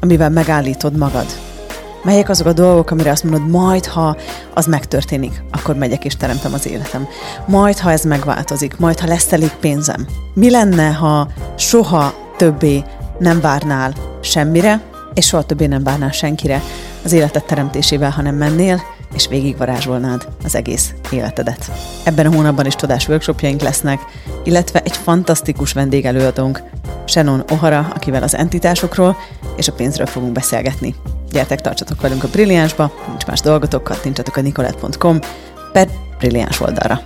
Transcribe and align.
amivel 0.00 0.30
megállítod 0.30 0.96
magad? 0.96 1.26
Melyek 2.02 2.28
azok 2.28 2.46
a 2.46 2.52
dolgok, 2.52 2.90
amire 2.90 3.10
azt 3.10 3.24
mondod, 3.24 3.50
majd 3.50 3.86
ha 3.86 4.16
az 4.54 4.66
megtörténik, 4.66 5.42
akkor 5.50 5.74
megyek 5.74 6.04
és 6.04 6.16
teremtem 6.16 6.52
az 6.52 6.66
életem. 6.66 7.08
Majd 7.46 7.78
ha 7.78 7.90
ez 7.90 8.02
megváltozik, 8.02 8.78
majd 8.78 8.98
ha 8.98 9.06
lesz 9.06 9.32
elég 9.32 9.50
pénzem. 9.60 10.06
Mi 10.34 10.50
lenne, 10.50 10.92
ha 10.92 11.28
soha 11.56 12.14
többé 12.36 12.84
nem 13.18 13.40
várnál 13.40 13.92
semmire, 14.20 14.80
és 15.14 15.26
soha 15.26 15.42
többé 15.42 15.66
nem 15.66 15.82
várnál 15.82 16.10
senkire 16.10 16.62
az 17.04 17.12
életed 17.12 17.44
teremtésével, 17.44 18.10
hanem 18.10 18.34
mennél, 18.34 18.82
és 19.14 19.28
végigvarázsolnád 19.28 20.28
az 20.44 20.54
egész 20.54 20.94
életedet. 21.10 21.70
Ebben 22.04 22.26
a 22.26 22.34
hónapban 22.34 22.66
is 22.66 22.74
tudás 22.74 23.08
workshopjaink 23.08 23.60
lesznek, 23.60 24.00
illetve 24.44 24.82
egy 24.82 24.96
fantasztikus 24.96 25.72
vendégelőadónk, 25.72 26.62
Shannon 27.04 27.42
O'Hara, 27.46 27.94
akivel 27.94 28.22
az 28.22 28.34
entitásokról 28.34 29.16
és 29.56 29.68
a 29.68 29.72
pénzről 29.72 30.06
fogunk 30.06 30.32
beszélgetni. 30.32 30.94
Gyertek, 31.30 31.60
tartsatok 31.60 32.00
velünk 32.00 32.24
a 32.24 32.28
Brilliánsba, 32.28 32.92
nincs 33.08 33.26
más 33.26 33.40
dolgotok, 33.40 33.84
kattintsatok 33.84 34.36
a 34.36 34.40
nicolette.com 34.40 35.18
per 35.72 35.88
Brilliáns 36.18 36.60
oldalra. 36.60 37.00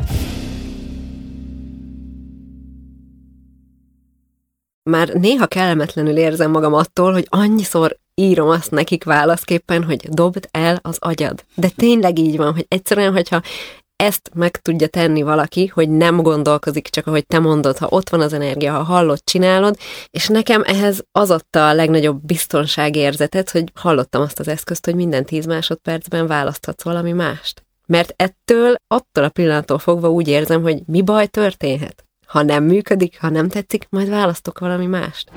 Már 4.90 5.08
néha 5.08 5.46
kellemetlenül 5.46 6.16
érzem 6.16 6.50
magam 6.50 6.74
attól, 6.74 7.12
hogy 7.12 7.26
annyiszor 7.28 7.98
írom 8.14 8.48
azt 8.48 8.70
nekik 8.70 9.04
válaszképpen, 9.04 9.84
hogy 9.84 10.08
dobd 10.08 10.48
el 10.50 10.78
az 10.82 10.96
agyad. 11.00 11.44
De 11.54 11.68
tényleg 11.76 12.18
így 12.18 12.36
van, 12.36 12.52
hogy 12.52 12.66
egyszerűen, 12.68 13.12
hogyha 13.12 13.42
ezt 13.96 14.30
meg 14.34 14.56
tudja 14.56 14.86
tenni 14.86 15.22
valaki, 15.22 15.66
hogy 15.66 15.90
nem 15.90 16.22
gondolkozik, 16.22 16.88
csak 16.88 17.06
ahogy 17.06 17.26
te 17.26 17.38
mondod, 17.38 17.78
ha 17.78 17.86
ott 17.90 18.08
van 18.08 18.20
az 18.20 18.32
energia, 18.32 18.72
ha 18.72 18.82
hallod, 18.82 19.18
csinálod, 19.24 19.76
és 20.10 20.28
nekem 20.28 20.62
ehhez 20.64 21.04
az 21.12 21.30
adta 21.30 21.68
a 21.68 21.74
legnagyobb 21.74 22.24
biztonságérzetet, 22.24 23.50
hogy 23.50 23.64
hallottam 23.74 24.22
azt 24.22 24.38
az 24.38 24.48
eszközt, 24.48 24.84
hogy 24.84 24.94
minden 24.94 25.24
10 25.24 25.46
másodpercben 25.46 26.26
választhatsz 26.26 26.82
valami 26.82 27.12
mást. 27.12 27.62
Mert 27.86 28.14
ettől, 28.16 28.74
attól 28.86 29.24
a 29.24 29.28
pillanattól 29.28 29.78
fogva 29.78 30.10
úgy 30.10 30.28
érzem, 30.28 30.62
hogy 30.62 30.82
mi 30.86 31.02
baj 31.02 31.26
történhet. 31.26 32.04
Ha 32.26 32.42
nem 32.42 32.64
működik, 32.64 33.20
ha 33.20 33.28
nem 33.28 33.48
tetszik, 33.48 33.86
majd 33.90 34.08
választok 34.08 34.58
valami 34.58 34.86
mást. 34.86 35.30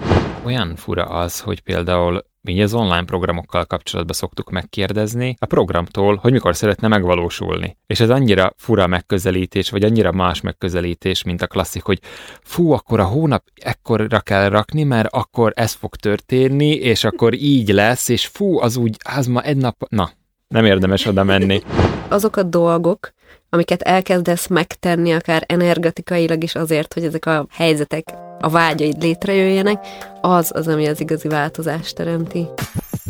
Olyan 0.45 0.75
fura 0.75 1.03
az, 1.03 1.39
hogy 1.39 1.61
például 1.61 2.25
mi 2.53 2.61
az 2.61 2.73
online 2.73 3.03
programokkal 3.03 3.65
kapcsolatban 3.65 4.15
szoktuk 4.15 4.49
megkérdezni 4.49 5.35
a 5.39 5.45
programtól, 5.45 6.15
hogy 6.15 6.31
mikor 6.31 6.55
szeretne 6.55 6.87
megvalósulni. 6.87 7.77
És 7.87 7.99
ez 7.99 8.09
annyira 8.09 8.53
fura 8.57 8.87
megközelítés, 8.87 9.69
vagy 9.69 9.83
annyira 9.83 10.11
más 10.11 10.41
megközelítés, 10.41 11.23
mint 11.23 11.41
a 11.41 11.47
klasszik, 11.47 11.83
hogy 11.83 11.99
fú, 12.41 12.71
akkor 12.71 12.99
a 12.99 13.03
hónap 13.05 13.43
ekkorra 13.55 14.19
kell 14.19 14.49
rakni, 14.49 14.83
mert 14.83 15.07
akkor 15.11 15.51
ez 15.55 15.71
fog 15.73 15.95
történni, 15.95 16.71
és 16.71 17.03
akkor 17.03 17.33
így 17.33 17.69
lesz, 17.69 18.09
és 18.09 18.27
fú, 18.27 18.59
az 18.59 18.77
úgy, 18.77 18.97
az 19.15 19.27
ma 19.27 19.41
egy 19.41 19.57
nap, 19.57 19.75
na, 19.89 20.09
nem 20.47 20.65
érdemes 20.65 21.05
oda 21.05 21.23
menni. 21.23 21.61
Azok 22.07 22.35
a 22.35 22.43
dolgok, 22.43 23.11
amiket 23.49 23.81
elkezdesz 23.81 24.47
megtenni, 24.47 25.13
akár 25.13 25.43
energetikailag 25.47 26.43
is 26.43 26.55
azért, 26.55 26.93
hogy 26.93 27.03
ezek 27.03 27.25
a 27.25 27.45
helyzetek, 27.49 28.26
a 28.39 28.49
vágyaid 28.49 29.01
létrejöjjenek, 29.01 29.87
az 30.21 30.51
az, 30.53 30.67
ami 30.67 30.87
az 30.87 31.01
igazi 31.01 31.27
változást 31.27 31.95
teremti. 31.95 32.47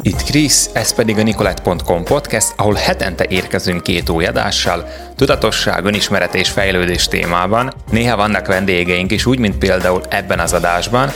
Itt 0.02 0.24
Krisz, 0.24 0.70
ez 0.74 0.94
pedig 0.94 1.18
a 1.18 1.24
Nicolette.com 1.24 2.04
podcast, 2.04 2.54
ahol 2.56 2.74
hetente 2.74 3.26
érkezünk 3.30 3.84
két 3.84 4.10
új 4.10 4.26
adással, 4.26 4.88
tudatosság, 5.16 5.86
önismeret 5.86 6.36
és 6.36 6.50
fejlődés 6.50 7.08
témában. 7.08 7.74
Néha 7.92 8.16
vannak 8.16 8.48
vendégeink 8.48 9.12
is, 9.12 9.26
úgy, 9.26 9.40
mint 9.40 9.58
például 9.58 10.02
ebben 10.10 10.40
az 10.40 10.54
adásban, 10.54 11.12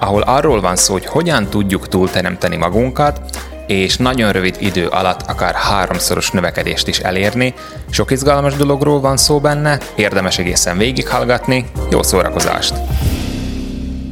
ahol 0.00 0.22
arról 0.22 0.60
van 0.60 0.76
szó, 0.76 0.92
hogy 0.92 1.06
hogyan 1.06 1.48
tudjuk 1.48 1.88
túlteremteni 1.88 2.56
magunkat, 2.56 3.20
és 3.66 3.96
nagyon 3.96 4.32
rövid 4.32 4.56
idő 4.58 4.86
alatt 4.86 5.22
akár 5.22 5.54
háromszoros 5.54 6.30
növekedést 6.30 6.88
is 6.88 6.98
elérni. 6.98 7.54
Sok 7.90 8.10
izgalmas 8.10 8.54
dologról 8.54 9.00
van 9.00 9.16
szó 9.16 9.40
benne, 9.40 9.78
érdemes 9.94 10.38
egészen 10.38 10.78
végighallgatni, 10.78 11.66
jó 11.90 12.02
szórakozást! 12.02 12.74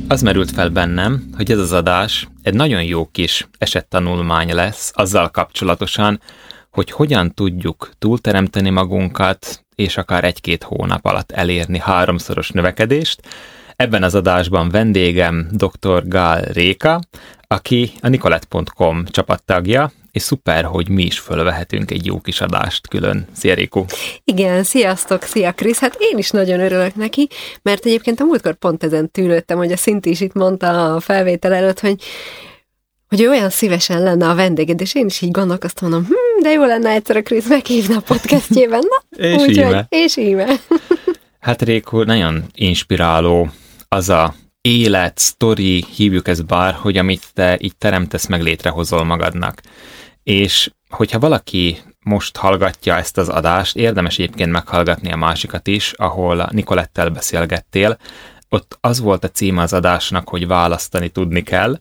Az 0.09 0.23
merült 0.23 0.51
fel 0.51 0.69
bennem, 0.69 1.25
hogy 1.37 1.51
ez 1.51 1.59
az 1.59 1.73
adás 1.73 2.29
egy 2.43 2.55
nagyon 2.55 2.83
jó 2.83 3.07
kis 3.07 3.49
esettanulmány 3.59 4.55
lesz 4.55 4.93
azzal 4.95 5.31
kapcsolatosan, 5.31 6.21
hogy 6.71 6.91
hogyan 6.91 7.35
tudjuk 7.35 7.91
túlteremteni 7.99 8.71
magunkat, 8.71 9.65
és 9.75 9.97
akár 9.97 10.25
egy-két 10.25 10.63
hónap 10.63 11.05
alatt 11.05 11.33
elérni 11.33 11.79
háromszoros 11.79 12.51
növekedést. 12.51 13.21
Ebben 13.77 14.03
az 14.03 14.15
adásban 14.15 14.69
vendégem 14.69 15.49
dr. 15.51 16.09
Gál 16.09 16.43
Réka, 16.43 17.01
aki 17.47 17.93
a 18.01 18.09
nicolette.com 18.09 19.05
csapattagja, 19.05 19.93
és 20.15 20.23
szuper, 20.23 20.65
hogy 20.65 20.89
mi 20.89 21.03
is 21.03 21.19
fölvehetünk 21.19 21.91
egy 21.91 22.07
jó 22.07 22.21
kis 22.21 22.41
adást 22.41 22.89
külön. 22.89 23.27
Szia 23.33 23.55
Réko! 23.55 23.85
Igen, 24.25 24.63
sziasztok, 24.63 25.23
szia 25.23 25.53
Krisz! 25.53 25.79
Hát 25.79 25.97
én 25.99 26.19
is 26.19 26.31
nagyon 26.31 26.61
örülök 26.61 26.95
neki, 26.95 27.29
mert 27.63 27.85
egyébként 27.85 28.21
a 28.21 28.25
múltkor 28.25 28.55
pont 28.55 28.85
ezen 28.85 29.11
tűlődtem, 29.11 29.57
hogy 29.57 29.73
a 29.73 29.77
Szinti 29.77 30.11
is 30.11 30.21
itt 30.21 30.33
mondta 30.33 30.95
a 30.95 31.01
felvétel 31.01 31.53
előtt, 31.53 31.81
hogy 31.81 32.03
hogy 33.09 33.21
ő 33.21 33.29
olyan 33.29 33.51
szívesen 33.51 34.03
lenne 34.03 34.29
a 34.29 34.35
vendéged, 34.35 34.81
és 34.81 34.95
én 34.95 35.07
is 35.07 35.21
így 35.21 35.31
gondolkoztam, 35.31 35.91
mondom, 35.91 36.09
hm, 36.09 36.43
de 36.43 36.51
jó 36.51 36.65
lenne 36.65 36.91
egyszer 36.91 37.17
a 37.17 37.23
Krisz 37.23 37.49
meghívna 37.49 37.97
a 37.97 38.01
podcastjében, 38.01 38.83
na? 38.89 39.19
és 39.27 39.43
úgy, 39.43 39.57
íme. 39.57 39.87
És 39.89 40.17
íme. 40.17 40.47
hát 41.41 41.63
Réko, 41.63 42.03
nagyon 42.03 42.45
inspiráló 42.55 43.51
az 43.89 44.09
a 44.09 44.35
élet, 44.61 45.19
sztori, 45.19 45.85
hívjuk 45.97 46.29
ezt 46.29 46.47
bár, 46.47 46.75
hogy 46.75 46.97
amit 46.97 47.25
te 47.33 47.59
így 47.61 47.77
teremtesz, 47.77 48.27
meg 48.27 48.43
létrehozol 48.43 49.05
magadnak. 49.05 49.61
És 50.25 50.71
hogyha 50.89 51.19
valaki 51.19 51.79
most 52.01 52.37
hallgatja 52.37 52.97
ezt 52.97 53.19
az 53.19 53.29
adást, 53.29 53.77
érdemes 53.77 54.19
egyébként 54.19 54.51
meghallgatni 54.51 55.13
a 55.13 55.17
másikat 55.17 55.67
is, 55.67 55.93
ahol 55.93 56.49
Nikolettel 56.51 57.09
beszélgettél. 57.11 57.99
Ott 58.49 58.79
az 58.81 59.01
volt 59.01 59.25
a 59.25 59.31
címe 59.31 59.63
az 59.63 59.73
adásnak, 59.73 60.29
hogy 60.29 60.47
választani 60.47 61.09
tudni 61.09 61.43
kell, 61.43 61.79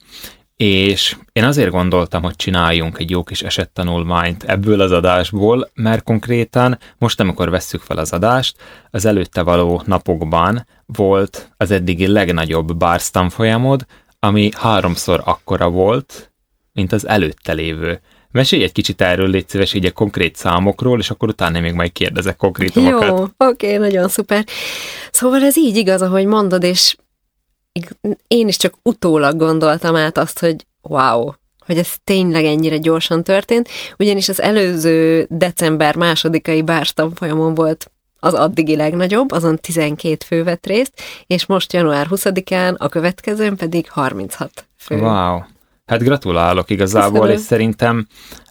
és 0.56 1.18
én 1.31 1.44
azért 1.44 1.72
gondoltam, 1.72 2.22
hogy 2.22 2.36
csináljunk 2.36 3.00
egy 3.00 3.09
jó 3.09 3.24
kis 3.24 3.42
esettanulmányt 3.42 4.44
ebből 4.44 4.81
az 4.81 4.92
adásból, 4.92 5.70
mert 5.74 6.04
konkrétan 6.04 6.78
most, 6.98 7.20
amikor 7.20 7.50
vesszük 7.50 7.81
fel 7.81 7.98
az 7.98 8.14
adást, 8.14 8.58
az 8.92 9.06
előtte 9.06 9.42
való 9.42 9.81
napokban 9.86 10.68
volt 10.86 11.54
az 11.58 11.72
eddigi 11.72 12.08
legnagyobb 12.08 12.75
bársz 12.78 13.12
folyamod, 13.30 13.86
ami 14.20 14.50
háromszor 14.56 15.22
akkora 15.25 15.70
volt, 15.70 16.34
mint 16.74 16.92
az 16.92 17.08
előtte 17.08 17.54
lévő. 17.54 18.02
Mesélj 18.34 18.64
egy 18.64 18.72
kicsit 18.72 19.02
erről, 19.02 19.30
légy 19.30 19.50
szíves, 19.50 19.74
így 19.74 19.86
a 19.86 19.92
konkrét 19.92 20.36
számokról, 20.36 21.00
és 21.00 21.10
akkor 21.10 21.30
utána 21.30 21.60
még 21.60 21.74
majd 21.74 21.92
kérdezek 21.92 22.36
konkrétumokat. 22.36 23.08
Jó, 23.08 23.24
oké, 23.24 23.32
okay, 23.38 23.78
nagyon 23.78 24.08
szuper. 24.08 24.46
Szóval 25.12 25.44
ez 25.44 25.58
így 25.58 25.76
igaz, 25.76 26.02
ahogy 26.02 26.26
mondod, 26.26 26.64
és 26.64 26.96
én 28.28 28.48
is 28.48 28.58
csak 28.58 28.74
utólag 28.82 29.38
gondoltam 29.38 29.96
át 29.96 30.18
azt, 30.18 30.40
hogy 30.40 30.66
wow, 30.82 31.32
hogy 31.66 31.78
ez 31.78 31.94
tényleg 32.04 32.46
ennyire 32.46 32.78
gyorsan 32.78 33.24
történt, 33.24 33.69
ugyanis 33.98 34.30
az 34.30 34.42
előző 34.42 35.28
december 35.30 35.96
másodikai 35.96 36.62
bárstam 36.62 37.16
folyamon 37.16 37.54
volt 37.54 37.92
az 38.19 38.34
addigi 38.34 38.75
legnagyobb, 38.75 39.31
azon 39.31 39.60
12 39.60 40.18
fő 40.25 40.44
vett 40.44 40.66
részt, 40.66 40.94
és 41.28 41.46
most 41.46 41.74
január 41.74 42.07
20-án, 42.10 42.78
a 42.78 42.90
következőn 42.90 43.56
pedig 43.56 43.90
36 43.90 44.68
fő. 44.78 45.00
Wow! 45.00 45.40
Hát 45.85 46.03
gratulálok 46.03 46.69
igazából, 46.69 47.19
Köszönöm. 47.19 47.38
és 47.38 47.41
szerintem 47.41 48.07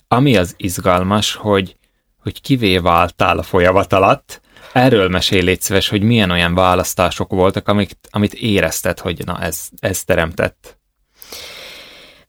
ami 0.09 0.37
az 0.37 0.55
izgalmas, 0.57 1.35
hogy, 1.35 1.77
hogy 2.23 2.41
kivé 2.41 2.79
váltál 2.79 3.39
a 3.39 3.43
folyamat 3.43 3.93
alatt, 3.93 4.41
Erről 4.73 5.09
mesélj 5.09 5.43
légy 5.43 5.61
szíves, 5.61 5.89
hogy 5.89 6.03
milyen 6.03 6.31
olyan 6.31 6.55
választások 6.55 7.31
voltak, 7.31 7.69
amik, 7.69 7.93
amit 8.11 8.35
érezted, 8.35 8.99
hogy 8.99 9.25
na 9.25 9.41
ez, 9.41 9.69
ez 9.79 10.05
teremtett. 10.05 10.79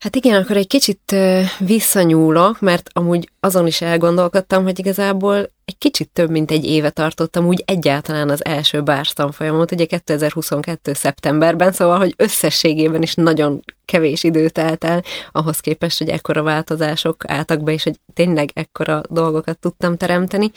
Hát 0.04 0.16
igen, 0.16 0.42
akkor 0.42 0.56
egy 0.56 0.66
kicsit 0.66 1.16
visszanyúlok, 1.58 2.60
mert 2.60 2.90
amúgy 2.92 3.30
azon 3.40 3.66
is 3.66 3.80
elgondolkodtam, 3.80 4.62
hogy 4.62 4.78
igazából 4.78 5.36
egy 5.64 5.78
kicsit 5.78 6.10
több, 6.12 6.30
mint 6.30 6.50
egy 6.50 6.64
éve 6.64 6.90
tartottam 6.90 7.46
úgy 7.46 7.62
egyáltalán 7.66 8.30
az 8.30 8.44
első 8.44 8.82
bárs 8.82 9.12
tanfolyamot, 9.12 9.72
ugye 9.72 9.84
2022. 9.84 10.92
szeptemberben, 10.92 11.72
szóval, 11.72 11.98
hogy 11.98 12.14
összességében 12.16 13.02
is 13.02 13.14
nagyon 13.14 13.64
kevés 13.84 14.24
idő 14.24 14.48
telt 14.48 14.84
el, 14.84 15.02
ahhoz 15.32 15.60
képest, 15.60 15.98
hogy 15.98 16.08
ekkora 16.08 16.42
változások 16.42 17.30
álltak 17.30 17.62
be, 17.62 17.72
és 17.72 17.82
hogy 17.82 18.00
tényleg 18.14 18.50
ekkora 18.54 19.00
dolgokat 19.10 19.58
tudtam 19.58 19.96
teremteni 19.96 20.50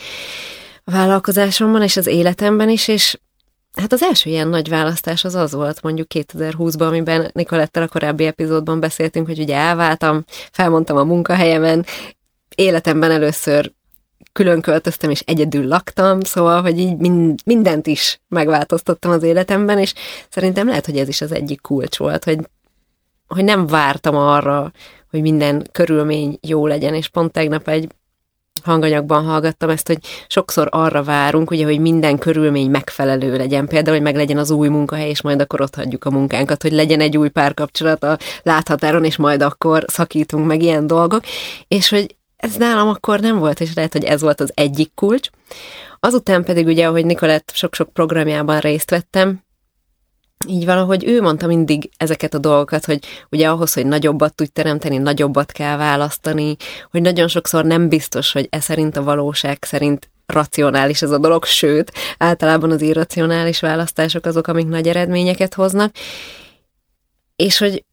a 0.84 0.92
vállalkozásomban 0.92 1.84
és 1.84 1.98
az 1.98 2.08
életemben 2.08 2.70
is, 2.70 2.88
és 2.88 3.18
Hát 3.78 3.94
az 3.94 4.04
első 4.04 4.30
ilyen 4.30 4.48
nagy 4.48 4.70
választás 4.70 5.24
az 5.24 5.36
az 5.36 5.52
volt 5.52 5.82
mondjuk 5.82 6.08
2020-ban, 6.14 6.88
amiben 6.88 7.30
Nikolettel 7.34 7.84
a 7.84 7.88
korábbi 7.88 8.26
epizódban 8.26 8.80
beszéltünk, 8.80 9.28
hogy 9.28 9.40
ugye 9.40 9.56
elváltam, 9.56 10.24
felmondtam 10.52 10.98
a 10.98 11.04
munkahelyemen, 11.04 11.86
életemben 12.56 13.12
először 13.12 13.72
külön 14.34 14.62
költöztem, 14.62 15.10
és 15.10 15.20
egyedül 15.20 15.68
laktam, 15.68 16.20
szóval, 16.20 16.62
hogy 16.62 16.80
így 16.80 16.98
mind, 16.98 17.40
mindent 17.46 17.88
is 17.88 18.22
megváltoztattam 18.28 19.12
az 19.12 19.24
életemben, 19.24 19.80
és 19.80 19.94
szerintem 20.30 20.68
lehet, 20.68 20.86
hogy 20.86 20.98
ez 20.98 21.08
is 21.08 21.22
az 21.22 21.32
egyik 21.32 21.62
kulcs 21.62 21.98
volt, 21.98 22.24
hogy, 22.24 22.40
hogy 23.28 23.44
nem 23.44 23.68
vártam 23.68 24.16
arra, 24.16 24.72
hogy 25.10 25.22
minden 25.22 25.68
körülmény 25.72 26.38
jó 26.42 26.68
legyen, 26.68 26.94
és 26.94 27.08
pont 27.08 27.32
tegnap 27.32 27.68
egy 27.68 27.92
hanganyagban 28.68 29.24
hallgattam 29.24 29.70
ezt, 29.70 29.88
hogy 29.88 29.98
sokszor 30.28 30.68
arra 30.72 31.04
várunk, 31.04 31.52
ugye, 31.52 31.66
hogy 31.66 31.80
minden 31.80 32.18
körülmény 32.18 32.70
megfelelő 32.70 33.38
legyen. 33.38 33.68
Például, 33.68 33.96
hogy 33.96 34.06
meg 34.06 34.16
legyen 34.16 34.38
az 34.38 34.52
új 34.52 34.68
munkahely, 34.68 35.10
és 35.10 35.22
majd 35.22 35.42
akkor 35.42 35.62
ott 35.62 35.76
hagyjuk 35.76 36.06
a 36.06 36.12
munkánkat, 36.12 36.62
hogy 36.62 36.72
legyen 36.72 37.00
egy 37.00 37.18
új 37.18 37.30
párkapcsolat 37.30 38.04
a 38.04 38.18
láthatáron, 38.44 39.04
és 39.04 39.18
majd 39.18 39.42
akkor 39.42 39.86
szakítunk 39.88 40.48
meg 40.48 40.62
ilyen 40.62 40.88
dolgok. 40.88 41.22
És 41.68 41.90
hogy 41.90 42.16
ez 42.38 42.56
nálam 42.56 42.88
akkor 42.88 43.20
nem 43.20 43.40
volt, 43.40 43.60
és 43.60 43.74
lehet, 43.74 43.94
hogy 43.94 44.04
ez 44.04 44.22
volt 44.22 44.42
az 44.42 44.52
egyik 44.54 44.92
kulcs. 44.96 45.30
Azután 46.00 46.44
pedig 46.44 46.66
ugye, 46.66 46.88
ahogy 46.88 47.06
Nikolett 47.06 47.52
sok-sok 47.54 47.94
programjában 47.94 48.60
részt 48.60 48.90
vettem, 48.90 49.46
így 50.48 50.66
valahogy 50.66 51.08
ő 51.08 51.22
mondta 51.22 51.48
mindig 51.48 51.90
ezeket 51.98 52.34
a 52.34 52.38
dolgokat, 52.38 52.86
hogy 52.86 53.00
ugye 53.30 53.50
ahhoz, 53.50 53.74
hogy 53.74 53.86
nagyobbat 53.86 54.36
tudj 54.36 54.50
teremteni, 54.50 54.98
nagyobbat 54.98 55.52
kell 55.52 55.78
választani, 55.78 56.56
hogy 56.92 57.02
nagyon 57.02 57.28
sokszor 57.28 57.66
nem 57.66 57.90
biztos, 57.90 58.32
hogy 58.32 58.48
ez 58.50 58.64
szerint 58.64 58.98
a 58.98 59.04
valóság 59.04 59.58
szerint 59.62 60.10
racionális 60.26 61.02
ez 61.02 61.12
a 61.12 61.18
dolog, 61.18 61.46
sőt, 61.46 61.92
általában 62.18 62.72
az 62.72 62.82
irracionális 62.82 63.60
választások 63.60 64.26
azok, 64.26 64.48
amik 64.48 64.68
nagy 64.68 64.88
eredményeket 64.88 65.54
hoznak, 65.54 65.96
és 67.36 67.58
hogy 67.58 67.86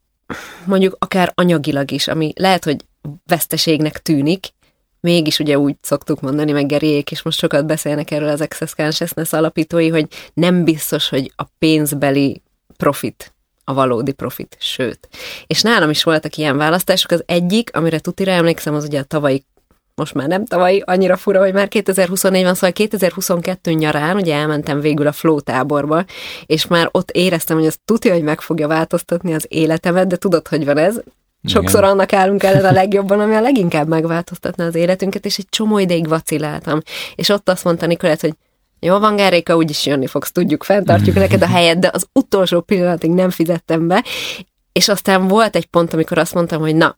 mondjuk 0.65 0.95
akár 0.99 1.31
anyagilag 1.35 1.91
is, 1.91 2.07
ami 2.07 2.33
lehet, 2.35 2.63
hogy 2.63 2.85
veszteségnek 3.25 4.01
tűnik, 4.01 4.53
mégis 5.05 5.39
ugye 5.39 5.59
úgy 5.59 5.75
szoktuk 5.81 6.21
mondani, 6.21 6.51
meg 6.51 6.65
Geriék 6.65 7.11
is 7.11 7.21
most 7.21 7.39
sokat 7.39 7.65
beszélnek 7.65 8.11
erről 8.11 8.29
az 8.29 8.41
Access 8.41 8.73
Consciousness 8.75 9.33
alapítói, 9.33 9.89
hogy 9.89 10.07
nem 10.33 10.63
biztos, 10.63 11.09
hogy 11.09 11.31
a 11.35 11.43
pénzbeli 11.59 12.41
profit 12.77 13.33
a 13.63 13.73
valódi 13.73 14.11
profit, 14.11 14.57
sőt. 14.59 15.07
És 15.47 15.61
nálam 15.61 15.89
is 15.89 16.03
voltak 16.03 16.37
ilyen 16.37 16.57
választások, 16.57 17.11
az 17.11 17.23
egyik, 17.25 17.75
amire 17.75 17.99
tutira 17.99 18.31
emlékszem, 18.31 18.73
az 18.73 18.83
ugye 18.83 18.99
a 18.99 19.03
tavalyi 19.03 19.45
most 19.95 20.13
már 20.13 20.27
nem 20.27 20.45
tavalyi, 20.45 20.83
annyira 20.85 21.17
fura, 21.17 21.39
hogy 21.39 21.53
már 21.53 21.67
2024 21.67 22.43
van, 22.43 22.53
szóval 22.53 22.71
2022 22.71 23.71
nyarán 23.71 24.15
ugye 24.15 24.35
elmentem 24.35 24.79
végül 24.79 25.07
a 25.07 25.11
Flow 25.11 25.41
táborba, 25.41 26.05
és 26.45 26.67
már 26.67 26.89
ott 26.91 27.11
éreztem, 27.11 27.57
hogy 27.57 27.65
az 27.65 27.77
tudja, 27.85 28.13
hogy 28.13 28.23
meg 28.23 28.41
fogja 28.41 28.67
változtatni 28.67 29.33
az 29.33 29.45
életemet, 29.49 30.07
de 30.07 30.15
tudod, 30.15 30.47
hogy 30.47 30.65
van 30.65 30.77
ez, 30.77 30.99
Sokszor 31.47 31.79
Igen. 31.79 31.91
annak 31.91 32.13
állunk 32.13 32.43
ellen 32.43 32.65
a 32.65 32.71
legjobban, 32.81 33.19
ami 33.19 33.35
a 33.35 33.41
leginkább 33.41 33.87
megváltoztatna 33.87 34.65
az 34.65 34.75
életünket, 34.75 35.25
és 35.25 35.37
egy 35.37 35.49
csomó 35.49 35.77
ideig 35.77 36.07
vaciláltam. 36.07 36.79
És 37.15 37.29
ott 37.29 37.49
azt 37.49 37.63
mondta 37.63 37.85
Nikolett, 37.85 38.21
hogy 38.21 38.33
jó 38.79 38.99
van, 38.99 39.15
Gáréka, 39.15 39.55
úgyis 39.55 39.85
jönni 39.85 40.07
fogsz, 40.07 40.31
tudjuk, 40.31 40.63
fenntartjuk 40.63 41.15
neked 41.15 41.41
a 41.41 41.47
helyet, 41.47 41.79
de 41.79 41.89
az 41.93 42.07
utolsó 42.13 42.61
pillanatig 42.61 43.11
nem 43.11 43.29
fizettem 43.29 43.87
be. 43.87 44.03
És 44.71 44.87
aztán 44.87 45.27
volt 45.27 45.55
egy 45.55 45.65
pont, 45.65 45.93
amikor 45.93 46.17
azt 46.17 46.33
mondtam, 46.33 46.61
hogy 46.61 46.75
na, 46.75 46.97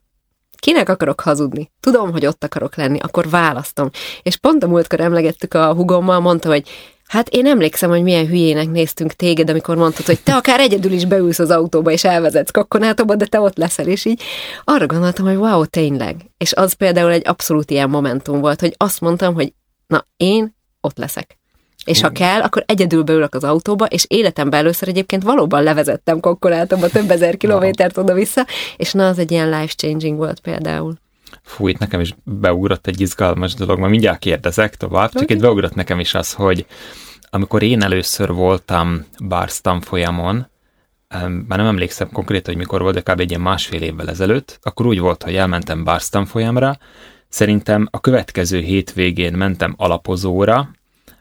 kinek 0.58 0.88
akarok 0.88 1.20
hazudni? 1.20 1.70
Tudom, 1.80 2.10
hogy 2.10 2.26
ott 2.26 2.44
akarok 2.44 2.76
lenni, 2.76 2.98
akkor 2.98 3.28
választom. 3.28 3.90
És 4.22 4.36
pont 4.36 4.62
a 4.62 4.68
múltkor 4.68 5.00
emlegettük 5.00 5.54
a 5.54 5.74
hugommal, 5.74 6.20
mondta, 6.20 6.48
hogy 6.48 6.68
Hát 7.08 7.28
én 7.28 7.46
emlékszem, 7.46 7.90
hogy 7.90 8.02
milyen 8.02 8.26
hülyének 8.26 8.70
néztünk 8.70 9.12
téged, 9.12 9.50
amikor 9.50 9.76
mondtad, 9.76 10.06
hogy 10.06 10.20
te 10.20 10.34
akár 10.34 10.60
egyedül 10.60 10.92
is 10.92 11.04
beülsz 11.04 11.38
az 11.38 11.50
autóba, 11.50 11.90
és 11.90 12.04
elvezetsz 12.04 12.50
kokkonátoba, 12.50 13.14
de 13.14 13.26
te 13.26 13.40
ott 13.40 13.56
leszel, 13.56 13.86
és 13.86 14.04
így 14.04 14.22
arra 14.64 14.86
gondoltam, 14.86 15.26
hogy 15.26 15.36
wow, 15.36 15.66
tényleg. 15.66 16.16
És 16.38 16.52
az 16.52 16.72
például 16.72 17.10
egy 17.10 17.28
abszolút 17.28 17.70
ilyen 17.70 17.90
momentum 17.90 18.40
volt, 18.40 18.60
hogy 18.60 18.74
azt 18.76 19.00
mondtam, 19.00 19.34
hogy 19.34 19.52
na, 19.86 20.06
én 20.16 20.56
ott 20.80 20.98
leszek. 20.98 21.37
És 21.84 22.00
ha 22.00 22.10
kell, 22.10 22.40
akkor 22.40 22.62
egyedül 22.66 23.02
beülök 23.02 23.34
az 23.34 23.44
autóba, 23.44 23.84
és 23.84 24.04
életemben 24.08 24.60
először 24.60 24.88
egyébként 24.88 25.22
valóban 25.22 25.62
levezettem 25.62 26.20
kokkonátoba 26.20 26.88
több 26.88 27.10
ezer 27.10 27.36
kilométert 27.36 27.96
oda-vissza, 27.96 28.46
és 28.76 28.92
na, 28.92 29.08
az 29.08 29.18
egy 29.18 29.30
ilyen 29.30 29.60
life-changing 29.60 30.16
volt 30.16 30.40
például. 30.40 30.94
Fú, 31.42 31.68
itt 31.68 31.78
nekem 31.78 32.00
is 32.00 32.14
beugrott 32.24 32.86
egy 32.86 33.00
izgalmas 33.00 33.54
dolog, 33.54 33.78
ma 33.78 33.88
mindjárt 33.88 34.18
kérdezek 34.18 34.76
tovább, 34.76 35.12
csak 35.12 35.22
okay. 35.22 35.36
itt 35.36 35.42
beugrott 35.42 35.74
nekem 35.74 36.00
is 36.00 36.14
az, 36.14 36.32
hogy 36.32 36.66
amikor 37.30 37.62
én 37.62 37.82
először 37.82 38.32
voltam 38.32 39.06
Bars 39.24 39.60
tanfolyamon, 39.60 40.46
már 41.48 41.58
nem 41.58 41.66
emlékszem 41.66 42.10
konkrétan, 42.12 42.54
hogy 42.54 42.62
mikor 42.62 42.82
volt, 42.82 42.94
de 42.94 43.12
kb. 43.12 43.20
egy 43.20 43.30
ilyen 43.30 43.40
másfél 43.40 43.82
évvel 43.82 44.08
ezelőtt, 44.08 44.58
akkor 44.62 44.86
úgy 44.86 44.98
volt, 44.98 45.22
hogy 45.22 45.34
elmentem 45.36 45.84
Bars 45.84 46.08
tanfolyamra, 46.08 46.78
szerintem 47.28 47.88
a 47.90 48.00
következő 48.00 48.60
hétvégén 48.60 49.32
mentem 49.32 49.74
alapozóra, 49.76 50.70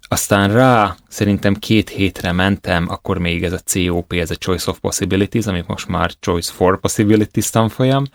aztán 0.07 0.51
rá 0.51 0.95
szerintem 1.07 1.55
két 1.55 1.89
hétre 1.89 2.31
mentem, 2.31 2.85
akkor 2.89 3.17
még 3.17 3.43
ez 3.43 3.53
a 3.53 3.59
COP, 3.73 4.13
ez 4.13 4.31
a 4.31 4.35
Choice 4.35 4.69
of 4.69 4.79
Possibilities, 4.79 5.45
ami 5.45 5.63
most 5.67 5.87
már 5.87 6.11
Choice 6.19 6.51
for 6.51 6.79
Possibilities 6.79 7.49
tanfolyam, 7.49 8.05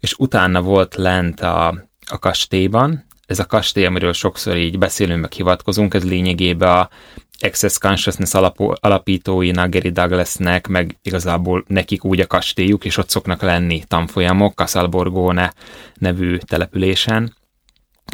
és 0.00 0.14
utána 0.18 0.62
volt 0.62 0.94
lent 0.94 1.40
a, 1.40 1.68
a 2.06 2.18
kastélyban, 2.18 3.06
ez 3.26 3.38
a 3.38 3.46
kastély, 3.46 3.84
amiről 3.84 4.12
sokszor 4.12 4.56
így 4.56 4.78
beszélünk, 4.78 5.20
meg 5.20 5.32
hivatkozunk, 5.32 5.94
ez 5.94 6.04
lényegében 6.04 6.68
a 6.68 6.88
Access 7.40 7.78
Consciousness 7.78 8.34
alapó, 8.34 8.76
alapítóinak, 8.80 9.70
Gary 9.70 9.90
Douglasnek, 9.90 10.66
meg 10.66 10.96
igazából 11.02 11.64
nekik 11.66 12.04
úgy 12.04 12.20
a 12.20 12.26
kastélyuk, 12.26 12.84
és 12.84 12.96
ott 12.96 13.08
szoknak 13.08 13.42
lenni 13.42 13.82
tanfolyamok, 13.88 14.54
Casalborgone 14.54 15.52
nevű 15.94 16.36
településen, 16.36 17.34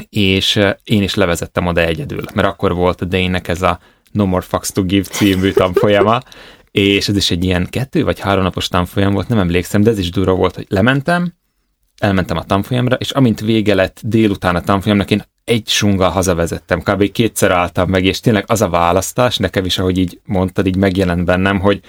és 0.08 0.60
én 0.84 1.02
is 1.02 1.14
levezettem 1.14 1.66
oda 1.66 1.80
egyedül, 1.80 2.22
mert 2.34 2.48
akkor 2.48 2.74
volt 2.74 3.00
a 3.00 3.04
Dane-nek 3.04 3.48
ez 3.48 3.62
a 3.62 3.78
No 4.12 4.26
More 4.26 4.44
Fucks 4.44 4.72
to 4.72 4.82
Give 4.82 5.08
című 5.08 5.52
tanfolyama, 5.52 6.20
és 6.70 7.08
ez 7.08 7.16
is 7.16 7.30
egy 7.30 7.44
ilyen 7.44 7.66
kettő 7.70 8.04
vagy 8.04 8.20
három 8.20 8.42
napos 8.42 8.68
tanfolyam 8.68 9.12
volt, 9.12 9.28
nem 9.28 9.38
emlékszem, 9.38 9.82
de 9.82 9.90
ez 9.90 9.98
is 9.98 10.10
durva 10.10 10.34
volt, 10.34 10.54
hogy 10.54 10.66
lementem, 10.68 11.34
elmentem 11.98 12.36
a 12.36 12.44
tanfolyamra, 12.44 12.96
és 12.96 13.10
amint 13.10 13.40
vége 13.40 13.74
lett 13.74 14.00
délután 14.02 14.56
a 14.56 14.60
tanfolyamnak, 14.60 15.10
én 15.10 15.24
egy 15.44 15.68
sunggal 15.68 16.10
hazavezettem, 16.10 16.80
kb. 16.80 17.12
kétszer 17.12 17.50
álltam 17.50 17.90
meg, 17.90 18.04
és 18.04 18.20
tényleg 18.20 18.44
az 18.46 18.60
a 18.60 18.68
választás, 18.68 19.36
nekem 19.36 19.64
is, 19.64 19.78
ahogy 19.78 19.98
így 19.98 20.20
mondtad, 20.24 20.66
így 20.66 20.76
megjelent 20.76 21.24
bennem, 21.24 21.60
hogy 21.60 21.80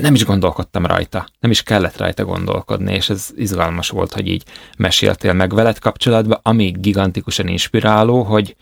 nem 0.00 0.14
is 0.14 0.24
gondolkodtam 0.24 0.86
rajta, 0.86 1.28
nem 1.40 1.50
is 1.50 1.62
kellett 1.62 1.96
rajta 1.96 2.24
gondolkodni, 2.24 2.94
és 2.94 3.08
ez 3.08 3.28
izgalmas 3.36 3.88
volt, 3.88 4.12
hogy 4.12 4.28
így 4.28 4.42
meséltél 4.76 5.32
meg 5.32 5.54
veled 5.54 5.78
kapcsolatban, 5.78 6.40
ami 6.42 6.74
gigantikusan 6.78 7.48
inspiráló, 7.48 8.22
hogy, 8.22 8.56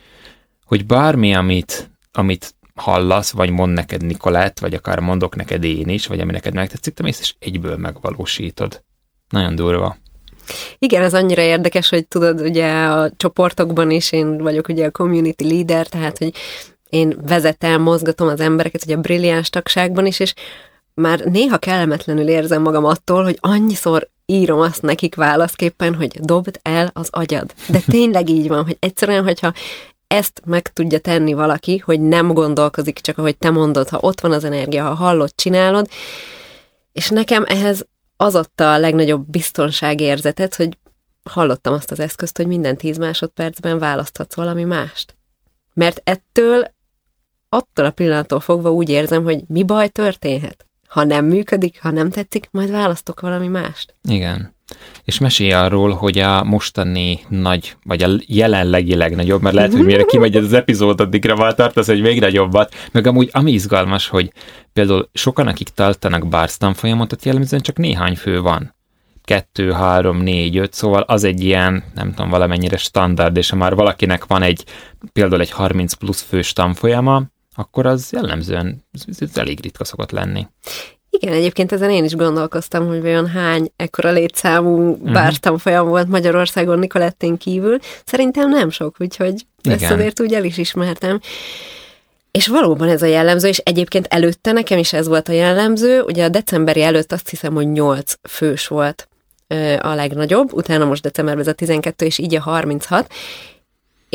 hogy 0.64 0.87
bármi, 0.87 1.35
amit, 1.35 1.90
amit 2.12 2.55
hallasz, 2.75 3.31
vagy 3.31 3.50
mond 3.50 3.73
neked 3.73 4.05
Nikolett, 4.05 4.59
vagy 4.59 4.75
akár 4.75 4.99
mondok 4.99 5.37
neked 5.37 5.64
én 5.64 5.88
is, 5.88 6.07
vagy 6.07 6.21
ami 6.21 6.33
neked 6.33 6.55
megtetszik, 6.55 6.95
te 6.95 7.02
mész 7.02 7.21
és 7.21 7.35
egyből 7.38 7.76
megvalósítod. 7.76 8.83
Nagyon 9.28 9.55
durva. 9.55 9.97
Igen, 10.78 11.02
ez 11.02 11.14
annyira 11.14 11.43
érdekes, 11.43 11.88
hogy 11.88 12.07
tudod, 12.07 12.40
ugye 12.40 12.73
a 12.73 13.11
csoportokban 13.16 13.90
is 13.90 14.12
én 14.12 14.38
vagyok 14.38 14.69
ugye 14.69 14.87
a 14.87 14.90
community 14.90 15.43
leader, 15.43 15.87
tehát, 15.87 16.19
hogy 16.19 16.35
én 16.90 17.19
vezetem, 17.26 17.83
mozgatom 17.83 18.28
az 18.28 18.40
embereket, 18.40 18.85
ugye 18.85 18.97
a 18.97 19.00
brilliáns 19.00 19.50
tagságban 19.50 20.07
is, 20.07 20.21
és 20.21 20.35
már 21.00 21.21
néha 21.21 21.59
kellemetlenül 21.59 22.29
érzem 22.29 22.62
magam 22.62 22.85
attól, 22.85 23.25
hogy 23.25 23.38
annyiszor 23.41 24.09
írom 24.26 24.61
azt 24.61 24.83
nekik 24.83 25.15
válaszképpen, 25.15 25.95
hogy 25.95 26.21
dobd 26.21 26.61
el 26.62 26.91
az 26.93 27.09
agyad. 27.11 27.55
De 27.69 27.81
tényleg 27.87 28.29
így 28.29 28.49
van, 28.49 28.65
hogy 28.65 28.76
egyszerűen, 28.81 29.25
hogyha 29.25 29.53
ezt 30.07 30.43
meg 30.45 30.73
tudja 30.73 30.99
tenni 30.99 31.33
valaki, 31.33 31.79
hogy 31.79 32.00
nem 32.00 32.33
gondolkozik, 32.33 32.99
csak 32.99 33.19
ahogy 33.19 33.37
te 33.37 33.50
mondod, 33.50 33.88
ha 33.88 33.99
ott 34.00 34.21
van 34.21 34.33
az 34.33 34.45
energia, 34.45 34.85
ha 34.85 34.95
hallod, 34.95 35.35
csinálod, 35.35 35.88
és 36.93 37.09
nekem 37.09 37.45
ehhez 37.47 37.87
az 38.17 38.35
adta 38.35 38.73
a 38.73 38.79
legnagyobb 38.79 39.31
biztonságérzetet, 39.31 40.55
hogy 40.55 40.79
hallottam 41.31 41.73
azt 41.73 41.91
az 41.91 42.00
eszközt, 42.00 42.37
hogy 42.37 42.47
minden 42.47 42.76
tíz 42.76 42.97
másodpercben 42.99 43.79
választhatsz 43.79 44.35
valami 44.35 44.65
mást. 44.65 45.17
Mert 45.75 46.00
ettől, 46.05 46.75
attól 47.49 47.85
a 47.85 47.91
pillanattól 47.91 48.41
fogva 48.41 48.73
úgy 48.73 48.88
érzem, 48.88 49.25
hogy 49.25 49.43
mi 49.49 49.62
baj 49.62 49.88
történhet. 49.88 50.66
Ha 50.88 51.05
nem 51.05 51.25
működik, 51.25 51.83
ha 51.83 51.90
nem 51.90 52.11
tetszik, 52.11 52.49
majd 52.50 52.71
választok 52.71 53.21
valami 53.21 53.49
mást. 53.49 53.95
Igen. 54.09 54.55
És 55.05 55.19
mesélj 55.19 55.52
arról, 55.52 55.93
hogy 55.93 56.19
a 56.19 56.45
mostani 56.45 57.21
nagy, 57.28 57.76
vagy 57.85 58.02
a 58.02 58.09
jelenlegi 58.26 58.95
legnagyobb, 58.95 59.43
mert 59.43 59.55
lehet, 59.55 59.73
hogy 59.73 59.85
mire 59.85 60.02
kimegy 60.02 60.37
ez 60.37 60.45
az 60.45 60.52
epizód, 60.52 61.00
addigra 61.00 61.37
már 61.37 61.55
tartasz 61.55 61.88
egy 61.88 62.00
még 62.00 62.21
nagyobbat, 62.21 62.75
meg 62.93 63.07
amúgy 63.07 63.28
ami 63.33 63.52
izgalmas, 63.52 64.09
hogy 64.09 64.33
például 64.73 65.09
sokan, 65.12 65.47
akik 65.47 65.69
tartanak 65.69 66.28
bársz 66.28 66.57
tanfolyamatot, 66.57 67.25
jellemzően 67.25 67.62
csak 67.62 67.76
néhány 67.76 68.16
fő 68.16 68.40
van. 68.40 68.75
Kettő, 69.25 69.73
három, 69.73 70.16
négy, 70.16 70.57
öt, 70.57 70.73
szóval 70.73 71.02
az 71.02 71.25
egy 71.25 71.45
ilyen, 71.45 71.85
nem 71.95 72.14
tudom, 72.14 72.31
valamennyire 72.31 72.76
standard, 72.76 73.37
és 73.37 73.50
ha 73.50 73.57
már 73.57 73.75
valakinek 73.75 74.26
van 74.26 74.43
egy, 74.43 74.64
például 75.12 75.40
egy 75.40 75.50
30 75.50 75.93
plusz 75.93 76.23
fős 76.23 76.52
tanfolyama, 76.52 77.23
akkor 77.57 77.87
az 77.87 78.13
jellemzően 78.13 78.85
ez 79.19 79.29
elég 79.35 79.61
ritka 79.61 79.85
szokott 79.85 80.11
lenni. 80.11 80.47
Igen, 81.11 81.33
egyébként 81.33 81.73
ezen 81.73 81.91
én 81.91 82.05
is 82.05 82.15
gondolkoztam, 82.15 82.87
hogy 82.87 83.01
vajon 83.01 83.27
hány 83.27 83.73
ekkora 83.77 84.11
létszámú 84.11 84.91
uh-huh. 84.91 85.13
bártanfolyam 85.13 85.89
volt 85.89 86.09
Magyarországon 86.09 86.79
Nikolettén 86.79 87.37
kívül. 87.37 87.79
Szerintem 88.05 88.51
nem 88.51 88.71
sok, 88.71 88.97
úgyhogy 88.99 89.47
Igen. 89.63 89.79
ezt 89.79 89.93
azért 89.93 90.21
úgy 90.21 90.35
el 90.35 90.45
is 90.45 90.59
ismertem. 90.59 91.21
És 92.31 92.47
valóban 92.47 92.89
ez 92.89 93.03
a 93.03 93.07
jellemző, 93.07 93.49
és 93.49 93.59
egyébként 93.59 94.07
előtte 94.07 94.53
nekem 94.53 94.79
is 94.79 94.93
ez 94.93 95.09
volt 95.09 95.29
a 95.29 95.33
jellemző, 95.33 96.01
ugye 96.01 96.25
a 96.25 96.29
decemberi 96.29 96.83
előtt 96.83 97.13
azt 97.13 97.29
hiszem, 97.29 97.55
hogy 97.55 97.73
8 97.73 98.13
fős 98.23 98.67
volt 98.67 99.09
a 99.79 99.95
legnagyobb, 99.95 100.53
utána 100.53 100.85
most 100.85 101.03
decemberben 101.03 101.43
ez 101.43 101.51
a 101.51 101.53
12, 101.53 102.05
és 102.05 102.19
így 102.19 102.35
a 102.35 102.41
36, 102.41 103.13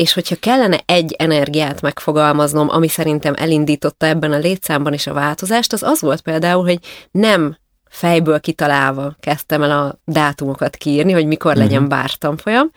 és 0.02 0.12
hogyha 0.12 0.36
kellene 0.40 0.80
egy 0.86 1.14
energiát 1.18 1.80
megfogalmaznom, 1.80 2.68
ami 2.68 2.88
szerintem 2.88 3.34
elindította 3.36 4.06
ebben 4.06 4.32
a 4.32 4.38
létszámban 4.38 4.92
is 4.92 5.06
a 5.06 5.12
változást, 5.12 5.72
az 5.72 5.82
az 5.82 6.00
volt 6.00 6.20
például, 6.20 6.64
hogy 6.64 6.78
nem 7.10 7.56
fejből 7.88 8.40
kitalálva 8.40 9.16
kezdtem 9.20 9.62
el 9.62 9.70
a 9.70 10.00
dátumokat 10.04 10.76
kiírni, 10.76 11.12
hogy 11.12 11.26
mikor 11.26 11.56
legyen 11.56 11.82
uh-huh. 11.82 11.98
bártanfolyam, 11.98 12.70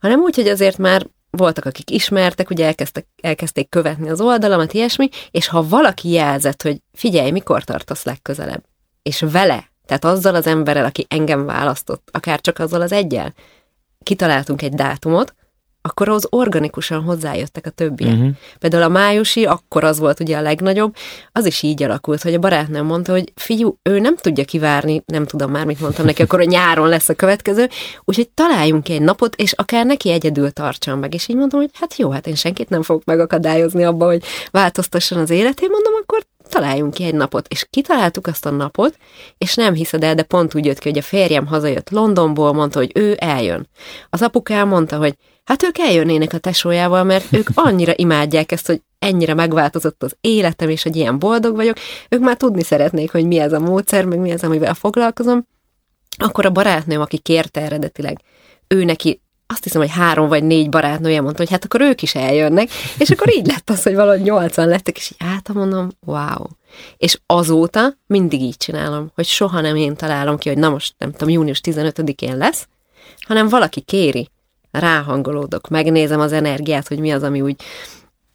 hanem 0.00 0.20
úgy, 0.20 0.34
hogy 0.34 0.48
azért 0.48 0.78
már 0.78 1.06
voltak, 1.30 1.64
akik 1.64 1.90
ismertek, 1.90 2.50
ugye 2.50 2.66
elkezdtek, 2.66 3.06
elkezdték 3.22 3.68
követni 3.68 4.08
az 4.10 4.20
oldalamat, 4.20 4.72
ilyesmi, 4.72 5.08
és 5.30 5.48
ha 5.48 5.68
valaki 5.68 6.10
jelzett, 6.10 6.62
hogy 6.62 6.82
figyelj, 6.92 7.30
mikor 7.30 7.64
tartasz 7.64 8.04
legközelebb, 8.04 8.64
és 9.02 9.24
vele, 9.30 9.70
tehát 9.86 10.04
azzal 10.04 10.34
az 10.34 10.46
emberrel, 10.46 10.84
aki 10.84 11.06
engem 11.08 11.46
választott, 11.46 12.08
akár 12.12 12.40
csak 12.40 12.58
azzal 12.58 12.80
az 12.80 12.92
egyel, 12.92 13.34
kitaláltunk 14.02 14.62
egy 14.62 14.74
dátumot, 14.74 15.34
akkor 15.82 16.08
az 16.08 16.26
organikusan 16.30 17.02
hozzájöttek 17.02 17.66
a 17.66 17.70
többiek. 17.70 18.12
Uh-huh. 18.12 18.30
Például 18.58 18.82
a 18.82 18.88
májusi, 18.88 19.44
akkor 19.44 19.84
az 19.84 19.98
volt 19.98 20.20
ugye 20.20 20.36
a 20.36 20.40
legnagyobb, 20.40 20.94
az 21.32 21.46
is 21.46 21.62
így 21.62 21.82
alakult, 21.82 22.22
hogy 22.22 22.34
a 22.34 22.38
barátnőm 22.38 22.86
mondta, 22.86 23.12
hogy 23.12 23.32
fiú, 23.34 23.78
ő 23.82 23.98
nem 23.98 24.16
tudja 24.16 24.44
kivárni, 24.44 25.02
nem 25.06 25.26
tudom 25.26 25.50
már, 25.50 25.66
mit 25.66 25.80
mondtam 25.80 26.04
neki, 26.04 26.22
akkor 26.22 26.40
a 26.40 26.44
nyáron 26.44 26.88
lesz 26.88 27.08
a 27.08 27.14
következő, 27.14 27.68
úgyhogy 28.04 28.28
találjunk 28.28 28.88
egy 28.88 29.02
napot, 29.02 29.34
és 29.34 29.52
akár 29.52 29.86
neki 29.86 30.10
egyedül 30.10 30.50
tartsam 30.50 30.98
meg. 30.98 31.14
És 31.14 31.28
így 31.28 31.36
mondom, 31.36 31.60
hogy 31.60 31.70
hát 31.72 31.96
jó, 31.96 32.10
hát 32.10 32.26
én 32.26 32.34
senkit 32.34 32.68
nem 32.68 32.82
fogok 32.82 33.04
megakadályozni 33.04 33.84
abba, 33.84 34.06
hogy 34.06 34.22
változtasson 34.50 35.18
az 35.18 35.30
életén, 35.30 35.70
mondom, 35.70 35.94
akkor 36.02 36.24
találjunk 36.48 36.94
ki 36.94 37.04
egy 37.04 37.14
napot. 37.14 37.48
És 37.48 37.66
kitaláltuk 37.70 38.26
azt 38.26 38.46
a 38.46 38.50
napot, 38.50 38.96
és 39.38 39.54
nem 39.54 39.74
hiszed 39.74 40.04
el, 40.04 40.14
de 40.14 40.22
pont 40.22 40.54
úgy 40.54 40.64
jött 40.64 40.78
ki, 40.78 40.88
hogy 40.88 40.98
a 40.98 41.02
férjem 41.02 41.46
hazajött 41.46 41.90
Londonból, 41.90 42.52
mondta, 42.52 42.78
hogy 42.78 42.90
ő 42.94 43.16
eljön. 43.18 43.68
Az 44.10 44.22
apukám 44.22 44.68
mondta, 44.68 44.96
hogy 44.96 45.14
hát 45.44 45.62
ők 45.62 45.78
eljönnének 45.78 46.32
a 46.32 46.38
tesójával, 46.38 47.04
mert 47.04 47.32
ők 47.32 47.48
annyira 47.68 47.92
imádják 47.96 48.52
ezt, 48.52 48.66
hogy 48.66 48.82
ennyire 48.98 49.34
megváltozott 49.34 50.02
az 50.02 50.16
életem, 50.20 50.68
és 50.68 50.82
hogy 50.82 50.96
ilyen 50.96 51.18
boldog 51.18 51.54
vagyok, 51.54 51.76
ők 52.08 52.20
már 52.20 52.36
tudni 52.36 52.62
szeretnék, 52.62 53.10
hogy 53.10 53.26
mi 53.26 53.38
ez 53.38 53.52
a 53.52 53.60
módszer, 53.60 54.04
meg 54.04 54.18
mi 54.18 54.32
az, 54.32 54.42
amivel 54.42 54.74
foglalkozom. 54.74 55.46
Akkor 56.16 56.46
a 56.46 56.50
barátnőm, 56.50 57.00
aki 57.00 57.18
kérte 57.18 57.60
eredetileg, 57.60 58.20
ő 58.66 58.84
neki 58.84 59.20
azt 59.46 59.62
hiszem, 59.62 59.80
hogy 59.80 59.90
három 59.90 60.28
vagy 60.28 60.44
négy 60.44 60.68
barátnője 60.68 61.20
mondta, 61.20 61.40
hogy 61.40 61.50
hát 61.50 61.64
akkor 61.64 61.80
ők 61.80 62.02
is 62.02 62.14
eljönnek, 62.14 62.70
és 62.98 63.10
akkor 63.10 63.34
így 63.34 63.46
lett 63.46 63.70
az, 63.70 63.82
hogy 63.82 63.94
valahogy 63.94 64.22
nyolcan 64.22 64.68
lettek, 64.68 64.96
és 64.96 65.10
így 65.10 65.52
mondom, 65.52 65.90
wow. 66.06 66.44
És 66.96 67.18
azóta 67.26 67.96
mindig 68.06 68.40
így 68.40 68.56
csinálom, 68.56 69.10
hogy 69.14 69.26
soha 69.26 69.60
nem 69.60 69.76
én 69.76 69.96
találom 69.96 70.38
ki, 70.38 70.48
hogy 70.48 70.58
na 70.58 70.68
most 70.68 70.94
nem 70.98 71.12
tudom, 71.12 71.28
június 71.28 71.60
15-én 71.62 72.36
lesz, 72.36 72.68
hanem 73.20 73.48
valaki 73.48 73.80
kéri, 73.80 74.30
ráhangolódok, 74.72 75.68
megnézem 75.68 76.20
az 76.20 76.32
energiát, 76.32 76.88
hogy 76.88 76.98
mi 76.98 77.10
az, 77.10 77.22
ami 77.22 77.40
úgy 77.40 77.56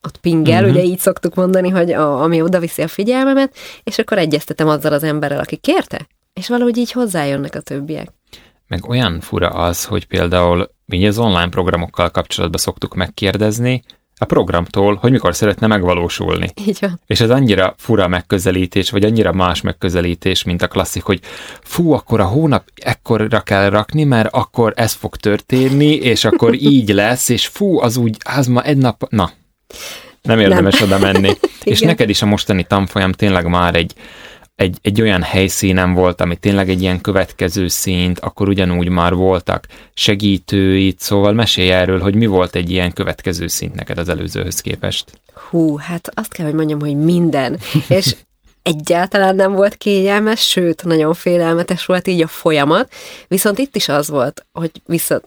ott 0.02 0.18
pingel, 0.18 0.64
uh-huh. 0.64 0.76
ugye 0.76 0.84
így 0.84 1.00
szoktuk 1.00 1.36
mondani, 1.36 1.70
hogy 1.70 1.92
a, 1.92 2.22
ami 2.22 2.42
oda 2.42 2.60
viszi 2.60 2.82
a 2.82 2.88
figyelmemet, 2.88 3.56
és 3.84 3.98
akkor 3.98 4.18
egyeztetem 4.18 4.68
azzal 4.68 4.94
az 4.94 5.04
emberrel, 5.04 5.40
aki 5.40 5.56
kérte, 5.56 6.08
és 6.34 6.48
valahogy 6.48 6.78
így 6.78 6.92
hozzájönnek 6.92 7.56
a 7.56 7.60
többiek. 7.60 8.12
Meg 8.68 8.90
olyan 8.90 9.20
fura 9.20 9.50
az, 9.50 9.86
hogy 9.86 10.06
például 10.06 10.70
mi 10.86 11.08
az 11.08 11.18
online 11.18 11.50
programokkal 11.50 12.10
kapcsolatban 12.10 12.60
szoktuk 12.60 12.96
megkérdezni, 12.96 13.84
a 14.20 14.26
programtól, 14.26 14.96
hogy 14.96 15.12
mikor 15.12 15.36
szeretne 15.36 15.68
megvalósulni. 15.68 16.52
Így 16.66 16.78
van. 16.82 17.00
És 17.06 17.22
ez 17.22 17.30
annyira 17.30 17.74
fura 17.78 18.08
megközelítés, 18.08 18.90
vagy 18.90 19.04
annyira 19.04 19.32
más 19.32 19.62
megközelítés, 19.62 20.44
mint 20.44 20.62
a 20.62 20.68
klasszik, 20.68 21.04
hogy 21.04 21.20
fú, 21.62 21.92
akkor 21.92 22.20
a 22.20 22.26
hónap 22.26 22.64
ekkorra 22.76 23.42
kell 23.42 23.70
rakni, 23.70 24.04
mert 24.04 24.30
akkor 24.32 24.74
ez 24.76 24.94
fog 24.94 25.16
történni, 25.16 25.94
és 25.96 26.26
akkor 26.26 26.54
így 26.74 26.90
lesz, 26.90 27.30
és 27.30 27.48
fú, 27.48 27.80
az 27.80 27.98
úgy, 27.98 28.18
az 28.36 28.48
ma 28.48 28.62
egy 28.62 28.78
nap, 28.78 29.08
na, 29.10 29.32
nem 30.22 30.40
érdemes 30.40 30.80
nem. 30.80 30.90
oda 30.90 31.00
menni. 31.00 31.32
és 31.64 31.80
neked 31.80 32.10
is 32.10 32.22
a 32.22 32.26
mostani 32.26 32.64
tanfolyam 32.64 33.12
tényleg 33.12 33.48
már 33.48 33.76
egy 33.76 33.94
egy, 34.58 34.78
egy 34.82 35.02
olyan 35.02 35.22
helyszínen 35.22 35.94
volt, 35.94 36.22
ami 36.22 36.36
tényleg 36.36 36.70
egy 36.70 36.82
ilyen 36.82 37.02
következő 37.02 37.68
szint, 37.68 38.20
akkor 38.20 38.48
ugyanúgy 38.48 38.90
már 38.90 39.14
voltak 39.14 39.66
segítőid, 39.94 41.00
szóval 41.00 41.34
mesélj 41.34 41.72
erről, 41.72 42.00
hogy 42.00 42.16
mi 42.16 42.26
volt 42.26 42.56
egy 42.56 42.70
ilyen 42.70 42.94
következő 42.94 43.48
szint 43.48 43.76
neked 43.76 43.98
az 43.98 44.10
előzőhöz 44.10 44.62
képest. 44.62 45.22
Hú, 45.50 45.78
hát 45.78 46.12
azt 46.14 46.34
kell, 46.34 46.46
hogy 46.46 46.56
mondjam, 46.56 46.80
hogy 46.80 46.96
minden. 46.96 47.60
És 47.88 48.16
egyáltalán 48.62 49.36
nem 49.36 49.52
volt 49.52 49.76
kényelmes, 49.76 50.48
sőt, 50.48 50.84
nagyon 50.84 51.14
félelmetes 51.14 51.86
volt 51.86 52.08
így 52.08 52.22
a 52.22 52.28
folyamat, 52.28 52.94
viszont 53.28 53.58
itt 53.58 53.76
is 53.76 53.90
az 53.90 54.10
volt, 54.10 54.46
hogy 54.52 54.72
vissza 54.86 55.22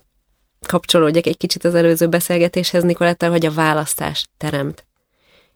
kapcsolódjak 0.67 1.27
egy 1.27 1.37
kicsit 1.37 1.65
az 1.65 1.75
előző 1.75 2.07
beszélgetéshez 2.07 2.83
Nikolettel, 2.83 3.31
hogy 3.31 3.47
a 3.47 3.53
választás 3.53 4.27
teremt 4.37 4.85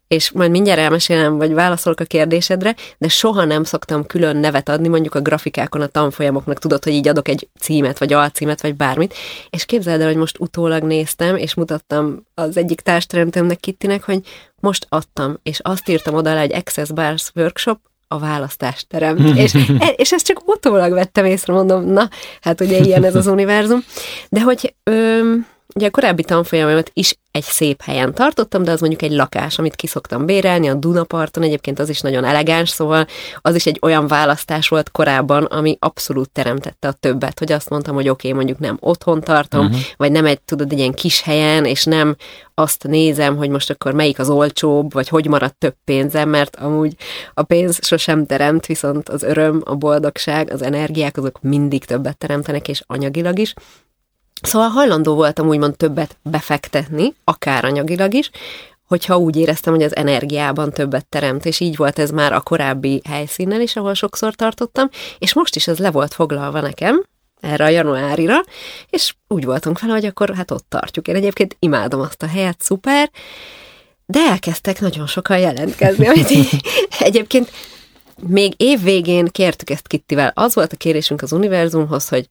és 0.08 0.30
majd 0.30 0.50
mindjárt 0.50 0.80
elmesélem, 0.80 1.37
vagy 1.37 1.52
válaszolok 1.52 2.00
a 2.00 2.04
kérdésedre, 2.04 2.75
de 2.99 3.08
soha 3.08 3.44
nem 3.44 3.64
szoktam 3.64 4.06
külön 4.06 4.37
nevet 4.37 4.68
adni, 4.68 4.88
mondjuk 4.88 5.14
a 5.14 5.20
grafikákon 5.20 5.80
a 5.80 5.87
tanfolyamoknak, 5.87 6.58
tudod, 6.58 6.84
hogy 6.84 6.92
így 6.92 7.08
adok 7.08 7.28
egy 7.28 7.49
címet, 7.61 7.99
vagy 7.99 8.12
alcímet, 8.12 8.61
vagy 8.61 8.75
bármit, 8.75 9.14
és 9.50 9.64
képzeld 9.64 10.00
el, 10.00 10.06
hogy 10.06 10.16
most 10.16 10.38
utólag 10.38 10.82
néztem, 10.82 11.37
és 11.37 11.54
mutattam 11.54 12.26
az 12.34 12.56
egyik 12.56 12.80
társteremtőmnek 12.80 13.61
Kittinek, 13.61 14.04
hogy 14.04 14.20
most 14.61 14.87
adtam, 14.88 15.38
és 15.42 15.61
azt 15.62 15.88
írtam 15.88 16.14
oda 16.14 16.34
le 16.34 16.40
egy 16.40 16.54
Access 16.54 16.90
Bars 16.90 17.30
Workshop, 17.34 17.78
a 18.08 18.18
választást 18.18 18.88
teremt. 18.88 19.37
és, 19.38 19.54
e, 19.78 19.87
és 19.96 20.12
ezt 20.12 20.26
csak 20.26 20.49
utólag 20.49 20.92
vettem 20.92 21.25
észre, 21.25 21.52
mondom, 21.52 21.84
na, 21.84 22.08
hát 22.40 22.61
ugye 22.61 22.78
ilyen 22.78 23.04
ez 23.04 23.14
az 23.14 23.26
univerzum. 23.26 23.84
De 24.28 24.40
hogy 24.40 24.75
ö, 24.82 25.20
ugye 25.75 25.87
a 25.87 25.90
korábbi 25.90 26.23
tanfolyamomat 26.23 26.90
is 26.92 27.14
egy 27.30 27.42
szép 27.42 27.83
helyen 27.83 28.14
tartottam, 28.14 28.62
de 28.62 28.71
az 28.71 28.80
mondjuk 28.80 29.02
egy 29.02 29.12
lakás, 29.12 29.59
amit 29.59 29.75
kiszoktam 29.75 30.26
bérelni 30.26 30.68
a 30.68 30.75
Dunaparton, 30.75 31.42
egyébként 31.42 31.78
az 31.78 31.88
is 31.88 32.00
nagyon 32.00 32.25
elegáns, 32.25 32.68
szóval 32.68 33.06
az 33.40 33.54
is 33.54 33.66
egy 33.66 33.78
olyan 33.83 34.06
választás 34.06 34.68
volt 34.68 34.90
korábban, 34.90 35.44
ami 35.44 35.76
abszolút 35.80 36.30
teremtette 36.30 36.88
a 36.88 36.92
többet, 36.92 37.38
hogy 37.38 37.52
azt 37.52 37.71
mondtam, 37.71 37.94
hogy 37.94 38.09
oké, 38.09 38.28
okay, 38.28 38.38
mondjuk 38.38 38.59
nem 38.59 38.76
otthon 38.80 39.21
tartom, 39.21 39.66
uh-huh. 39.66 39.80
vagy 39.97 40.12
nem 40.12 40.26
egy, 40.26 40.40
tudod, 40.40 40.73
egy 40.73 40.78
ilyen 40.78 40.92
kis 40.92 41.23
helyen, 41.23 41.64
és 41.64 41.85
nem 41.85 42.16
azt 42.54 42.83
nézem, 42.83 43.37
hogy 43.37 43.49
most 43.49 43.71
akkor 43.71 43.92
melyik 43.92 44.18
az 44.18 44.30
olcsóbb, 44.30 44.92
vagy 44.92 45.09
hogy 45.09 45.26
maradt 45.26 45.59
több 45.59 45.76
pénzem, 45.85 46.28
mert 46.28 46.56
amúgy 46.56 46.94
a 47.35 47.42
pénz 47.42 47.78
sosem 47.83 48.26
teremt, 48.26 48.66
viszont 48.66 49.09
az 49.09 49.23
öröm, 49.23 49.62
a 49.64 49.75
boldogság, 49.75 50.50
az 50.50 50.62
energiák, 50.62 51.16
azok 51.16 51.42
mindig 51.42 51.85
többet 51.85 52.18
teremtenek, 52.18 52.68
és 52.68 52.83
anyagilag 52.87 53.38
is. 53.38 53.54
Szóval 54.42 54.68
hajlandó 54.68 55.14
voltam 55.14 55.48
úgymond 55.48 55.76
többet 55.76 56.16
befektetni, 56.22 57.14
akár 57.24 57.64
anyagilag 57.64 58.14
is, 58.14 58.30
hogyha 58.86 59.18
úgy 59.18 59.36
éreztem, 59.36 59.74
hogy 59.74 59.82
az 59.82 59.96
energiában 59.96 60.70
többet 60.70 61.06
teremt, 61.06 61.44
és 61.44 61.60
így 61.60 61.76
volt 61.76 61.98
ez 61.98 62.10
már 62.10 62.32
a 62.32 62.40
korábbi 62.40 63.02
helyszínnel 63.08 63.60
is, 63.60 63.76
ahol 63.76 63.94
sokszor 63.94 64.34
tartottam, 64.34 64.88
és 65.18 65.34
most 65.34 65.56
is 65.56 65.66
ez 65.66 65.78
le 65.78 65.90
volt 65.90 66.14
foglalva 66.14 66.60
nekem, 66.60 67.04
erre 67.40 67.64
a 67.64 67.68
januárira, 67.68 68.40
és 68.90 69.14
úgy 69.28 69.44
voltunk 69.44 69.78
fel, 69.78 69.88
hogy 69.88 70.04
akkor 70.04 70.34
hát 70.34 70.50
ott 70.50 70.66
tartjuk. 70.68 71.08
Én 71.08 71.14
egyébként 71.14 71.56
imádom 71.58 72.00
azt 72.00 72.22
a 72.22 72.26
helyet, 72.26 72.62
szuper, 72.62 73.10
de 74.06 74.20
elkezdtek 74.20 74.80
nagyon 74.80 75.06
sokan 75.06 75.38
jelentkezni, 75.38 76.06
amit 76.06 76.30
így, 76.30 76.48
egyébként 76.98 77.52
még 78.26 78.54
év 78.56 78.82
végén 78.82 79.26
kértük 79.26 79.70
ezt 79.70 79.86
Kittivel. 79.86 80.32
Az 80.34 80.54
volt 80.54 80.72
a 80.72 80.76
kérésünk 80.76 81.22
az 81.22 81.32
univerzumhoz, 81.32 82.08
hogy 82.08 82.28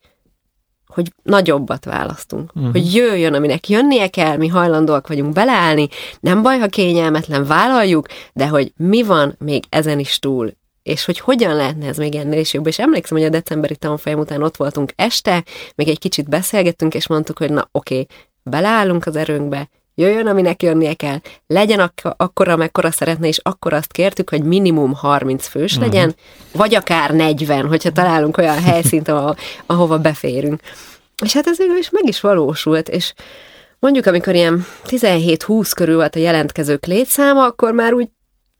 hogy 0.93 1.13
nagyobbat 1.23 1.85
választunk. 1.85 2.51
Uh-huh. 2.55 2.71
Hogy 2.71 2.93
jöjjön, 2.93 3.33
aminek 3.33 3.69
jönnie 3.69 4.07
kell, 4.07 4.37
mi 4.37 4.47
hajlandóak 4.47 5.07
vagyunk 5.07 5.33
beleállni, 5.33 5.87
nem 6.19 6.41
baj, 6.41 6.59
ha 6.59 6.67
kényelmetlen, 6.67 7.45
vállaljuk, 7.45 8.07
de 8.33 8.47
hogy 8.47 8.73
mi 8.77 9.03
van 9.03 9.35
még 9.39 9.63
ezen 9.69 9.99
is 9.99 10.19
túl, 10.19 10.51
és 10.83 11.05
hogy 11.05 11.19
hogyan 11.19 11.55
lehetne 11.55 11.87
ez 11.87 11.97
még 11.97 12.15
ennél 12.15 12.39
is 12.39 12.53
jobb. 12.53 12.67
És 12.67 12.79
emlékszem, 12.79 13.17
hogy 13.17 13.27
a 13.27 13.29
decemberi 13.29 13.75
tanfolyam 13.75 14.19
után 14.19 14.43
ott 14.43 14.57
voltunk 14.57 14.91
este, 14.95 15.43
még 15.75 15.87
egy 15.87 15.99
kicsit 15.99 16.29
beszélgettünk, 16.29 16.93
és 16.93 17.07
mondtuk, 17.07 17.37
hogy 17.37 17.51
na 17.51 17.69
oké, 17.71 17.93
okay, 17.93 18.07
beleállunk 18.43 19.05
az 19.05 19.15
erőnkbe, 19.15 19.69
jöjjön, 19.95 20.27
aminek 20.27 20.63
jönnie 20.63 20.93
kell, 20.93 21.17
legyen 21.47 21.79
ak- 21.79 22.13
akkora, 22.17 22.55
mekkora 22.55 22.91
szeretne, 22.91 23.27
és 23.27 23.39
akkor 23.43 23.73
azt 23.73 23.91
kértük, 23.91 24.29
hogy 24.29 24.43
minimum 24.43 24.93
30 24.93 25.47
fős 25.47 25.75
uh-huh. 25.75 25.87
legyen, 25.87 26.15
vagy 26.51 26.75
akár 26.75 27.11
40, 27.11 27.67
hogyha 27.67 27.91
találunk 27.91 28.37
olyan 28.37 28.61
helyszínt, 28.69 29.07
ahova, 29.07 29.35
ahova 29.65 29.97
beférünk. 29.97 30.61
És 31.23 31.33
hát 31.33 31.47
ez 31.47 31.57
végül 31.57 31.77
is 31.77 31.89
meg 31.89 32.07
is 32.07 32.21
valósult, 32.21 32.89
és 32.89 33.13
mondjuk, 33.79 34.05
amikor 34.05 34.35
ilyen 34.35 34.65
17-20 34.85 35.71
körül 35.75 35.95
volt 35.95 36.15
a 36.15 36.19
jelentkezők 36.19 36.85
létszáma, 36.85 37.45
akkor 37.45 37.71
már 37.71 37.93
úgy 37.93 38.07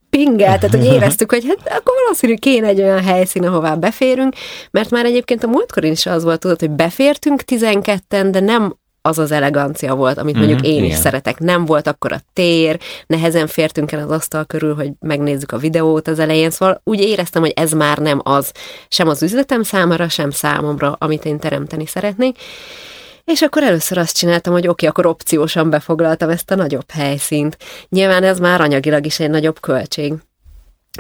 pingelt, 0.10 0.60
tehát 0.60 0.76
hogy 0.76 0.86
éreztük, 0.86 1.32
hogy 1.32 1.46
hát 1.48 1.78
akkor 1.78 1.94
valószínű 2.04 2.36
kéne 2.36 2.68
egy 2.68 2.82
olyan 2.82 3.04
helyszín, 3.04 3.46
ahová 3.46 3.76
beférünk, 3.76 4.34
mert 4.72 4.90
már 4.90 5.06
egyébként 5.06 5.44
a 5.44 5.48
múltkor 5.48 5.84
is 5.84 6.06
az 6.06 6.24
volt, 6.24 6.40
tudod, 6.40 6.60
hogy 6.60 6.70
befértünk 6.70 7.42
12-en, 7.48 8.28
de 8.32 8.40
nem 8.40 8.76
az 9.06 9.20
az 9.20 9.32
elegancia 9.32 9.96
volt, 9.96 10.18
amit 10.18 10.36
mondjuk 10.36 10.60
mm-hmm, 10.60 10.72
én 10.72 10.84
igen. 10.84 10.90
is 10.90 10.96
szeretek. 10.96 11.40
Nem 11.40 11.66
volt 11.66 11.88
akkor 11.88 12.12
a 12.12 12.22
tér, 12.34 12.80
nehezen 13.08 13.48
fértünk 13.48 13.92
el 13.92 14.00
az 14.00 14.12
asztal 14.12 14.46
körül, 14.46 14.76
hogy 14.76 14.92
megnézzük 15.00 15.52
a 15.52 15.58
videót 15.58 16.08
az 16.08 16.20
elején, 16.20 16.50
szóval 16.50 16.82
úgy 16.84 17.00
éreztem, 17.00 17.42
hogy 17.42 17.54
ez 17.56 17.72
már 17.72 17.98
nem 17.98 18.22
az, 18.24 18.52
sem 18.88 19.08
az 19.08 19.24
üzletem 19.24 19.64
számára, 19.64 20.10
sem 20.10 20.30
számomra, 20.30 20.96
amit 21.00 21.26
én 21.26 21.40
teremteni 21.40 21.86
szeretnék. 21.86 22.38
És 23.24 23.42
akkor 23.42 23.64
először 23.64 23.98
azt 23.98 24.18
csináltam, 24.18 24.54
hogy 24.54 24.68
oké, 24.68 24.72
okay, 24.72 24.88
akkor 24.88 25.06
opciósan 25.06 25.70
befoglaltam 25.70 26.30
ezt 26.30 26.52
a 26.52 26.56
nagyobb 26.56 26.92
helyszínt. 26.92 27.58
Nyilván 27.90 28.24
ez 28.24 28.40
már 28.40 28.62
anyagilag 28.62 29.06
is 29.06 29.20
egy 29.20 29.30
nagyobb 29.30 29.60
költség 29.60 30.14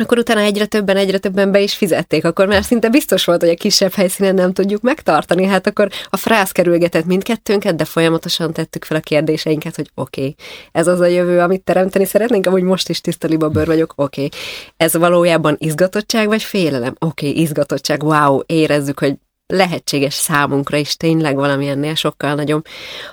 akkor 0.01 0.17
utána 0.17 0.39
egyre 0.39 0.65
többen, 0.65 0.97
egyre 0.97 1.17
többen 1.17 1.51
be 1.51 1.59
is 1.59 1.73
fizették, 1.73 2.25
akkor 2.25 2.47
már 2.47 2.63
szinte 2.63 2.89
biztos 2.89 3.25
volt, 3.25 3.41
hogy 3.41 3.49
a 3.49 3.55
kisebb 3.55 3.93
helyszínen 3.93 4.35
nem 4.35 4.53
tudjuk 4.53 4.81
megtartani, 4.81 5.45
hát 5.45 5.67
akkor 5.67 5.87
a 6.09 6.17
frász 6.17 6.51
kerülgetett 6.51 7.05
mindkettőnket, 7.05 7.75
de 7.75 7.85
folyamatosan 7.85 8.53
tettük 8.53 8.85
fel 8.85 8.97
a 8.97 8.99
kérdéseinket, 8.99 9.75
hogy 9.75 9.89
oké, 9.95 10.21
okay, 10.21 10.35
ez 10.71 10.87
az 10.87 10.99
a 10.99 11.05
jövő, 11.05 11.39
amit 11.39 11.61
teremteni 11.61 12.05
szeretnénk, 12.05 12.45
amúgy 12.45 12.61
most 12.61 12.89
is 12.89 13.01
tiszta 13.01 13.27
libabőr 13.27 13.65
vagyok, 13.65 13.93
oké, 13.95 14.25
okay. 14.25 14.39
ez 14.77 14.97
valójában 14.97 15.55
izgatottság 15.59 16.27
vagy 16.27 16.43
félelem? 16.43 16.95
Oké, 16.99 17.29
okay, 17.29 17.41
izgatottság, 17.41 18.03
wow, 18.03 18.39
érezzük, 18.45 18.99
hogy 18.99 19.15
lehetséges 19.53 20.13
számunkra 20.13 20.77
is 20.77 20.97
tényleg 20.97 21.35
valamilyennél 21.35 21.95
sokkal 21.95 22.33
nagyobb. 22.33 22.65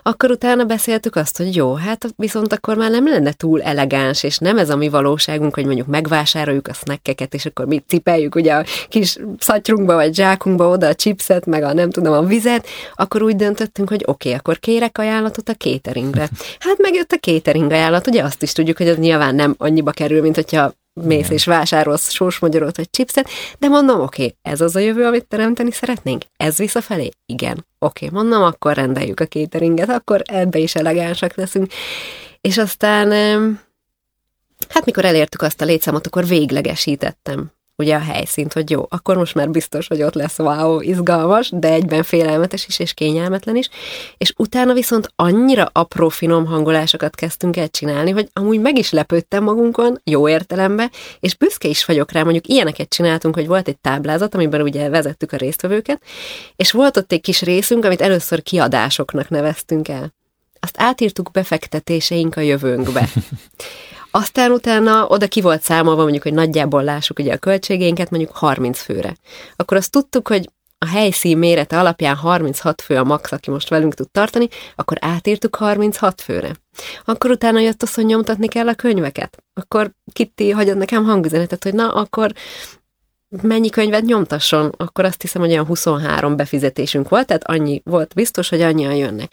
Akkor 0.03 0.31
utána 0.31 0.65
beszéltük 0.65 1.17
azt, 1.17 1.37
hogy 1.37 1.57
jó, 1.57 1.75
hát 1.75 2.07
viszont 2.17 2.53
akkor 2.53 2.77
már 2.77 2.91
nem 2.91 3.09
lenne 3.09 3.33
túl 3.33 3.63
elegáns, 3.63 4.23
és 4.23 4.39
nem 4.39 4.59
ez 4.59 4.71
a 4.71 4.77
mi 4.77 4.89
valóságunk, 4.89 5.55
hogy 5.55 5.65
mondjuk 5.65 5.87
megvásároljuk 5.87 6.69
a 6.69 6.73
snackeket, 6.73 7.35
és 7.35 7.47
akkor 7.47 7.67
mi 7.67 7.83
cipeljük 7.87 8.35
ugye 8.35 8.55
a 8.55 8.65
kis 8.89 9.17
szatyrunkba 9.39 9.95
vagy 9.95 10.15
zsákunkba 10.15 10.69
oda 10.69 10.87
a 10.87 10.95
chipset, 10.95 11.47
meg 11.47 11.63
a 11.63 11.73
nem 11.73 11.91
tudom, 11.91 12.13
a 12.13 12.23
vizet, 12.23 12.67
akkor 12.95 13.23
úgy 13.23 13.37
döntöttünk, 13.37 13.89
hogy 13.89 14.03
oké, 14.07 14.29
okay, 14.29 14.39
akkor 14.39 14.59
kérek 14.59 14.99
ajánlatot 14.99 15.49
a 15.49 15.55
cateringre. 15.55 16.29
Hát 16.59 16.79
megjött 16.79 17.13
a 17.13 17.17
catering 17.17 17.71
ajánlat, 17.71 18.07
ugye 18.07 18.23
azt 18.23 18.43
is 18.43 18.53
tudjuk, 18.53 18.77
hogy 18.77 18.89
az 18.89 18.97
nyilván 18.97 19.35
nem 19.35 19.55
annyiba 19.59 19.91
kerül, 19.91 20.21
mint 20.21 20.35
hogyha 20.35 20.73
mész 20.93 21.19
Igen. 21.19 21.33
és 21.33 21.45
vásárolsz 21.45 22.11
sósmagyarot 22.11 22.77
vagy 22.77 22.91
chipset, 22.91 23.29
de 23.59 23.69
mondom, 23.69 24.01
oké, 24.01 24.25
okay, 24.25 24.37
ez 24.43 24.61
az 24.61 24.77
a 24.77 24.79
jövő, 24.79 25.05
amit 25.05 25.27
teremteni 25.27 25.71
szeretnénk? 25.73 26.23
Ez 26.37 26.57
visszafelé? 26.57 27.09
Igen. 27.27 27.67
Oké, 27.79 28.07
okay, 28.07 28.19
mondom, 28.23 28.43
akkor 28.43 28.75
rendeljük 28.75 29.21
a 29.21 29.27
cateringet, 29.27 29.89
akkor 29.89 30.23
ebbe 30.25 30.59
is 30.59 30.75
elegánsak 30.75 31.35
leszünk. 31.35 31.73
És 32.41 32.59
aztán, 32.59 33.11
hát 34.69 34.85
mikor 34.85 35.05
elértük 35.05 35.43
azt 35.43 35.61
a 35.61 35.65
létszámot, 35.65 36.07
akkor 36.07 36.27
véglegesítettem 36.27 37.53
ugye 37.81 37.95
a 37.95 37.99
helyszínt, 37.99 38.53
hogy 38.53 38.71
jó, 38.71 38.87
akkor 38.89 39.17
most 39.17 39.35
már 39.35 39.51
biztos, 39.51 39.87
hogy 39.87 40.03
ott 40.03 40.15
lesz 40.15 40.39
wow, 40.39 40.81
izgalmas, 40.81 41.51
de 41.53 41.69
egyben 41.69 42.03
félelmetes 42.03 42.67
is 42.67 42.79
és 42.79 42.95
kényelmetlen 42.95 43.57
is, 43.57 43.69
és 44.19 44.33
utána 44.37 44.73
viszont 44.73 45.13
annyira 45.17 45.71
apró 45.73 46.09
finom 46.09 46.47
hangolásokat 46.47 47.15
kezdtünk 47.15 47.57
el 47.57 47.69
csinálni, 47.69 48.11
hogy 48.11 48.29
amúgy 48.33 48.61
meg 48.61 48.79
is 48.79 48.91
lepődtem 48.91 49.45
magunkon, 49.45 50.01
jó 50.05 50.29
értelemben, 50.29 50.91
és 51.21 51.37
büszke 51.37 51.69
is 51.69 51.85
vagyok 51.85 52.13
rá, 52.13 52.23
mondjuk 52.23 52.47
ilyeneket 52.47 52.89
csináltunk, 52.89 53.35
hogy 53.35 53.47
volt 53.47 53.69
egy 53.69 53.79
táblázat, 53.79 54.35
amiben 54.35 54.61
ugye 54.61 54.89
vezettük 54.89 55.33
a 55.33 55.37
résztvevőket, 55.37 56.03
és 56.57 56.73
volt 56.73 56.97
ott 56.97 57.13
egy 57.13 57.21
kis 57.21 57.43
részünk, 57.43 57.85
amit 57.85 58.01
először 58.01 58.43
kiadásoknak 58.43 59.29
neveztünk 59.29 59.89
el. 59.89 60.13
Azt 60.61 60.75
átírtuk 60.79 61.31
befektetéseink 61.31 62.37
a 62.37 62.41
jövőnkbe. 62.41 63.09
Aztán 64.11 64.51
utána 64.51 65.07
oda 65.07 65.29
ki 65.29 65.41
volt 65.41 65.63
számolva, 65.63 66.03
mondjuk, 66.03 66.23
hogy 66.23 66.33
nagyjából 66.33 66.85
lássuk 66.85 67.19
ugye 67.19 67.33
a 67.33 67.39
költségeinket, 67.39 68.11
mondjuk 68.11 68.37
30 68.37 68.81
főre. 68.81 69.17
Akkor 69.57 69.77
azt 69.77 69.91
tudtuk, 69.91 70.29
hogy 70.29 70.49
a 70.79 70.87
helyszín 70.87 71.39
mérete 71.39 71.79
alapján 71.79 72.17
36 72.17 72.83
fő 72.83 72.97
a 72.97 73.05
max, 73.05 73.33
aki 73.33 73.51
most 73.51 73.69
velünk 73.69 73.95
tud 73.95 74.11
tartani, 74.11 74.49
akkor 74.77 74.97
átírtuk 75.01 75.57
36 75.57 76.21
főre. 76.21 76.55
Akkor 77.05 77.31
utána 77.31 77.61
jött 77.61 77.83
az, 77.83 77.95
hogy 77.95 78.05
nyomtatni 78.05 78.49
kell 78.49 78.69
a 78.69 78.75
könyveket. 78.75 79.43
Akkor 79.55 79.91
Kitti 80.13 80.51
hagyott 80.51 80.77
nekem 80.77 81.05
hangüzenetet, 81.05 81.63
hogy 81.63 81.75
na, 81.75 81.89
akkor 81.89 82.33
mennyi 83.43 83.71
könyvet 83.71 84.05
nyomtasson, 84.05 84.73
akkor 84.77 85.05
azt 85.05 85.21
hiszem, 85.21 85.43
hogy 85.43 85.51
olyan 85.51 85.67
23 85.67 86.37
befizetésünk 86.37 87.09
volt, 87.09 87.27
tehát 87.27 87.45
annyi 87.45 87.83
volt 87.85 88.15
biztos, 88.15 88.49
hogy 88.49 88.61
annyian 88.61 88.95
jönnek. 88.95 89.33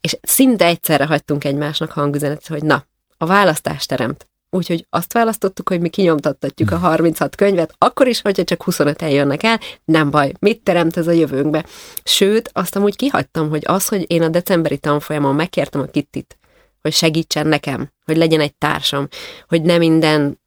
És 0.00 0.18
szinte 0.22 0.64
egyszerre 0.64 1.06
hagytunk 1.06 1.44
egymásnak 1.44 1.92
hangüzenetet, 1.92 2.46
hogy 2.46 2.62
na, 2.62 2.84
a 3.24 3.26
választást 3.26 3.88
teremt. 3.88 4.28
Úgyhogy 4.50 4.86
azt 4.90 5.12
választottuk, 5.12 5.68
hogy 5.68 5.80
mi 5.80 5.88
kinyomtattatjuk 5.88 6.70
a 6.70 6.76
36 6.76 7.36
könyvet, 7.36 7.74
akkor 7.78 8.06
is, 8.06 8.20
hogyha 8.20 8.44
csak 8.44 8.62
25 8.62 9.02
jönnek 9.02 9.42
el, 9.42 9.60
nem 9.84 10.10
baj, 10.10 10.32
mit 10.38 10.62
teremt 10.62 10.96
ez 10.96 11.06
a 11.06 11.12
jövőnkbe. 11.12 11.64
Sőt, 12.04 12.50
azt 12.52 12.76
amúgy 12.76 12.96
kihagytam, 12.96 13.48
hogy 13.48 13.62
az, 13.66 13.88
hogy 13.88 14.04
én 14.06 14.22
a 14.22 14.28
decemberi 14.28 14.78
tanfolyamon 14.78 15.34
megkértem 15.34 15.80
a 15.80 15.84
Kittit, 15.84 16.38
hogy 16.82 16.92
segítsen 16.92 17.46
nekem, 17.46 17.90
hogy 18.04 18.16
legyen 18.16 18.40
egy 18.40 18.54
társam, 18.54 19.08
hogy 19.48 19.62
nem 19.62 19.78
minden 19.78 20.40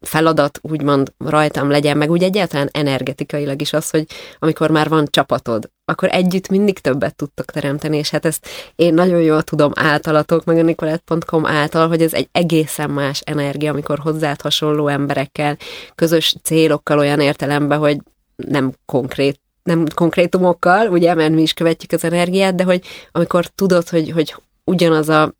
feladat 0.00 0.58
úgymond 0.62 1.12
rajtam 1.18 1.70
legyen, 1.70 1.96
meg 1.96 2.10
úgy 2.10 2.22
egyáltalán 2.22 2.68
energetikailag 2.72 3.60
is 3.60 3.72
az, 3.72 3.90
hogy 3.90 4.06
amikor 4.38 4.70
már 4.70 4.88
van 4.88 5.06
csapatod, 5.10 5.70
akkor 5.84 6.08
együtt 6.12 6.48
mindig 6.48 6.78
többet 6.78 7.16
tudtok 7.16 7.44
teremteni, 7.44 7.96
és 7.96 8.10
hát 8.10 8.24
ezt 8.24 8.48
én 8.76 8.94
nagyon 8.94 9.20
jól 9.20 9.42
tudom 9.42 9.72
általatok, 9.74 10.44
meg 10.44 10.56
a 10.56 10.62
nicolette.com 10.62 11.46
által, 11.46 11.88
hogy 11.88 12.02
ez 12.02 12.14
egy 12.14 12.28
egészen 12.32 12.90
más 12.90 13.20
energia, 13.20 13.70
amikor 13.70 13.98
hozzád 13.98 14.40
hasonló 14.40 14.88
emberekkel, 14.88 15.56
közös 15.94 16.36
célokkal 16.42 16.98
olyan 16.98 17.20
értelemben, 17.20 17.78
hogy 17.78 17.98
nem 18.36 18.72
konkrét 18.86 19.40
nem 19.62 19.84
konkrétumokkal, 19.94 20.88
ugye, 20.88 21.14
mert 21.14 21.32
mi 21.32 21.42
is 21.42 21.52
követjük 21.52 21.92
az 21.92 22.04
energiát, 22.04 22.54
de 22.54 22.64
hogy 22.64 22.84
amikor 23.12 23.46
tudod, 23.46 23.88
hogy, 23.88 24.10
hogy 24.10 24.34
ugyanaz 24.64 25.08
a 25.08 25.34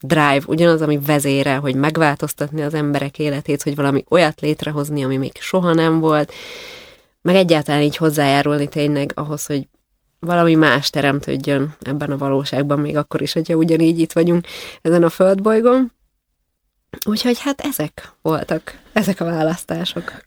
drive, 0.00 0.42
ugyanaz, 0.46 0.82
ami 0.82 0.98
vezére, 0.98 1.56
hogy 1.56 1.74
megváltoztatni 1.74 2.62
az 2.62 2.74
emberek 2.74 3.18
életét, 3.18 3.62
hogy 3.62 3.74
valami 3.74 4.04
olyat 4.08 4.40
létrehozni, 4.40 5.04
ami 5.04 5.16
még 5.16 5.32
soha 5.40 5.74
nem 5.74 6.00
volt, 6.00 6.32
meg 7.22 7.34
egyáltalán 7.34 7.82
így 7.82 7.96
hozzájárulni 7.96 8.68
tényleg 8.68 9.12
ahhoz, 9.14 9.46
hogy 9.46 9.68
valami 10.18 10.54
más 10.54 10.90
teremtődjön 10.90 11.74
ebben 11.80 12.10
a 12.10 12.16
valóságban, 12.16 12.78
még 12.78 12.96
akkor 12.96 13.22
is, 13.22 13.32
hogyha 13.32 13.54
ugyanígy 13.54 13.98
itt 13.98 14.12
vagyunk 14.12 14.46
ezen 14.82 15.02
a 15.02 15.08
földbolygón. 15.08 15.92
Úgyhogy 17.06 17.40
hát 17.40 17.60
ezek 17.60 18.12
voltak, 18.22 18.78
ezek 18.92 19.20
a 19.20 19.24
választások. 19.24 20.26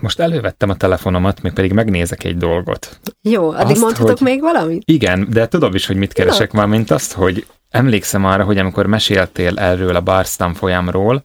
Most 0.00 0.20
elővettem 0.20 0.70
a 0.70 0.76
telefonomat, 0.76 1.42
még 1.42 1.52
pedig 1.52 1.72
megnézek 1.72 2.24
egy 2.24 2.36
dolgot. 2.36 3.00
Jó, 3.20 3.50
addig 3.50 3.70
azt, 3.70 3.80
mondhatok 3.80 4.18
hogy... 4.18 4.26
még 4.26 4.40
valamit? 4.40 4.82
Igen, 4.84 5.26
de 5.30 5.48
tudom 5.48 5.74
is, 5.74 5.86
hogy 5.86 5.96
mit 5.96 6.12
keresek 6.12 6.52
már, 6.52 6.66
mint 6.66 6.90
azt, 6.90 7.12
hogy 7.12 7.46
emlékszem 7.70 8.24
arra, 8.24 8.44
hogy 8.44 8.58
amikor 8.58 8.86
meséltél 8.86 9.58
erről 9.58 9.96
a 9.96 10.00
Barstam 10.00 10.54
folyamról, 10.54 11.22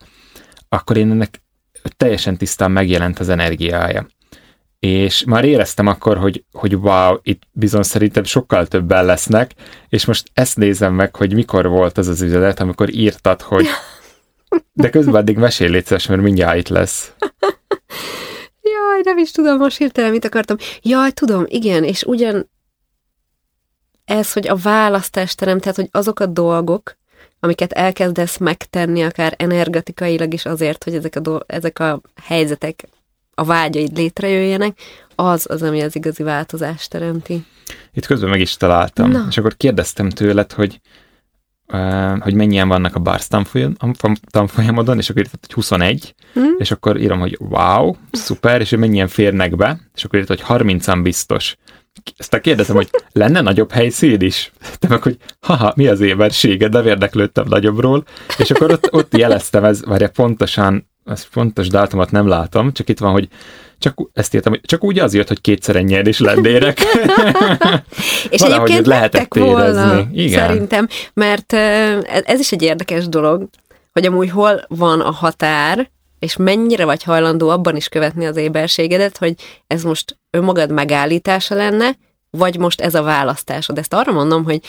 akkor 0.70 0.98
én 0.98 1.12
ennek 1.12 1.42
teljesen 1.98 2.38
tisztán 2.38 2.72
megjelent 2.72 3.20
az 3.20 3.30
energiája. 3.30 4.08
És 4.80 5.24
már 5.24 5.46
éreztem 5.46 5.88
akkor, 5.88 6.18
hogy, 6.18 6.44
hogy 6.52 6.76
wow, 6.76 7.16
itt 7.22 7.42
bizony 7.52 7.84
szerintem 7.84 8.24
sokkal 8.24 8.68
többen 8.68 9.06
lesznek, 9.06 9.52
és 9.90 10.06
most 10.06 10.32
ezt 10.34 10.58
nézem 10.58 10.94
meg, 10.94 11.16
hogy 11.16 11.34
mikor 11.34 11.68
volt 11.68 11.98
az 11.98 12.08
az 12.08 12.22
üzenet, 12.22 12.60
amikor 12.60 12.94
írtad, 12.94 13.42
hogy 13.42 13.66
de 14.74 14.90
közben 14.90 15.16
addig 15.16 15.38
mesélj 15.38 15.72
légy 15.72 15.90
mert 15.90 16.22
mindjárt 16.22 16.58
itt 16.58 16.68
lesz. 16.68 17.12
Jaj, 18.62 19.02
nem 19.04 19.18
is 19.18 19.32
tudom 19.32 19.58
most 19.58 19.78
hirtelen, 19.78 20.12
mit 20.12 20.26
akartam. 20.26 20.58
Jaj, 20.82 21.12
tudom, 21.12 21.44
igen, 21.48 21.84
és 21.84 22.04
ugyan 22.04 22.50
ez, 24.12 24.34
hogy 24.34 24.48
a 24.48 24.56
választást 24.56 25.38
terem, 25.38 25.60
tehát, 25.60 25.76
hogy 25.76 25.90
azok 25.92 26.20
a 26.20 26.26
dolgok, 26.26 26.98
amiket 27.40 27.72
elkezdesz 27.72 28.38
megtenni, 28.38 29.04
akár 29.04 29.34
energetikailag 29.38 30.34
is 30.34 30.46
azért, 30.46 30.84
hogy 30.84 30.96
ezek 30.96 31.16
a, 31.16 31.20
do- 31.20 31.52
ezek 31.52 31.80
a 31.80 32.02
helyzetek, 32.24 32.88
a 33.34 33.44
vágyaid 33.44 33.98
létrejöjjenek, 33.98 34.78
az 35.16 35.46
az, 35.50 35.62
ami 35.62 35.82
az 35.82 35.96
igazi 35.96 36.24
változást 36.24 36.90
teremti. 36.90 37.46
Itt 37.94 38.06
közben 38.06 38.30
meg 38.30 38.40
is 38.40 38.58
találtam, 38.58 39.12
Na. 39.12 39.26
és 39.30 39.38
akkor 39.38 39.58
kérdeztem 39.58 40.10
tőled, 40.10 40.52
hogy 40.52 40.80
hogy 42.20 42.34
mennyien 42.34 42.68
vannak 42.68 42.96
a 42.96 43.00
Bars 43.00 43.28
tanfolyamodon, 44.30 44.98
és 44.98 45.10
akkor 45.10 45.22
írtad, 45.22 45.40
hogy 45.42 45.54
21, 45.54 46.16
mm. 46.40 46.44
és 46.58 46.72
akkor 46.72 47.00
írom, 47.00 47.20
hogy 47.20 47.38
wow, 47.40 47.96
szuper, 48.12 48.62
és 48.62 48.70
hogy 48.70 48.80
mennyien 48.80 49.08
férnek 49.08 49.56
be, 49.56 49.80
és 49.96 50.04
akkor 50.04 50.20
írtad, 50.20 50.40
hogy 50.40 50.62
30-an 50.62 51.00
biztos. 51.04 51.56
Aztán 52.18 52.42
kérdezem, 52.42 52.76
hogy 52.76 52.90
lenne 53.12 53.42
nagyobb 53.42 53.72
helyszín 53.72 54.22
is? 54.22 54.52
Te 54.80 54.88
meg, 54.88 55.02
hogy 55.02 55.18
haha, 55.40 55.74
mi 55.76 55.88
az 55.88 56.00
éberséged, 56.00 56.72
de 56.72 56.84
érdeklődtem 56.84 57.46
nagyobbról, 57.48 58.04
és 58.38 58.52
akkor 58.52 58.72
ott, 58.72 58.94
ott 58.94 59.18
jeleztem, 59.18 59.64
ez, 59.64 59.86
várja, 59.86 60.10
pontosan, 60.10 60.90
az 61.04 61.28
pontos 61.34 61.68
dátumot 61.68 62.12
nem 62.12 62.28
látom, 62.28 62.74
csak 62.74 62.90
itt 62.90 63.00
van, 63.00 63.12
hogy 63.12 63.28
csak 63.80 64.10
ezt 64.14 64.34
írtam, 64.34 64.52
hogy 64.52 64.62
csak 64.66 64.84
úgy 64.84 65.00
az 65.00 65.14
jött, 65.14 65.28
hogy 65.28 65.42
kétszer 65.42 65.76
ennyi 65.76 66.00
is 66.04 66.20
lendérek. 66.20 66.80
és 68.30 68.42
egyébként 68.42 68.86
lehetett 68.86 69.36
volna, 69.36 70.08
Igen. 70.12 70.48
szerintem, 70.48 70.88
mert 71.14 71.54
ez 72.26 72.40
is 72.40 72.52
egy 72.52 72.62
érdekes 72.62 73.08
dolog, 73.08 73.50
hogy 73.94 74.06
amúgy 74.06 74.30
hol 74.30 74.66
van 74.68 75.02
a 75.02 75.12
határ, 75.12 75.90
és 76.22 76.36
mennyire 76.36 76.86
vagy 76.86 77.04
hajlandó 77.04 77.50
abban 77.50 77.76
is 77.76 77.90
követni 77.90 78.26
az 78.26 78.36
éberségedet, 78.36 79.18
hogy 79.18 79.34
ez 79.68 79.84
most 79.84 80.20
önmagad 80.30 80.72
megállítása 80.72 81.56
lenne, 81.56 81.98
vagy 82.30 82.58
most 82.58 82.82
ez 82.82 82.96
a 82.96 83.02
választásod. 83.02 83.78
Ezt 83.78 83.94
arra 83.94 84.12
mondom, 84.12 84.44
hogy 84.44 84.62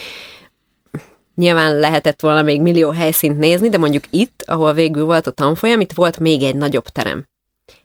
nyilván 1.34 1.78
lehetett 1.78 2.20
volna 2.20 2.42
még 2.42 2.60
millió 2.60 2.90
helyszínt 2.90 3.38
nézni, 3.38 3.68
de 3.68 3.78
mondjuk 3.78 4.04
itt, 4.10 4.42
ahol 4.46 4.72
végül 4.72 5.04
volt 5.04 5.26
a 5.26 5.30
tanfolyam, 5.30 5.80
itt 5.80 5.92
volt 5.92 6.18
még 6.18 6.42
egy 6.42 6.56
nagyobb 6.56 6.84
terem. 6.84 7.26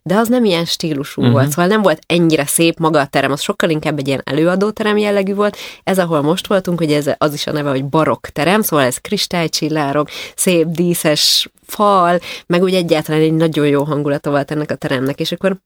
De 0.03 0.15
az 0.15 0.27
nem 0.27 0.45
ilyen 0.45 0.65
stílusú 0.65 1.21
uh-huh. 1.21 1.35
volt, 1.35 1.49
szóval 1.49 1.67
nem 1.67 1.81
volt 1.81 2.01
ennyire 2.05 2.45
szép 2.45 2.79
maga 2.79 2.99
a 2.99 3.05
terem, 3.05 3.31
az 3.31 3.41
sokkal 3.41 3.69
inkább 3.69 3.97
egy 3.97 4.07
ilyen 4.07 4.21
előadóterem 4.23 4.97
jellegű 4.97 5.33
volt. 5.33 5.57
Ez, 5.83 5.99
ahol 5.99 6.21
most 6.21 6.47
voltunk, 6.47 6.79
hogy 6.79 6.91
ez 6.91 7.09
az 7.17 7.33
is 7.33 7.47
a 7.47 7.51
neve, 7.51 7.69
hogy 7.69 7.85
barokk 7.85 8.27
terem, 8.27 8.61
szóval 8.61 8.85
ez 8.85 8.97
kristálycsillárok, 8.97 10.09
szép 10.35 10.67
díszes 10.67 11.49
fal, 11.65 12.19
meg 12.47 12.61
úgy 12.61 12.73
egyáltalán 12.73 13.21
egy 13.21 13.33
nagyon 13.33 13.67
jó 13.67 13.83
hangulata 13.83 14.29
volt 14.29 14.51
ennek 14.51 14.71
a 14.71 14.75
teremnek, 14.75 15.19
és 15.19 15.31
akkor 15.31 15.57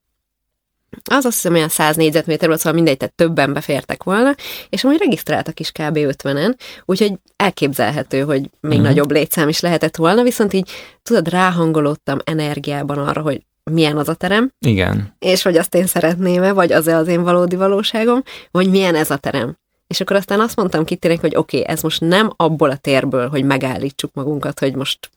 az 1.03 1.25
azt 1.25 1.35
hiszem 1.35 1.53
olyan 1.53 1.69
100 1.69 1.95
négyzetméter 1.95 2.47
volt, 2.47 2.59
szóval 2.59 2.73
mindegy, 2.73 2.97
tehát 2.97 3.13
többen 3.13 3.53
befértek 3.53 4.03
volna, 4.03 4.35
és 4.69 4.83
amúgy 4.83 4.97
regisztráltak 4.97 5.59
is 5.59 5.71
kb. 5.71 5.97
50-en, 5.97 6.55
úgyhogy 6.85 7.13
elképzelhető, 7.35 8.21
hogy 8.21 8.39
még 8.39 8.71
uh-huh. 8.71 8.87
nagyobb 8.87 9.11
létszám 9.11 9.49
is 9.49 9.59
lehetett 9.59 9.95
volna, 9.95 10.23
viszont 10.23 10.53
így 10.53 10.69
tudod, 11.03 11.29
ráhangolódtam 11.29 12.19
energiában 12.23 12.97
arra, 12.97 13.21
hogy 13.21 13.41
milyen 13.71 13.97
az 13.97 14.09
a 14.09 14.13
terem. 14.13 14.51
Igen. 14.59 15.15
És 15.19 15.41
hogy 15.41 15.57
azt 15.57 15.75
én 15.75 15.87
szeretném-e, 15.87 16.51
vagy 16.51 16.71
az-e 16.71 16.95
az 16.95 17.07
én 17.07 17.23
valódi 17.23 17.55
valóságom, 17.55 18.23
vagy 18.51 18.69
milyen 18.69 18.95
ez 18.95 19.11
a 19.11 19.17
terem. 19.17 19.57
És 19.87 20.01
akkor 20.01 20.15
aztán 20.15 20.39
azt 20.39 20.55
mondtam 20.55 20.85
Kittinek, 20.85 21.19
hogy 21.21 21.35
oké, 21.35 21.59
okay, 21.59 21.73
ez 21.73 21.81
most 21.81 22.01
nem 22.01 22.33
abból 22.35 22.69
a 22.69 22.75
térből, 22.75 23.29
hogy 23.29 23.43
megállítsuk 23.43 24.13
magunkat, 24.13 24.59
hogy 24.59 24.75
most 24.75 25.09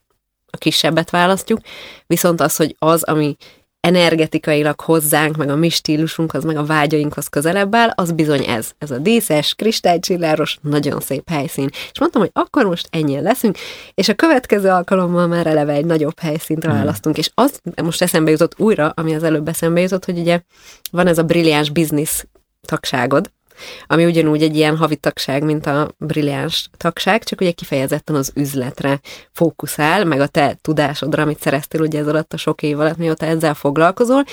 a 0.51 0.57
kisebbet 0.57 1.11
választjuk, 1.11 1.61
viszont 2.07 2.41
az, 2.41 2.57
hogy 2.57 2.77
az, 2.79 3.03
ami 3.03 3.37
energetikailag 3.85 4.81
hozzánk, 4.81 5.37
meg 5.37 5.49
a 5.49 5.57
mi 5.57 5.69
stílusunkhoz, 5.69 6.45
meg 6.45 6.57
a 6.57 6.65
vágyainkhoz 6.65 7.27
közelebb 7.27 7.75
áll, 7.75 7.91
az 7.95 8.13
bizony 8.13 8.45
ez. 8.45 8.71
Ez 8.79 8.91
a 8.91 8.99
díszes, 8.99 9.55
kristálycsilláros, 9.55 10.59
nagyon 10.63 11.01
szép 11.01 11.29
helyszín. 11.29 11.69
És 11.93 11.99
mondtam, 11.99 12.21
hogy 12.21 12.31
akkor 12.33 12.65
most 12.65 12.89
ennyien 12.91 13.23
leszünk, 13.23 13.59
és 13.95 14.09
a 14.09 14.15
következő 14.15 14.69
alkalommal 14.69 15.27
már 15.27 15.47
eleve 15.47 15.73
egy 15.73 15.85
nagyobb 15.85 16.19
helyszínt 16.19 16.65
hmm. 16.65 16.73
választunk. 16.73 17.17
Mm. 17.17 17.19
És 17.19 17.31
az 17.35 17.61
most 17.83 18.03
eszembe 18.03 18.31
jutott 18.31 18.59
újra, 18.59 18.93
ami 18.97 19.15
az 19.15 19.23
előbb 19.23 19.49
eszembe 19.49 19.81
jutott, 19.81 20.05
hogy 20.05 20.19
ugye 20.19 20.41
van 20.91 21.07
ez 21.07 21.19
a 21.19 21.23
brilliáns 21.23 21.71
biznisz 21.71 22.27
tagságod, 22.67 23.31
ami 23.87 24.05
ugyanúgy 24.05 24.43
egy 24.43 24.57
ilyen 24.57 24.77
havi 24.77 24.97
tagság, 24.97 25.45
mint 25.45 25.67
a 25.67 25.89
brilliáns 25.99 26.69
tagság, 26.77 27.25
csak 27.25 27.41
ugye 27.41 27.51
kifejezetten 27.51 28.17
az 28.17 28.33
üzletre 28.35 29.01
fókuszál, 29.33 30.05
meg 30.05 30.21
a 30.21 30.27
te 30.27 30.59
tudásodra, 30.63 31.23
amit 31.23 31.41
szereztél 31.41 31.81
ugye 31.81 31.99
ez 31.99 32.07
alatt 32.07 32.33
a 32.33 32.37
sok 32.37 32.63
év 32.63 32.81
alatt, 32.81 32.97
mióta 32.97 33.27
ezzel 33.27 33.55
foglalkozol, 33.55 34.25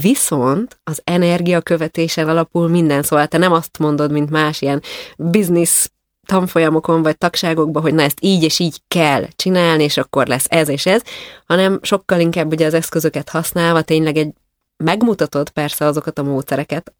viszont 0.00 0.78
az 0.84 1.00
energia 1.04 1.60
követésen 1.60 2.28
alapul 2.28 2.68
minden, 2.68 3.02
szóval 3.02 3.26
te 3.26 3.38
nem 3.38 3.52
azt 3.52 3.78
mondod, 3.78 4.12
mint 4.12 4.30
más 4.30 4.60
ilyen 4.60 4.82
biznisz 5.16 5.88
tanfolyamokon 6.26 7.02
vagy 7.02 7.18
tagságokban, 7.18 7.82
hogy 7.82 7.94
na 7.94 8.02
ezt 8.02 8.18
így 8.20 8.42
és 8.42 8.58
így 8.58 8.80
kell 8.88 9.24
csinálni, 9.36 9.82
és 9.82 9.96
akkor 9.96 10.26
lesz 10.26 10.46
ez 10.48 10.68
és 10.68 10.86
ez, 10.86 11.02
hanem 11.46 11.78
sokkal 11.82 12.20
inkább 12.20 12.52
ugye 12.52 12.66
az 12.66 12.74
eszközöket 12.74 13.28
használva 13.28 13.82
tényleg 13.82 14.16
egy 14.16 14.32
megmutatod 14.76 15.50
persze 15.50 15.84
azokat 15.86 16.18
a 16.18 16.22
módszereket, 16.22 16.92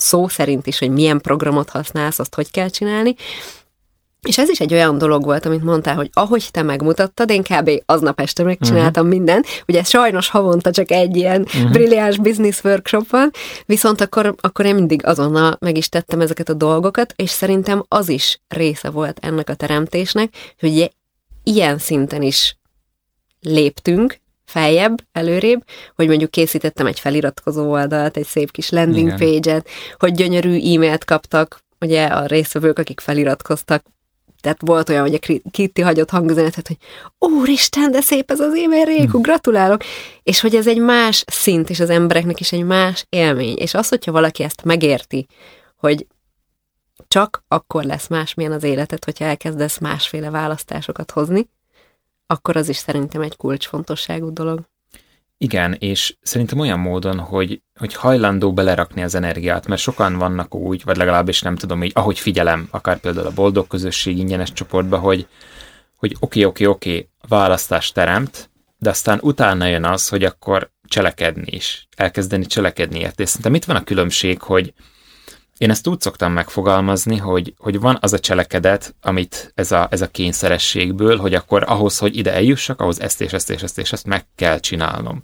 szó 0.00 0.28
szerint 0.28 0.66
is, 0.66 0.78
hogy 0.78 0.90
milyen 0.90 1.20
programot 1.20 1.70
használsz, 1.70 2.18
azt 2.18 2.34
hogy 2.34 2.50
kell 2.50 2.68
csinálni, 2.68 3.14
és 4.22 4.38
ez 4.38 4.48
is 4.48 4.60
egy 4.60 4.72
olyan 4.72 4.98
dolog 4.98 5.24
volt, 5.24 5.46
amit 5.46 5.62
mondtál, 5.62 5.94
hogy 5.94 6.10
ahogy 6.12 6.48
te 6.50 6.62
megmutattad, 6.62 7.30
én 7.30 7.42
kb. 7.42 7.70
aznap 7.86 8.20
este 8.20 8.42
megcsináltam 8.42 9.04
uh-huh. 9.04 9.18
mindent. 9.18 9.46
Ugye 9.68 9.82
sajnos 9.82 10.28
havonta 10.28 10.70
csak 10.70 10.90
egy 10.90 11.16
ilyen 11.16 11.40
uh-huh. 11.40 11.70
brilliáns 11.70 12.18
business 12.18 12.64
workshop 12.64 13.10
van, 13.10 13.30
viszont 13.66 14.00
akkor, 14.00 14.34
akkor 14.40 14.64
én 14.66 14.74
mindig 14.74 15.06
azonnal 15.06 15.56
meg 15.60 15.76
is 15.76 15.88
tettem 15.88 16.20
ezeket 16.20 16.48
a 16.48 16.54
dolgokat, 16.54 17.12
és 17.16 17.30
szerintem 17.30 17.84
az 17.88 18.08
is 18.08 18.40
része 18.48 18.90
volt 18.90 19.18
ennek 19.20 19.48
a 19.48 19.54
teremtésnek, 19.54 20.34
hogy 20.58 20.90
ilyen 21.44 21.78
szinten 21.78 22.22
is 22.22 22.56
léptünk, 23.40 24.19
feljebb, 24.50 25.04
előrébb, 25.12 25.64
hogy 25.94 26.06
mondjuk 26.06 26.30
készítettem 26.30 26.86
egy 26.86 27.00
feliratkozó 27.00 27.70
oldalt, 27.70 28.16
egy 28.16 28.26
szép 28.26 28.50
kis 28.50 28.70
landing 28.70 29.18
page-et, 29.18 29.68
hogy 29.98 30.12
gyönyörű 30.12 30.74
e-mailt 30.74 31.04
kaptak, 31.04 31.60
ugye 31.80 32.06
a 32.06 32.26
résztvevők, 32.26 32.78
akik 32.78 33.00
feliratkoztak, 33.00 33.82
tehát 34.40 34.58
volt 34.60 34.88
olyan, 34.88 35.02
hogy 35.02 35.14
a 35.14 35.50
Kitty 35.50 35.80
hagyott 35.80 36.10
hangüzenetet, 36.10 36.66
hogy 36.66 36.76
úristen, 37.30 37.90
de 37.90 38.00
szép 38.00 38.30
ez 38.30 38.40
az 38.40 38.54
e-mail, 38.54 38.84
Réku, 38.84 39.16
hm. 39.16 39.22
gratulálok, 39.22 39.82
és 40.22 40.40
hogy 40.40 40.54
ez 40.54 40.66
egy 40.66 40.80
más 40.80 41.24
szint, 41.26 41.70
és 41.70 41.80
az 41.80 41.90
embereknek 41.90 42.40
is 42.40 42.52
egy 42.52 42.64
más 42.64 43.06
élmény, 43.08 43.56
és 43.56 43.74
az, 43.74 43.88
hogyha 43.88 44.12
valaki 44.12 44.42
ezt 44.42 44.64
megérti, 44.64 45.26
hogy 45.76 46.06
csak 47.08 47.44
akkor 47.48 47.84
lesz 47.84 48.08
másmilyen 48.08 48.52
az 48.52 48.62
életed, 48.62 49.04
hogyha 49.04 49.24
elkezdesz 49.24 49.78
másféle 49.78 50.30
választásokat 50.30 51.10
hozni, 51.10 51.48
akkor 52.30 52.56
az 52.56 52.68
is 52.68 52.76
szerintem 52.76 53.20
egy 53.20 53.36
kulcsfontosságú 53.36 54.32
dolog. 54.32 54.60
Igen, 55.38 55.76
és 55.78 56.16
szerintem 56.22 56.58
olyan 56.58 56.78
módon, 56.78 57.18
hogy, 57.18 57.62
hogy 57.78 57.94
hajlandó 57.94 58.52
belerakni 58.52 59.02
az 59.02 59.14
energiát, 59.14 59.66
mert 59.66 59.80
sokan 59.80 60.16
vannak 60.16 60.54
úgy, 60.54 60.84
vagy 60.84 60.96
legalábbis 60.96 61.42
nem 61.42 61.56
tudom 61.56 61.82
így, 61.82 61.92
ahogy 61.94 62.18
figyelem, 62.18 62.68
akár 62.70 63.00
például 63.00 63.26
a 63.26 63.32
boldog 63.32 63.66
közösség 63.66 64.18
ingyenes 64.18 64.52
csoportba, 64.52 64.98
hogy 64.98 65.26
hogy 65.96 66.16
oké, 66.20 66.44
oké, 66.44 66.64
oké, 66.64 67.08
választást 67.28 67.94
teremt, 67.94 68.50
de 68.78 68.90
aztán 68.90 69.18
utána 69.22 69.66
jön 69.66 69.84
az, 69.84 70.08
hogy 70.08 70.24
akkor 70.24 70.70
cselekedni 70.88 71.50
is, 71.50 71.88
elkezdeni 71.96 72.46
cselekedni 72.46 72.98
érte. 72.98 73.22
És 73.22 73.28
szerintem 73.28 73.54
itt 73.54 73.64
van 73.64 73.76
a 73.76 73.84
különbség, 73.84 74.40
hogy, 74.40 74.72
én 75.60 75.70
ezt 75.70 75.86
úgy 75.86 76.00
szoktam 76.00 76.32
megfogalmazni, 76.32 77.16
hogy, 77.16 77.54
hogy 77.58 77.80
van 77.80 77.98
az 78.00 78.12
a 78.12 78.18
cselekedet, 78.18 78.94
amit 79.00 79.52
ez 79.54 79.72
a, 79.72 79.88
ez 79.90 80.00
a 80.00 80.08
kényszerességből, 80.08 81.18
hogy 81.18 81.34
akkor 81.34 81.64
ahhoz, 81.66 81.98
hogy 81.98 82.16
ide 82.16 82.32
eljussak, 82.32 82.80
ahhoz 82.80 83.00
ezt 83.00 83.20
és 83.20 83.32
ezt 83.32 83.50
és 83.50 83.62
ezt 83.62 83.78
és 83.78 83.92
ezt 83.92 84.06
meg 84.06 84.26
kell 84.34 84.58
csinálnom. 84.58 85.22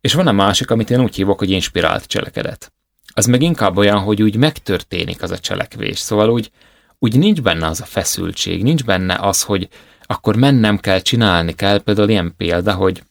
És 0.00 0.14
van 0.14 0.26
a 0.26 0.32
másik, 0.32 0.70
amit 0.70 0.90
én 0.90 1.00
úgy 1.00 1.14
hívok, 1.14 1.38
hogy 1.38 1.50
inspirált 1.50 2.06
cselekedet. 2.06 2.72
Az 3.14 3.26
meg 3.26 3.42
inkább 3.42 3.76
olyan, 3.76 3.98
hogy 3.98 4.22
úgy 4.22 4.36
megtörténik 4.36 5.22
az 5.22 5.30
a 5.30 5.38
cselekvés. 5.38 5.98
Szóval 5.98 6.30
úgy, 6.30 6.50
úgy 6.98 7.18
nincs 7.18 7.42
benne 7.42 7.66
az 7.66 7.80
a 7.80 7.84
feszültség, 7.84 8.62
nincs 8.62 8.84
benne 8.84 9.14
az, 9.14 9.42
hogy 9.42 9.68
akkor 10.02 10.36
mennem 10.36 10.78
kell, 10.78 11.00
csinálni 11.00 11.54
kell. 11.54 11.78
Például 11.78 12.08
ilyen 12.08 12.34
példa, 12.36 12.74
hogy 12.74 13.02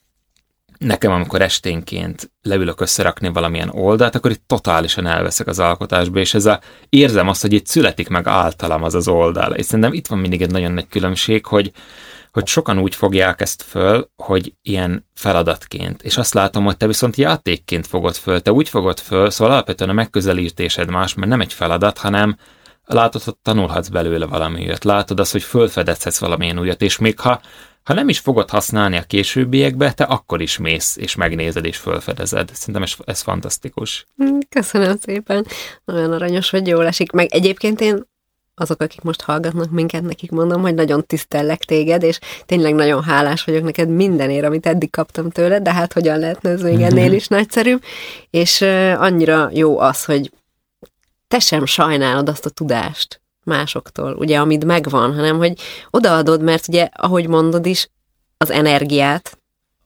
nekem, 0.79 1.11
amikor 1.11 1.41
esténként 1.41 2.31
leülök 2.41 2.81
összerakni 2.81 3.29
valamilyen 3.29 3.69
oldalt, 3.69 4.15
akkor 4.15 4.31
itt 4.31 4.43
totálisan 4.47 5.07
elveszek 5.07 5.47
az 5.47 5.59
alkotásba, 5.59 6.19
és 6.19 6.33
ez 6.33 6.45
a, 6.45 6.59
érzem 6.89 7.27
azt, 7.27 7.41
hogy 7.41 7.53
itt 7.53 7.67
születik 7.67 8.07
meg 8.07 8.27
általam 8.27 8.83
az 8.83 8.95
az 8.95 9.07
oldal. 9.07 9.53
És 9.53 9.65
szerintem 9.65 9.93
itt 9.93 10.07
van 10.07 10.19
mindig 10.19 10.41
egy 10.41 10.51
nagyon 10.51 10.71
nagy 10.71 10.87
különbség, 10.87 11.45
hogy, 11.45 11.71
hogy 12.31 12.47
sokan 12.47 12.79
úgy 12.79 12.95
fogják 12.95 13.41
ezt 13.41 13.61
föl, 13.61 14.09
hogy 14.15 14.53
ilyen 14.61 15.07
feladatként. 15.13 16.03
És 16.03 16.17
azt 16.17 16.33
látom, 16.33 16.63
hogy 16.63 16.77
te 16.77 16.87
viszont 16.87 17.15
játékként 17.15 17.87
fogod 17.87 18.15
föl, 18.15 18.41
te 18.41 18.51
úgy 18.51 18.69
fogod 18.69 18.99
föl, 18.99 19.29
szóval 19.29 19.53
alapvetően 19.53 19.89
a 19.89 19.93
megközelítésed 19.93 20.89
más, 20.89 21.13
mert 21.13 21.29
nem 21.29 21.41
egy 21.41 21.53
feladat, 21.53 21.97
hanem 21.97 22.37
látod, 22.93 23.23
hogy 23.23 23.35
tanulhatsz 23.35 23.87
belőle 23.87 24.25
valamiért, 24.25 24.83
látod 24.83 25.19
azt, 25.19 25.31
hogy 25.31 25.43
fölfedezhetsz 25.43 26.19
valamilyen 26.19 26.59
újat, 26.59 26.81
és 26.81 26.97
még 26.97 27.19
ha 27.19 27.41
ha 27.87 27.93
nem 27.93 28.09
is 28.09 28.19
fogod 28.19 28.49
használni 28.49 28.97
a 28.97 29.01
későbbiekbe, 29.01 29.93
te 29.93 30.03
akkor 30.03 30.41
is 30.41 30.57
mész, 30.57 30.97
és 30.97 31.15
megnézed, 31.15 31.65
és 31.65 31.77
fölfedezed. 31.77 32.49
Szerintem 32.53 32.83
ez, 32.83 32.93
ez 33.05 33.21
fantasztikus. 33.21 34.05
Mm, 34.23 34.37
köszönöm 34.49 34.97
szépen. 35.01 35.45
Nagyon 35.85 36.11
aranyos, 36.11 36.49
hogy 36.49 36.67
jól 36.67 36.85
esik. 36.85 37.11
Meg 37.11 37.27
egyébként 37.31 37.81
én 37.81 38.03
azok, 38.55 38.81
akik 38.81 39.01
most 39.01 39.21
hallgatnak 39.21 39.69
minket, 39.71 40.01
nekik 40.01 40.31
mondom, 40.31 40.61
hogy 40.61 40.73
nagyon 40.73 41.05
tisztellek 41.05 41.63
téged, 41.63 42.03
és 42.03 42.19
tényleg 42.45 42.75
nagyon 42.75 43.03
hálás 43.03 43.43
vagyok 43.43 43.63
neked 43.63 43.89
mindenért, 43.89 44.45
amit 44.45 44.65
eddig 44.65 44.91
kaptam 44.91 45.29
tőled, 45.29 45.63
de 45.63 45.73
hát 45.73 45.93
hogyan 45.93 46.19
lehetne 46.19 46.49
ez 46.49 46.61
még 46.61 46.81
ennél 46.81 47.13
is 47.13 47.27
nagyszerűbb, 47.37 47.83
és 48.29 48.61
annyira 48.97 49.49
jó 49.53 49.79
az, 49.79 50.05
hogy 50.05 50.31
te 51.27 51.39
sem 51.39 51.65
sajnálod 51.65 52.29
azt 52.29 52.45
a 52.45 52.49
tudást, 52.49 53.21
másoktól, 53.43 54.13
ugye, 54.13 54.39
amit 54.39 54.65
megvan, 54.65 55.15
hanem 55.15 55.37
hogy 55.37 55.59
odaadod, 55.89 56.41
mert 56.41 56.67
ugye, 56.67 56.89
ahogy 56.93 57.27
mondod 57.27 57.65
is, 57.65 57.89
az 58.37 58.51
energiát, 58.51 59.37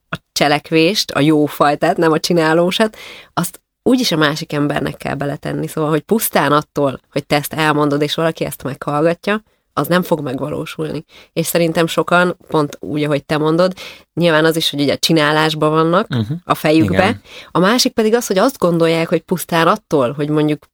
a 0.09 0.17
cselekvést, 0.31 1.11
a 1.11 1.19
jó 1.19 1.45
fajtát, 1.45 1.97
nem 1.97 2.11
a 2.11 2.19
csinálósat, 2.19 2.97
azt 3.33 3.61
úgyis 3.83 4.11
a 4.11 4.17
másik 4.17 4.53
embernek 4.53 4.97
kell 4.97 5.15
beletenni. 5.15 5.67
Szóval, 5.67 5.89
hogy 5.89 6.01
pusztán 6.01 6.51
attól, 6.51 6.99
hogy 7.11 7.25
te 7.25 7.35
ezt 7.35 7.53
elmondod, 7.53 8.01
és 8.01 8.15
valaki 8.15 8.45
ezt 8.45 8.63
meghallgatja, 8.63 9.43
az 9.73 9.87
nem 9.87 10.01
fog 10.01 10.19
megvalósulni. 10.19 11.05
És 11.33 11.45
szerintem 11.45 11.87
sokan, 11.87 12.37
pont 12.47 12.77
úgy, 12.79 13.03
ahogy 13.03 13.25
te 13.25 13.37
mondod, 13.37 13.73
nyilván 14.13 14.45
az 14.45 14.55
is, 14.55 14.69
hogy 14.69 14.81
ugye 14.81 14.93
a 14.93 14.97
csinálásban 14.97 15.71
vannak, 15.71 16.07
uh-huh. 16.09 16.37
a 16.43 16.55
fejükbe. 16.55 16.93
Igen. 16.95 17.21
A 17.51 17.59
másik 17.59 17.93
pedig 17.93 18.13
az, 18.13 18.27
hogy 18.27 18.37
azt 18.37 18.57
gondolják, 18.57 19.09
hogy 19.09 19.21
pusztán 19.21 19.67
attól, 19.67 20.11
hogy 20.11 20.29
mondjuk 20.29 20.65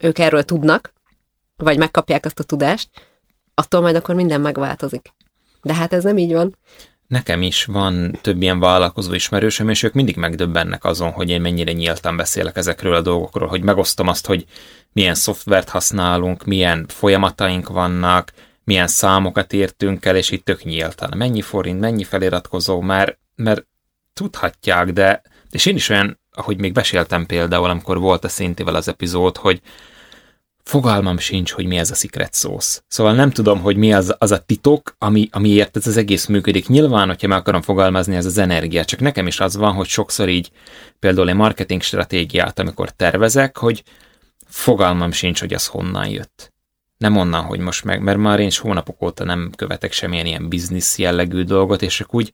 ők 0.00 0.18
erről 0.18 0.42
tudnak, 0.42 0.92
vagy 1.56 1.78
megkapják 1.78 2.24
azt 2.24 2.38
a 2.38 2.42
tudást, 2.42 2.88
attól 3.54 3.80
majd 3.80 3.96
akkor 3.96 4.14
minden 4.14 4.40
megváltozik. 4.40 5.12
De 5.62 5.74
hát 5.74 5.92
ez 5.92 6.04
nem 6.04 6.18
így 6.18 6.32
van. 6.32 6.56
Nekem 7.06 7.42
is 7.42 7.64
van 7.64 8.18
több 8.20 8.42
ilyen 8.42 8.60
vállalkozó 8.60 9.12
ismerősöm, 9.12 9.68
és 9.68 9.82
ők 9.82 9.92
mindig 9.92 10.16
megdöbbennek 10.16 10.84
azon, 10.84 11.10
hogy 11.10 11.30
én 11.30 11.40
mennyire 11.40 11.72
nyíltan 11.72 12.16
beszélek 12.16 12.56
ezekről 12.56 12.94
a 12.94 13.00
dolgokról, 13.00 13.48
hogy 13.48 13.62
megosztom 13.62 14.08
azt, 14.08 14.26
hogy 14.26 14.44
milyen 14.92 15.14
szoftvert 15.14 15.68
használunk, 15.68 16.44
milyen 16.44 16.86
folyamataink 16.88 17.68
vannak, 17.68 18.32
milyen 18.64 18.86
számokat 18.86 19.52
értünk 19.52 20.04
el, 20.04 20.16
és 20.16 20.30
itt 20.30 20.44
tök 20.44 20.62
nyíltan. 20.62 21.16
Mennyi 21.16 21.42
forint, 21.42 21.80
mennyi 21.80 22.04
feliratkozó, 22.04 22.80
mert, 22.80 23.18
mert 23.34 23.66
tudhatják, 24.12 24.92
de 24.92 25.22
és 25.50 25.66
én 25.66 25.76
is 25.76 25.88
olyan, 25.88 26.20
ahogy 26.38 26.58
még 26.58 26.72
beséltem 26.72 27.26
például, 27.26 27.70
amikor 27.70 27.98
volt 27.98 28.24
a 28.24 28.28
szintivel 28.28 28.74
az 28.74 28.88
epizód, 28.88 29.36
hogy 29.36 29.60
fogalmam 30.68 31.18
sincs, 31.18 31.50
hogy 31.52 31.66
mi 31.66 31.78
ez 31.78 31.90
a 31.90 31.94
secret 31.94 32.34
sauce. 32.34 32.80
Szóval 32.88 33.14
nem 33.14 33.30
tudom, 33.30 33.60
hogy 33.60 33.76
mi 33.76 33.92
az, 33.92 34.14
az 34.18 34.30
a 34.30 34.38
titok, 34.38 34.94
ami, 34.98 35.28
amiért 35.32 35.76
ez 35.76 35.86
az 35.86 35.96
egész 35.96 36.26
működik. 36.26 36.68
Nyilván, 36.68 37.06
hogyha 37.06 37.28
meg 37.28 37.38
akarom 37.38 37.62
fogalmazni, 37.62 38.16
ez 38.16 38.26
az 38.26 38.38
energia. 38.38 38.84
Csak 38.84 39.00
nekem 39.00 39.26
is 39.26 39.40
az 39.40 39.56
van, 39.56 39.74
hogy 39.74 39.86
sokszor 39.86 40.28
így 40.28 40.50
például 40.98 41.28
egy 41.28 41.34
marketing 41.34 41.82
stratégiát, 41.82 42.58
amikor 42.58 42.90
tervezek, 42.90 43.56
hogy 43.56 43.82
fogalmam 44.46 45.12
sincs, 45.12 45.40
hogy 45.40 45.54
az 45.54 45.66
honnan 45.66 46.08
jött. 46.08 46.52
Nem 46.98 47.16
onnan, 47.16 47.44
hogy 47.44 47.58
most 47.58 47.84
meg, 47.84 48.02
mert 48.02 48.18
már 48.18 48.40
én 48.40 48.46
is 48.46 48.58
hónapok 48.58 49.02
óta 49.02 49.24
nem 49.24 49.50
követek 49.56 49.92
semmilyen 49.92 50.26
ilyen 50.26 50.48
biznisz 50.48 50.98
jellegű 50.98 51.42
dolgot, 51.42 51.82
és 51.82 51.96
csak 51.96 52.14
úgy 52.14 52.32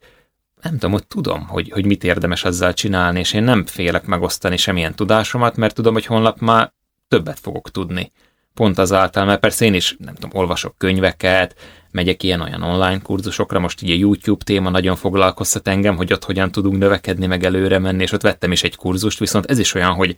nem 0.65 0.73
tudom, 0.73 0.93
hogy 0.93 1.07
tudom, 1.07 1.47
hogy, 1.47 1.71
hogy 1.71 1.87
mit 1.87 2.05
érdemes 2.05 2.45
azzal 2.45 2.73
csinálni, 2.73 3.19
és 3.19 3.33
én 3.33 3.43
nem 3.43 3.67
félek 3.67 4.07
megosztani 4.07 4.57
semmilyen 4.57 4.95
tudásomat, 4.95 5.57
mert 5.57 5.75
tudom, 5.75 5.93
hogy 5.93 6.07
honlap 6.07 6.39
már 6.39 6.73
többet 7.09 7.41
fogok 7.41 7.71
tudni. 7.71 8.13
Pont 8.55 8.79
azáltal, 8.79 9.25
mert 9.25 9.41
persze 9.41 9.65
én 9.65 9.75
is, 9.75 9.97
nem 9.99 10.15
tudom, 10.15 10.31
olvasok 10.33 10.75
könyveket, 10.79 11.55
megyek 11.91 12.23
ilyen-olyan 12.23 12.63
online 12.63 13.01
kurzusokra, 13.01 13.59
most 13.59 13.83
így 13.83 13.91
a 13.91 13.95
YouTube 13.95 14.45
téma 14.45 14.71
nagyon 14.71 14.97
foglalkoztat 14.97 15.69
engem, 15.69 15.97
hogy 15.97 16.13
ott 16.13 16.25
hogyan 16.25 16.51
tudunk 16.51 16.79
növekedni, 16.79 17.27
meg 17.27 17.45
előre 17.45 17.79
menni, 17.79 18.03
és 18.03 18.13
ott 18.13 18.23
vettem 18.23 18.53
is 18.53 18.63
egy 18.63 18.77
kurzust, 18.77 19.19
viszont 19.19 19.47
ez 19.47 19.59
is 19.59 19.75
olyan, 19.75 19.93
hogy 19.93 20.17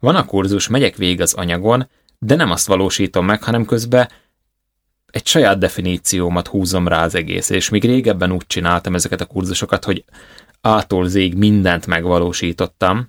van 0.00 0.16
a 0.16 0.24
kurzus, 0.24 0.68
megyek 0.68 0.96
végig 0.96 1.20
az 1.20 1.34
anyagon, 1.34 1.88
de 2.18 2.34
nem 2.34 2.50
azt 2.50 2.66
valósítom 2.66 3.24
meg, 3.24 3.42
hanem 3.42 3.64
közben 3.64 4.08
egy 5.16 5.26
saját 5.26 5.58
definíciómat 5.58 6.46
húzom 6.46 6.88
rá 6.88 7.04
az 7.04 7.14
egész, 7.14 7.50
és 7.50 7.68
még 7.68 7.84
régebben 7.84 8.32
úgy 8.32 8.46
csináltam 8.46 8.94
ezeket 8.94 9.20
a 9.20 9.24
kurzusokat, 9.24 9.84
hogy 9.84 10.04
ától 10.60 11.08
zég 11.08 11.34
mindent 11.34 11.86
megvalósítottam, 11.86 13.06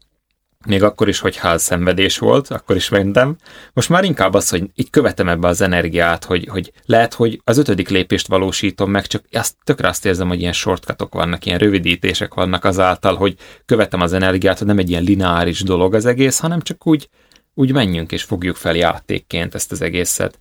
még 0.65 0.83
akkor 0.83 1.07
is, 1.07 1.19
hogy 1.19 1.39
szenvedés 1.55 2.17
volt, 2.17 2.47
akkor 2.47 2.75
is 2.75 2.89
mentem. 2.89 3.35
Most 3.73 3.89
már 3.89 4.03
inkább 4.03 4.33
az, 4.33 4.49
hogy 4.49 4.63
így 4.75 4.89
követem 4.89 5.29
ebbe 5.29 5.47
az 5.47 5.61
energiát, 5.61 6.25
hogy, 6.25 6.47
hogy 6.51 6.71
lehet, 6.85 7.13
hogy 7.13 7.41
az 7.43 7.57
ötödik 7.57 7.89
lépést 7.89 8.27
valósítom 8.27 8.91
meg, 8.91 9.07
csak 9.07 9.23
azt, 9.31 9.55
tökre 9.63 9.87
azt 9.87 10.05
érzem, 10.05 10.27
hogy 10.27 10.39
ilyen 10.39 10.53
shortcutok 10.53 11.13
vannak, 11.13 11.45
ilyen 11.45 11.59
rövidítések 11.59 12.33
vannak 12.33 12.63
azáltal, 12.65 13.15
hogy 13.15 13.35
követem 13.65 14.01
az 14.01 14.13
energiát, 14.13 14.57
hogy 14.57 14.67
nem 14.67 14.77
egy 14.77 14.89
ilyen 14.89 15.03
lineáris 15.03 15.61
dolog 15.61 15.93
az 15.93 16.05
egész, 16.05 16.39
hanem 16.39 16.61
csak 16.61 16.87
úgy, 16.87 17.09
úgy 17.53 17.73
menjünk 17.73 18.11
és 18.11 18.23
fogjuk 18.23 18.55
fel 18.55 18.75
játékként 18.75 19.55
ezt 19.55 19.71
az 19.71 19.81
egészet. 19.81 20.39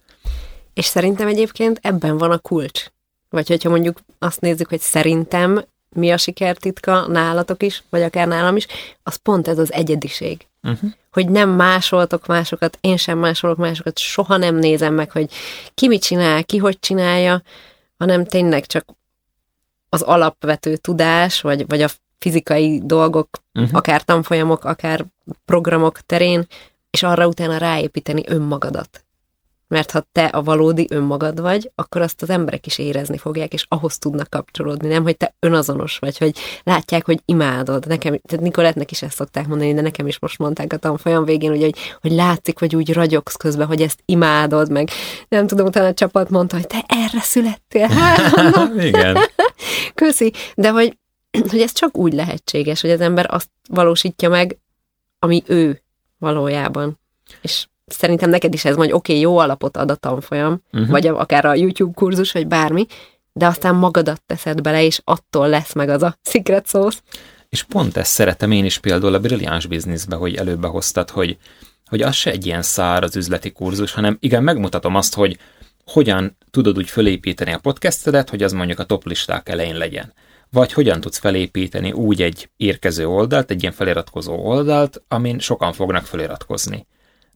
És 0.77 0.85
szerintem 0.85 1.27
egyébként 1.27 1.79
ebben 1.83 2.19
van 2.19 2.31
a 2.31 2.39
kulcs. 2.39 2.87
Vagy 3.29 3.49
hogyha 3.49 3.71
mondjuk 3.71 4.01
azt 4.19 4.41
nézzük, 4.41 4.69
hogy 4.69 4.81
szerintem 4.81 5.65
mi 5.89 6.11
a 6.11 6.17
sikertitka 6.17 7.07
nálatok 7.07 7.63
is, 7.63 7.83
vagy 7.91 8.03
akár 8.03 8.27
nálam 8.27 8.57
is, 8.57 8.67
az 9.03 9.17
pont 9.17 9.49
ez 9.49 9.59
az 9.59 9.73
egyediség. 9.73 10.47
Uh-huh. 10.63 10.91
Hogy 11.13 11.29
nem 11.29 11.51
másoltok 11.51 12.27
másokat, 12.27 12.79
én 12.81 12.97
sem 12.97 13.19
másolok 13.19 13.57
másokat, 13.57 13.99
soha 13.99 14.37
nem 14.37 14.55
nézem 14.55 14.95
meg, 14.95 15.11
hogy 15.11 15.31
ki 15.75 15.89
mit 15.89 16.03
csinál, 16.03 16.45
ki 16.45 16.57
hogy 16.57 16.79
csinálja, 16.79 17.43
hanem 17.99 18.25
tényleg 18.25 18.67
csak 18.67 18.85
az 19.89 20.03
alapvető 20.03 20.77
tudás, 20.77 21.41
vagy, 21.41 21.67
vagy 21.67 21.83
a 21.83 21.89
fizikai 22.19 22.81
dolgok, 22.85 23.29
uh-huh. 23.55 23.77
akár 23.77 24.03
tanfolyamok, 24.03 24.65
akár 24.65 25.05
programok 25.45 26.01
terén, 26.01 26.47
és 26.91 27.03
arra 27.03 27.27
utána 27.27 27.57
ráépíteni 27.57 28.23
önmagadat. 28.27 29.06
Mert 29.69 29.91
ha 29.91 30.07
te 30.13 30.25
a 30.25 30.43
valódi 30.43 30.87
önmagad 30.91 31.41
vagy, 31.41 31.71
akkor 31.75 32.01
azt 32.01 32.23
az 32.23 32.31
emberek 32.31 32.67
is 32.67 32.79
érezni 32.79 33.19
fogják, 33.19 33.53
és 33.53 33.67
ahhoz 33.69 33.99
tudnak 33.99 34.31
kapcsolódni, 34.31 34.89
nem, 34.89 35.03
hogy 35.03 35.17
te 35.17 35.35
önazonos 35.41 35.99
vagy, 35.99 36.19
hogy 36.19 36.39
látják, 36.63 37.05
hogy 37.05 37.23
imádod. 37.25 37.87
Nekem, 37.87 38.21
tehát 38.23 38.45
Nikolettnek 38.45 38.91
is 38.91 39.03
ezt 39.03 39.17
szokták 39.17 39.47
mondani, 39.47 39.75
de 39.75 39.81
nekem 39.81 40.07
is 40.07 40.19
most 40.19 40.39
mondták 40.39 40.73
a 40.73 40.77
tanfolyam 40.77 41.25
végén, 41.25 41.51
ugye, 41.51 41.65
hogy, 41.65 41.79
hogy 42.01 42.13
látszik, 42.13 42.59
hogy 42.59 42.77
úgy 42.77 42.93
ragyogsz 42.93 43.37
közben, 43.37 43.67
hogy 43.67 43.83
ezt 43.83 44.03
imádod, 44.05 44.71
meg 44.71 44.91
nem 45.29 45.47
tudom, 45.47 45.67
utána 45.67 45.87
a 45.87 45.95
csapat 45.95 46.31
mondta, 46.31 46.57
hogy 46.57 46.67
te 46.67 46.85
erre 46.87 47.21
születtél. 47.21 47.87
Hát, 47.87 48.75
Igen. 48.89 49.17
Köszi. 49.95 50.33
De 50.55 50.71
hogy, 50.71 50.99
hogy 51.49 51.61
ez 51.61 51.73
csak 51.73 51.97
úgy 51.97 52.13
lehetséges, 52.13 52.81
hogy 52.81 52.91
az 52.91 53.01
ember 53.01 53.27
azt 53.31 53.51
valósítja 53.69 54.29
meg, 54.29 54.59
ami 55.19 55.43
ő 55.47 55.83
valójában. 56.19 56.99
És 57.41 57.67
szerintem 57.87 58.31
neked 58.31 58.55
is 58.55 58.65
ez 58.65 58.77
mondja, 58.77 58.95
oké, 58.95 59.13
okay, 59.13 59.23
jó 59.23 59.39
alapot 59.39 59.77
ad 59.77 59.91
a 59.91 59.95
tanfolyam, 59.95 60.63
uh-huh. 60.73 60.91
vagy 60.91 61.07
akár 61.07 61.45
a 61.45 61.55
YouTube 61.55 61.93
kurzus, 61.95 62.33
vagy 62.33 62.47
bármi, 62.47 62.87
de 63.33 63.47
aztán 63.47 63.75
magadat 63.75 64.23
teszed 64.27 64.61
bele, 64.61 64.83
és 64.83 65.01
attól 65.05 65.49
lesz 65.49 65.73
meg 65.73 65.89
az 65.89 66.03
a 66.03 66.19
secret 66.23 66.69
sauce. 66.69 66.99
És 67.49 67.63
pont 67.63 67.97
ezt 67.97 68.11
szeretem 68.11 68.51
én 68.51 68.65
is 68.65 68.79
például 68.79 69.15
a 69.15 69.21
brilliáns 69.21 69.67
bizniszbe, 69.67 70.17
hogy 70.17 70.35
előbe 70.35 70.69
hoztad, 70.69 71.11
hogy, 71.11 71.37
hogy 71.87 72.03
az 72.03 72.15
se 72.15 72.31
egy 72.31 72.47
ilyen 72.47 72.63
szár 72.63 73.03
az 73.03 73.17
üzleti 73.17 73.53
kurzus, 73.53 73.93
hanem 73.93 74.17
igen, 74.21 74.43
megmutatom 74.43 74.95
azt, 74.95 75.15
hogy 75.15 75.39
hogyan 75.85 76.37
tudod 76.51 76.77
úgy 76.77 76.91
fölépíteni 76.91 77.53
a 77.53 77.59
podcastedet, 77.59 78.31
hogy 78.31 78.43
az 78.43 78.53
mondjuk 78.53 78.79
a 78.79 78.85
top 78.85 79.07
listák 79.07 79.49
elején 79.49 79.77
legyen. 79.77 80.13
Vagy 80.51 80.73
hogyan 80.73 81.01
tudsz 81.01 81.19
felépíteni 81.19 81.93
úgy 81.93 82.23
egy 82.23 82.51
érkező 82.57 83.07
oldalt, 83.09 83.51
egy 83.51 83.61
ilyen 83.61 83.75
feliratkozó 83.75 84.35
oldalt, 84.35 85.03
amin 85.09 85.39
sokan 85.39 85.73
fognak 85.73 86.05
feliratkozni. 86.05 86.87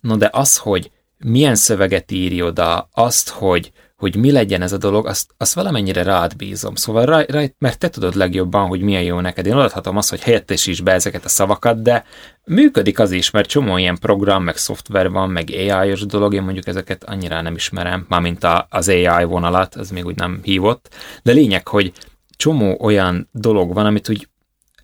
No 0.01 0.17
de 0.17 0.29
az, 0.33 0.57
hogy 0.57 0.91
milyen 1.19 1.55
szöveget 1.55 2.11
írj 2.11 2.43
oda, 2.43 2.89
azt, 2.93 3.29
hogy, 3.29 3.73
hogy 3.97 4.17
mi 4.17 4.33
legyen 4.33 4.63
ez 4.63 4.73
a 4.73 4.77
dolog, 4.77 5.07
azt, 5.07 5.31
azt 5.37 5.55
valamennyire 5.55 6.03
rád 6.03 6.37
bízom. 6.37 6.75
Szóval 6.75 7.05
rá, 7.05 7.25
rá, 7.29 7.45
mert 7.59 7.79
te 7.79 7.89
tudod 7.89 8.15
legjobban, 8.15 8.67
hogy 8.67 8.81
milyen 8.81 9.03
jó 9.03 9.21
neked. 9.21 9.47
Én 9.47 9.53
adhatom 9.53 9.97
azt, 9.97 10.11
hogy 10.11 10.21
helyettesíts 10.21 10.83
be 10.83 10.93
ezeket 10.93 11.25
a 11.25 11.29
szavakat, 11.29 11.83
de 11.83 12.05
működik 12.45 12.99
az 12.99 13.11
is, 13.11 13.31
mert 13.31 13.49
csomó 13.49 13.77
ilyen 13.77 13.99
program, 13.99 14.43
meg 14.43 14.57
szoftver 14.57 15.11
van, 15.11 15.31
meg 15.31 15.49
AI-os 15.51 16.07
dolog, 16.07 16.35
én 16.35 16.43
mondjuk 16.43 16.67
ezeket 16.67 17.05
annyira 17.05 17.41
nem 17.41 17.55
ismerem, 17.55 18.07
mármint 18.09 18.45
a, 18.45 18.67
az 18.71 18.89
AI 18.89 19.25
vonalat, 19.25 19.77
ez 19.77 19.91
még 19.91 20.07
úgy 20.07 20.17
nem 20.17 20.41
hívott, 20.43 20.95
de 21.23 21.33
lényeg, 21.33 21.69
hogy 21.69 21.93
csomó 22.37 22.77
olyan 22.81 23.29
dolog 23.33 23.75
van, 23.75 23.87
amit 23.87 24.09
úgy 24.09 24.29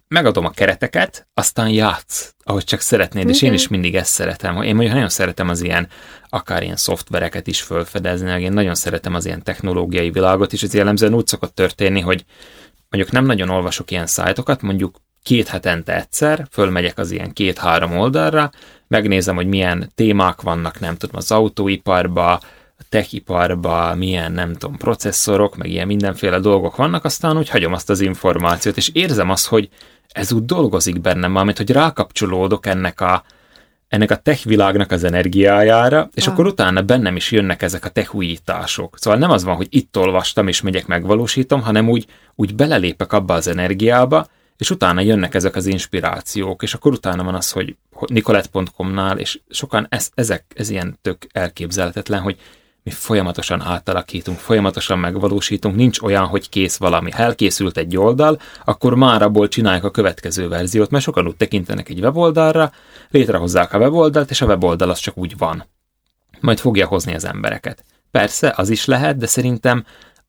megadom 0.09 0.45
a 0.45 0.51
kereteket, 0.51 1.29
aztán 1.35 1.69
játsz, 1.69 2.35
ahogy 2.42 2.64
csak 2.64 2.81
szeretnéd, 2.81 3.23
Igen. 3.23 3.35
és 3.35 3.42
én 3.42 3.53
is 3.53 3.69
mindig 3.69 3.95
ezt 3.95 4.12
szeretem. 4.12 4.62
Én 4.62 4.75
mondjuk 4.75 4.95
nagyon 4.95 5.09
szeretem 5.09 5.49
az 5.49 5.62
ilyen, 5.62 5.88
akár 6.29 6.62
ilyen 6.62 6.77
szoftvereket 6.77 7.47
is 7.47 7.62
felfedezni, 7.62 8.40
én 8.40 8.53
nagyon 8.53 8.75
szeretem 8.75 9.14
az 9.14 9.27
ilyen 9.27 9.42
technológiai 9.42 10.11
világot, 10.11 10.53
és 10.53 10.62
ez 10.62 10.75
jellemzően 10.75 11.14
úgy 11.14 11.27
szokott 11.27 11.55
történni, 11.55 12.01
hogy 12.01 12.25
mondjuk 12.90 13.12
nem 13.14 13.25
nagyon 13.25 13.49
olvasok 13.49 13.90
ilyen 13.90 14.07
szájtokat, 14.07 14.62
mondjuk 14.62 14.97
két 15.23 15.49
hetente 15.49 15.97
egyszer, 15.97 16.47
fölmegyek 16.51 16.99
az 16.99 17.11
ilyen 17.11 17.33
két-három 17.33 17.99
oldalra, 17.99 18.51
megnézem, 18.88 19.35
hogy 19.35 19.47
milyen 19.47 19.90
témák 19.95 20.40
vannak, 20.40 20.81
nem 20.81 20.97
tudom, 20.97 21.16
az 21.16 21.33
autóiparba, 21.33 22.33
a 22.79 22.85
techiparba, 22.88 23.95
milyen, 23.95 24.33
nem 24.33 24.53
tudom, 24.53 24.77
processzorok, 24.77 25.57
meg 25.57 25.71
ilyen 25.71 25.87
mindenféle 25.87 26.38
dolgok 26.38 26.77
vannak, 26.77 27.05
aztán 27.05 27.38
úgy 27.38 27.49
hagyom 27.49 27.73
azt 27.73 27.90
az 27.90 28.01
információt, 28.01 28.77
és 28.77 28.90
érzem 28.92 29.31
azt, 29.31 29.47
hogy 29.47 29.69
ez 30.16 30.33
úgy 30.33 30.44
dolgozik 30.44 31.00
bennem, 31.00 31.33
mármint, 31.33 31.57
hogy 31.57 31.70
rákapcsolódok 31.70 32.66
ennek 32.66 33.00
a, 33.00 33.24
ennek 33.88 34.11
a 34.11 34.16
tech 34.16 34.46
világnak 34.46 34.90
az 34.90 35.05
energiájára, 35.05 36.09
és 36.14 36.26
ah. 36.26 36.33
akkor 36.33 36.46
utána 36.46 36.83
bennem 36.83 37.16
is 37.16 37.31
jönnek 37.31 37.62
ezek 37.62 37.85
a 37.85 37.88
tech 37.88 38.14
újítások. 38.14 38.98
Szóval 38.98 39.18
nem 39.18 39.31
az 39.31 39.44
van, 39.44 39.57
hogy 39.57 39.66
itt 39.70 39.98
olvastam 39.98 40.48
és 40.48 40.61
megyek 40.61 40.87
megvalósítom, 40.87 41.62
hanem 41.62 41.88
úgy, 41.88 42.07
úgy 42.35 42.55
belelépek 42.55 43.12
abba 43.12 43.35
az 43.35 43.46
energiába, 43.46 44.26
és 44.59 44.70
utána 44.70 45.00
jönnek 45.00 45.35
ezek 45.35 45.57
az 45.57 45.66
inspirációk, 45.66 46.62
és 46.62 46.74
akkor 46.74 46.92
utána 46.92 47.24
van 47.24 47.35
az, 47.35 47.50
hogy 47.50 47.76
nicolette.com-nál, 48.07 49.18
és 49.18 49.40
sokan 49.48 49.87
ez, 49.90 50.11
ezek, 50.14 50.44
ez 50.55 50.70
ilyen 50.70 50.98
tök 51.02 51.26
elképzelhetetlen, 51.33 52.20
hogy 52.20 52.37
mi 52.87 52.92
folyamatosan 52.92 53.62
átalakítunk, 53.62 54.38
folyamatosan 54.38 54.99
megvalósítunk, 54.99 55.77
nincs 55.77 56.01
olyan, 56.01 56.27
hogy 56.27 56.49
kész 56.49 56.77
valami. 56.77 57.11
Ha 57.11 57.22
elkészült 57.22 57.77
egy 57.77 57.96
oldal, 57.96 58.38
akkor 58.64 58.94
már 58.94 59.22
abból 59.22 59.49
csinálják 59.49 59.85
a 59.85 59.90
következő 59.90 60.49
verziót, 60.49 60.90
mert 60.90 61.05
sokan 61.05 61.27
úgy 61.27 61.37
tekintenek 61.37 61.88
egy 61.88 62.01
weboldalra, 62.01 62.72
létrehozzák 63.11 63.72
a 63.72 63.79
weboldalt, 63.79 64.31
és 64.31 64.40
a 64.40 64.46
weboldal 64.46 64.90
az 64.90 64.99
csak 64.99 65.16
úgy 65.16 65.38
van. 65.38 65.64
Majd 66.40 66.59
fogja 66.59 66.87
hozni 66.87 67.14
az 67.14 67.25
embereket. 67.25 67.85
Persze, 68.11 68.53
az 68.57 68.68
is 68.68 68.85
lehet, 68.85 69.16
de 69.16 69.27
szerintem 69.27 69.85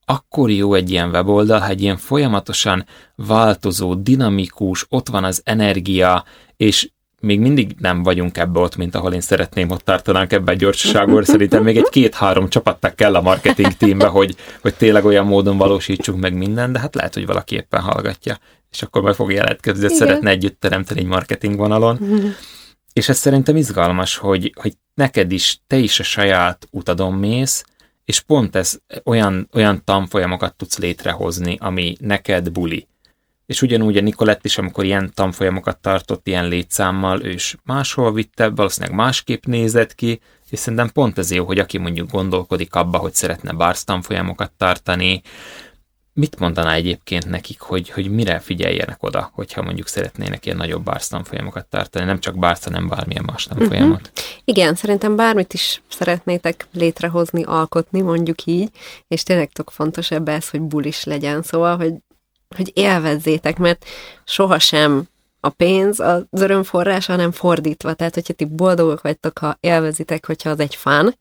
akkor 0.05 0.49
jó 0.49 0.73
egy 0.73 0.91
ilyen 0.91 1.09
weboldal, 1.09 1.59
ha 1.59 1.67
egy 1.67 1.81
ilyen 1.81 1.97
folyamatosan 1.97 2.85
változó, 3.15 3.95
dinamikus, 3.95 4.85
ott 4.89 5.09
van 5.09 5.23
az 5.23 5.41
energia, 5.45 6.23
és 6.55 6.89
még 7.21 7.39
mindig 7.39 7.75
nem 7.79 8.03
vagyunk 8.03 8.37
ebbe 8.37 8.59
ott, 8.59 8.75
mint 8.75 8.95
ahol 8.95 9.13
én 9.13 9.21
szeretném 9.21 9.69
ott 9.69 9.81
tartanánk 9.81 10.33
ebbe 10.33 10.51
a 10.51 10.55
gyorsaságból. 10.55 11.23
Szerintem 11.23 11.63
még 11.63 11.77
egy 11.77 11.89
két-három 11.89 12.49
csapatnak 12.49 12.95
kell 12.95 13.15
a 13.15 13.21
marketing 13.21 13.73
teambe, 13.73 14.05
hogy, 14.05 14.35
hogy 14.61 14.73
tényleg 14.75 15.05
olyan 15.05 15.25
módon 15.25 15.57
valósítsuk 15.57 16.17
meg 16.17 16.33
minden, 16.33 16.71
de 16.71 16.79
hát 16.79 16.95
lehet, 16.95 17.13
hogy 17.13 17.25
valaki 17.25 17.55
éppen 17.55 17.81
hallgatja, 17.81 18.37
és 18.71 18.81
akkor 18.81 19.01
meg 19.01 19.13
fog 19.13 19.31
jelentkezni, 19.31 19.81
hogy 19.81 19.95
szeretne 19.95 20.29
együtt 20.29 20.59
teremteni 20.59 20.99
egy 20.99 21.05
marketing 21.05 21.57
vonalon. 21.57 21.99
És 22.93 23.09
ez 23.09 23.17
szerintem 23.17 23.55
izgalmas, 23.55 24.17
hogy, 24.17 24.53
hogy 24.61 24.73
neked 24.93 25.31
is, 25.31 25.59
te 25.67 25.77
is 25.77 25.99
a 25.99 26.03
saját 26.03 26.67
utadon 26.71 27.13
mész, 27.13 27.65
és 28.05 28.21
pont 28.21 28.55
ez 28.55 28.79
olyan, 29.03 29.49
olyan 29.53 29.81
tanfolyamokat 29.83 30.55
tudsz 30.55 30.77
létrehozni, 30.77 31.57
ami 31.59 31.95
neked 31.99 32.49
buli 32.49 32.87
és 33.47 33.61
ugyanúgy 33.61 33.97
a 33.97 34.01
Nikolett 34.01 34.45
is, 34.45 34.57
amikor 34.57 34.85
ilyen 34.85 35.11
tanfolyamokat 35.13 35.77
tartott 35.77 36.27
ilyen 36.27 36.47
létszámmal, 36.47 37.23
ő 37.23 37.31
is 37.31 37.55
máshol 37.63 38.13
vitte, 38.13 38.49
valószínűleg 38.49 38.95
másképp 38.95 39.45
nézett 39.45 39.95
ki, 39.95 40.19
és 40.49 40.59
szerintem 40.59 40.89
pont 40.91 41.17
ez 41.17 41.31
jó, 41.31 41.45
hogy 41.45 41.59
aki 41.59 41.77
mondjuk 41.77 42.11
gondolkodik 42.11 42.75
abba, 42.75 42.97
hogy 42.97 43.13
szeretne 43.13 43.53
bársz 43.53 43.83
tanfolyamokat 43.83 44.51
tartani, 44.57 45.21
mit 46.13 46.39
mondaná 46.39 46.73
egyébként 46.73 47.29
nekik, 47.29 47.59
hogy, 47.59 47.89
hogy 47.89 48.09
mire 48.09 48.39
figyeljenek 48.39 49.03
oda, 49.03 49.29
hogyha 49.33 49.61
mondjuk 49.61 49.87
szeretnének 49.87 50.45
ilyen 50.45 50.57
nagyobb 50.57 50.83
bársz 50.83 51.07
tanfolyamokat 51.07 51.65
tartani, 51.65 52.05
nem 52.05 52.19
csak 52.19 52.39
bársz, 52.39 52.63
hanem 52.63 52.87
bármilyen 52.87 53.23
más 53.25 53.43
tanfolyamot? 53.43 53.99
Uh-huh. 53.99 54.25
Igen, 54.43 54.75
szerintem 54.75 55.15
bármit 55.15 55.53
is 55.53 55.81
szeretnétek 55.89 56.67
létrehozni, 56.73 57.43
alkotni, 57.43 58.01
mondjuk 58.01 58.45
így, 58.45 58.69
és 59.07 59.23
tényleg 59.23 59.51
tök 59.51 59.69
fontos 59.69 60.11
ebbe 60.11 60.31
ez, 60.31 60.49
hogy 60.49 60.61
bulis 60.61 61.03
legyen, 61.03 61.41
szóval, 61.41 61.77
hogy 61.77 61.93
hogy 62.55 62.71
élvezzétek, 62.73 63.57
mert 63.57 63.85
sohasem 64.23 65.07
a 65.39 65.49
pénz 65.49 65.99
az 65.99 66.23
örömforrás, 66.29 67.05
hanem 67.05 67.31
fordítva. 67.31 67.93
Tehát, 67.93 68.13
hogyha 68.13 68.33
ti 68.33 68.45
boldogok 68.45 69.01
vagytok, 69.01 69.37
ha 69.37 69.57
élvezitek, 69.59 70.25
hogyha 70.25 70.49
az 70.49 70.59
egy 70.59 70.75
fán, 70.75 71.15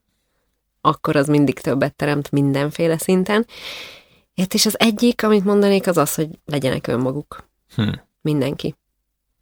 akkor 0.81 1.17
az 1.17 1.27
mindig 1.27 1.61
többet 1.61 1.95
teremt 1.95 2.31
mindenféle 2.31 2.99
szinten. 2.99 3.47
Ért, 4.35 4.55
és 4.55 4.67
az 4.67 4.79
egyik, 4.79 5.23
amit 5.23 5.45
mondanék, 5.45 5.87
az 5.87 5.97
az, 5.97 6.15
hogy 6.15 6.29
legyenek 6.45 6.87
önmaguk. 6.87 7.49
Hm. 7.75 7.93
Mindenki. 8.21 8.75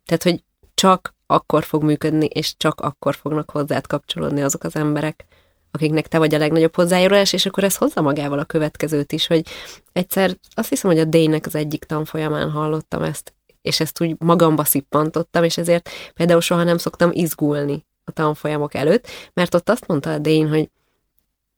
Tehát, 0.06 0.22
hogy 0.22 0.42
csak 0.74 1.14
akkor 1.26 1.64
fog 1.64 1.82
működni, 1.82 2.26
és 2.26 2.54
csak 2.56 2.80
akkor 2.80 3.14
fognak 3.14 3.50
hozzád 3.50 3.86
kapcsolódni 3.86 4.42
azok 4.42 4.64
az 4.64 4.76
emberek, 4.76 5.26
akiknek 5.74 6.08
te 6.08 6.18
vagy 6.18 6.34
a 6.34 6.38
legnagyobb 6.38 6.74
hozzájárulás, 6.74 7.32
és 7.32 7.46
akkor 7.46 7.64
ez 7.64 7.76
hozza 7.76 8.00
magával 8.00 8.38
a 8.38 8.44
következőt 8.44 9.12
is, 9.12 9.26
hogy 9.26 9.46
egyszer 9.92 10.36
azt 10.54 10.68
hiszem, 10.68 10.90
hogy 10.90 11.00
a 11.00 11.04
Dének 11.04 11.46
az 11.46 11.54
egyik 11.54 11.84
tanfolyamán 11.84 12.50
hallottam 12.50 13.02
ezt, 13.02 13.34
és 13.62 13.80
ezt 13.80 14.00
úgy 14.00 14.16
magamba 14.18 14.64
szippantottam, 14.64 15.44
és 15.44 15.58
ezért 15.58 15.88
például 16.14 16.40
soha 16.40 16.62
nem 16.62 16.78
szoktam 16.78 17.10
izgulni 17.12 17.84
a 18.04 18.10
tanfolyamok 18.10 18.74
előtt, 18.74 19.06
mert 19.32 19.54
ott 19.54 19.68
azt 19.68 19.86
mondta 19.86 20.12
a 20.12 20.18
Dén, 20.18 20.48
hogy 20.48 20.70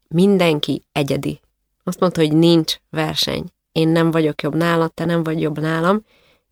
mindenki 0.09 0.85
egyedi. 0.92 1.40
Azt 1.85 2.00
mondta, 2.00 2.20
hogy 2.20 2.37
nincs 2.37 2.76
verseny. 2.90 3.44
Én 3.72 3.88
nem 3.88 4.11
vagyok 4.11 4.42
jobb 4.42 4.55
nálad, 4.55 4.94
te 4.94 5.05
nem 5.05 5.22
vagy 5.22 5.40
jobb 5.40 5.61
nálam, 5.61 6.05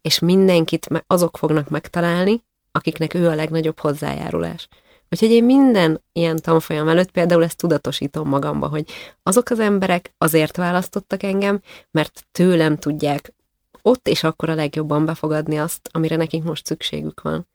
és 0.02 0.18
mindenkit 0.18 0.88
azok 1.06 1.36
fognak 1.36 1.68
megtalálni, 1.68 2.42
akiknek 2.72 3.14
ő 3.14 3.28
a 3.28 3.34
legnagyobb 3.34 3.78
hozzájárulás. 3.78 4.68
Úgyhogy 5.14 5.30
én 5.30 5.44
minden 5.44 6.02
ilyen 6.12 6.36
tanfolyam 6.36 6.88
előtt 6.88 7.10
például 7.10 7.44
ezt 7.44 7.56
tudatosítom 7.56 8.28
magamba, 8.28 8.68
hogy 8.68 8.84
azok 9.22 9.50
az 9.50 9.60
emberek 9.60 10.14
azért 10.18 10.56
választottak 10.56 11.22
engem, 11.22 11.60
mert 11.90 12.26
tőlem 12.32 12.76
tudják 12.76 13.34
ott 13.82 14.08
és 14.08 14.24
akkor 14.24 14.48
a 14.48 14.54
legjobban 14.54 15.04
befogadni 15.04 15.58
azt, 15.58 15.88
amire 15.92 16.16
nekik 16.16 16.42
most 16.42 16.66
szükségük 16.66 17.20
van. 17.22 17.48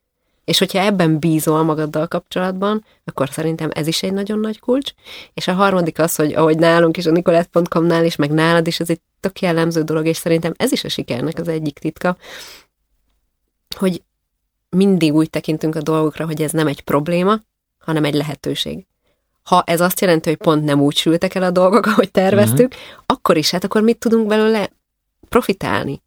És 0.45 0.59
hogyha 0.59 0.79
ebben 0.79 1.19
bízol 1.19 1.63
magaddal 1.63 2.07
kapcsolatban, 2.07 2.85
akkor 3.03 3.29
szerintem 3.29 3.69
ez 3.73 3.87
is 3.87 4.03
egy 4.03 4.13
nagyon 4.13 4.39
nagy 4.39 4.59
kulcs. 4.59 4.91
És 5.33 5.47
a 5.47 5.53
harmadik 5.53 5.99
az, 5.99 6.15
hogy 6.15 6.33
ahogy 6.33 6.57
nálunk 6.57 6.97
is 6.97 7.05
a 7.05 7.11
nicolette.com-nál 7.11 8.05
is, 8.05 8.15
meg 8.15 8.31
nálad 8.31 8.67
is, 8.67 8.79
ez 8.79 8.89
egy 8.89 9.01
tök 9.19 9.41
jellemző 9.41 9.81
dolog, 9.81 10.05
és 10.05 10.17
szerintem 10.17 10.53
ez 10.57 10.71
is 10.71 10.83
a 10.83 10.89
sikernek 10.89 11.39
az 11.39 11.47
egyik 11.47 11.79
titka, 11.79 12.17
hogy 13.77 14.01
mindig 14.69 15.13
úgy 15.13 15.29
tekintünk 15.29 15.75
a 15.75 15.81
dolgokra, 15.81 16.25
hogy 16.25 16.41
ez 16.41 16.51
nem 16.51 16.67
egy 16.67 16.81
probléma, 16.81 17.39
hanem 17.79 18.03
egy 18.03 18.13
lehetőség. 18.13 18.85
Ha 19.43 19.63
ez 19.65 19.81
azt 19.81 20.01
jelenti, 20.01 20.29
hogy 20.29 20.37
pont 20.37 20.63
nem 20.63 20.81
úgy 20.81 20.95
sültek 20.95 21.35
el 21.35 21.43
a 21.43 21.51
dolgok, 21.51 21.85
ahogy 21.85 22.11
terveztük, 22.11 22.73
uh-huh. 22.73 23.03
akkor 23.05 23.37
is, 23.37 23.51
hát 23.51 23.63
akkor 23.63 23.81
mit 23.81 23.97
tudunk 23.97 24.27
belőle 24.27 24.69
profitálni? 25.29 26.01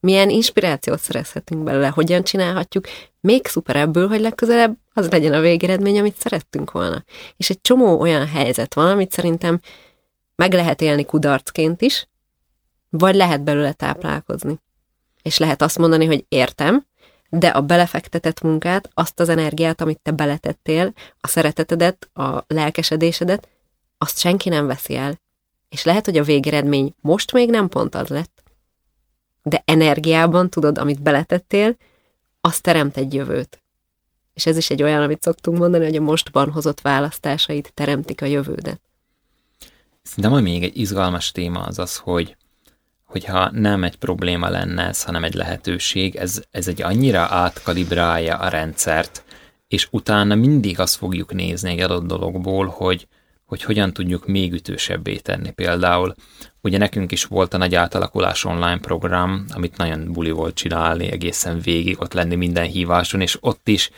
Milyen 0.00 0.30
inspirációt 0.30 1.00
szerezhetünk 1.00 1.62
belőle? 1.62 1.88
Hogyan 1.88 2.22
csinálhatjuk 2.22 2.84
még 3.20 3.46
szuperebbül, 3.46 4.08
hogy 4.08 4.20
legközelebb 4.20 4.76
az 4.94 5.10
legyen 5.10 5.32
a 5.32 5.40
végeredmény, 5.40 5.98
amit 5.98 6.18
szerettünk 6.18 6.70
volna. 6.70 7.04
És 7.36 7.50
egy 7.50 7.60
csomó 7.60 8.00
olyan 8.00 8.26
helyzet 8.26 8.74
van, 8.74 8.90
amit 8.90 9.12
szerintem 9.12 9.60
meg 10.36 10.52
lehet 10.52 10.80
élni 10.80 11.04
kudarcként 11.04 11.82
is, 11.82 12.08
vagy 12.90 13.14
lehet 13.14 13.42
belőle 13.42 13.72
táplálkozni. 13.72 14.60
És 15.22 15.38
lehet 15.38 15.62
azt 15.62 15.78
mondani, 15.78 16.06
hogy 16.06 16.24
értem, 16.28 16.86
de 17.28 17.48
a 17.48 17.60
belefektetett 17.60 18.40
munkát, 18.40 18.90
azt 18.94 19.20
az 19.20 19.28
energiát, 19.28 19.80
amit 19.80 20.00
te 20.02 20.10
beletettél, 20.10 20.92
a 21.20 21.26
szeretetedet, 21.26 22.10
a 22.12 22.44
lelkesedésedet, 22.46 23.48
azt 23.98 24.18
senki 24.18 24.48
nem 24.48 24.66
veszi 24.66 24.96
el. 24.96 25.20
És 25.68 25.84
lehet, 25.84 26.04
hogy 26.04 26.18
a 26.18 26.22
végeredmény 26.22 26.94
most 27.00 27.32
még 27.32 27.50
nem 27.50 27.68
pont 27.68 27.94
az 27.94 28.08
lett, 28.08 28.42
de 29.42 29.62
energiában 29.64 30.50
tudod, 30.50 30.78
amit 30.78 31.02
beletettél, 31.02 31.76
az 32.40 32.60
teremt 32.60 32.96
egy 32.96 33.14
jövőt. 33.14 33.62
És 34.34 34.46
ez 34.46 34.56
is 34.56 34.70
egy 34.70 34.82
olyan, 34.82 35.02
amit 35.02 35.22
szoktunk 35.22 35.58
mondani, 35.58 35.84
hogy 35.84 35.96
a 35.96 36.00
mostban 36.00 36.50
hozott 36.50 36.80
választásaid 36.80 37.70
teremtik 37.74 38.22
a 38.22 38.26
jövődet. 38.26 38.80
Szerintem 40.02 40.42
még 40.42 40.62
egy 40.62 40.76
izgalmas 40.76 41.32
téma 41.32 41.60
az 41.60 41.78
az, 41.78 41.96
hogy 41.96 42.36
hogyha 43.08 43.50
nem 43.50 43.84
egy 43.84 43.96
probléma 43.96 44.48
lenne 44.48 44.86
ez, 44.86 45.02
hanem 45.02 45.24
egy 45.24 45.34
lehetőség, 45.34 46.16
ez, 46.16 46.42
ez 46.50 46.68
egy 46.68 46.82
annyira 46.82 47.20
átkalibrálja 47.20 48.36
a 48.36 48.48
rendszert, 48.48 49.24
és 49.68 49.88
utána 49.90 50.34
mindig 50.34 50.80
azt 50.80 50.96
fogjuk 50.96 51.32
nézni 51.32 51.70
egy 51.70 51.80
adott 51.80 52.06
dologból, 52.06 52.66
hogy, 52.66 53.06
hogy 53.46 53.62
hogyan 53.62 53.92
tudjuk 53.92 54.26
még 54.26 54.52
ütősebbé 54.52 55.16
tenni. 55.16 55.50
Például 55.50 56.14
ugye 56.60 56.78
nekünk 56.78 57.12
is 57.12 57.24
volt 57.24 57.54
a 57.54 57.58
nagy 57.58 57.74
átalakulás 57.74 58.44
online 58.44 58.78
program, 58.78 59.44
amit 59.54 59.76
nagyon 59.76 60.12
buli 60.12 60.30
volt 60.30 60.54
csinálni, 60.54 61.10
egészen 61.10 61.60
végig 61.60 62.00
ott 62.00 62.12
lenni 62.12 62.34
minden 62.34 62.66
híváson, 62.66 63.20
és 63.20 63.36
ott 63.40 63.68
is 63.68 63.90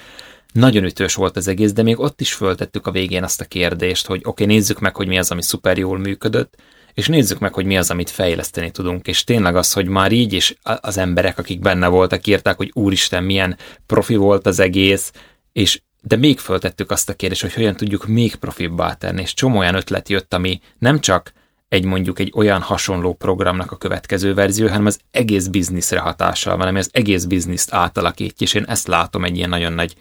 nagyon 0.52 0.84
ütős 0.84 1.14
volt 1.14 1.36
az 1.36 1.48
egész, 1.48 1.72
de 1.72 1.82
még 1.82 1.98
ott 1.98 2.20
is 2.20 2.32
föltettük 2.32 2.86
a 2.86 2.90
végén 2.90 3.22
azt 3.22 3.40
a 3.40 3.44
kérdést, 3.44 4.06
hogy 4.06 4.20
oké, 4.24 4.44
okay, 4.44 4.54
nézzük 4.54 4.80
meg, 4.80 4.96
hogy 4.96 5.06
mi 5.06 5.18
az, 5.18 5.30
ami 5.30 5.42
szuper 5.42 5.78
jól 5.78 5.98
működött, 5.98 6.54
és 7.00 7.08
nézzük 7.08 7.38
meg, 7.38 7.54
hogy 7.54 7.64
mi 7.64 7.78
az, 7.78 7.90
amit 7.90 8.10
fejleszteni 8.10 8.70
tudunk. 8.70 9.06
És 9.06 9.24
tényleg 9.24 9.56
az, 9.56 9.72
hogy 9.72 9.86
már 9.86 10.12
így 10.12 10.32
is 10.32 10.54
az 10.62 10.96
emberek, 10.96 11.38
akik 11.38 11.60
benne 11.60 11.86
voltak, 11.86 12.26
írták, 12.26 12.56
hogy 12.56 12.70
úristen, 12.74 13.24
milyen 13.24 13.56
profi 13.86 14.16
volt 14.16 14.46
az 14.46 14.58
egész, 14.58 15.12
és 15.52 15.80
de 16.02 16.16
még 16.16 16.38
föltettük 16.38 16.90
azt 16.90 17.08
a 17.08 17.14
kérdést, 17.14 17.40
hogy 17.40 17.54
hogyan 17.54 17.76
tudjuk 17.76 18.06
még 18.06 18.34
profibbá 18.34 18.94
tenni, 18.94 19.20
és 19.20 19.34
csomó 19.34 19.58
olyan 19.58 19.74
ötlet 19.74 20.08
jött, 20.08 20.34
ami 20.34 20.60
nem 20.78 21.00
csak 21.00 21.32
egy 21.68 21.84
mondjuk 21.84 22.18
egy 22.18 22.32
olyan 22.34 22.60
hasonló 22.60 23.14
programnak 23.14 23.72
a 23.72 23.76
következő 23.76 24.34
verzió, 24.34 24.68
hanem 24.68 24.86
az 24.86 24.98
egész 25.10 25.46
bizniszre 25.46 25.98
hatással 25.98 26.56
van, 26.56 26.66
ami 26.66 26.78
az 26.78 26.90
egész 26.92 27.24
bizniszt 27.24 27.72
átalakítja, 27.72 28.46
és 28.46 28.54
én 28.54 28.64
ezt 28.64 28.86
látom 28.86 29.24
egy 29.24 29.36
ilyen 29.36 29.48
nagyon 29.48 29.72
nagy 29.72 29.94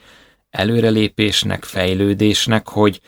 előrelépésnek, 0.49 1.63
fejlődésnek, 1.63 2.67
hogy, 2.67 3.01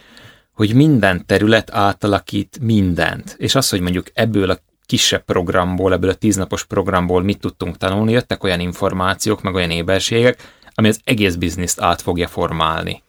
hogy 0.54 0.74
minden 0.74 1.26
terület 1.26 1.72
átalakít 1.72 2.60
mindent. 2.62 3.36
És 3.38 3.56
az, 3.56 3.70
hogy 3.70 3.82
mondjuk 3.82 4.06
ebből 4.14 4.50
a 4.50 4.60
kisebb 4.86 5.24
programból, 5.24 5.94
ebből 5.94 6.10
a 6.10 6.14
tíznapos 6.14 6.66
programból 6.66 7.22
mit 7.22 7.40
tudtunk 7.40 7.78
tanulni, 7.78 8.12
jöttek 8.12 8.44
olyan 8.44 8.60
információk, 8.60 9.42
meg 9.42 9.54
olyan 9.54 9.72
éberségek, 9.72 10.60
ami 10.76 10.88
az 10.88 11.00
egész 11.04 11.36
bizniszt 11.36 11.82
át 11.82 12.02
fogja 12.02 12.28
formálni. 12.28 13.04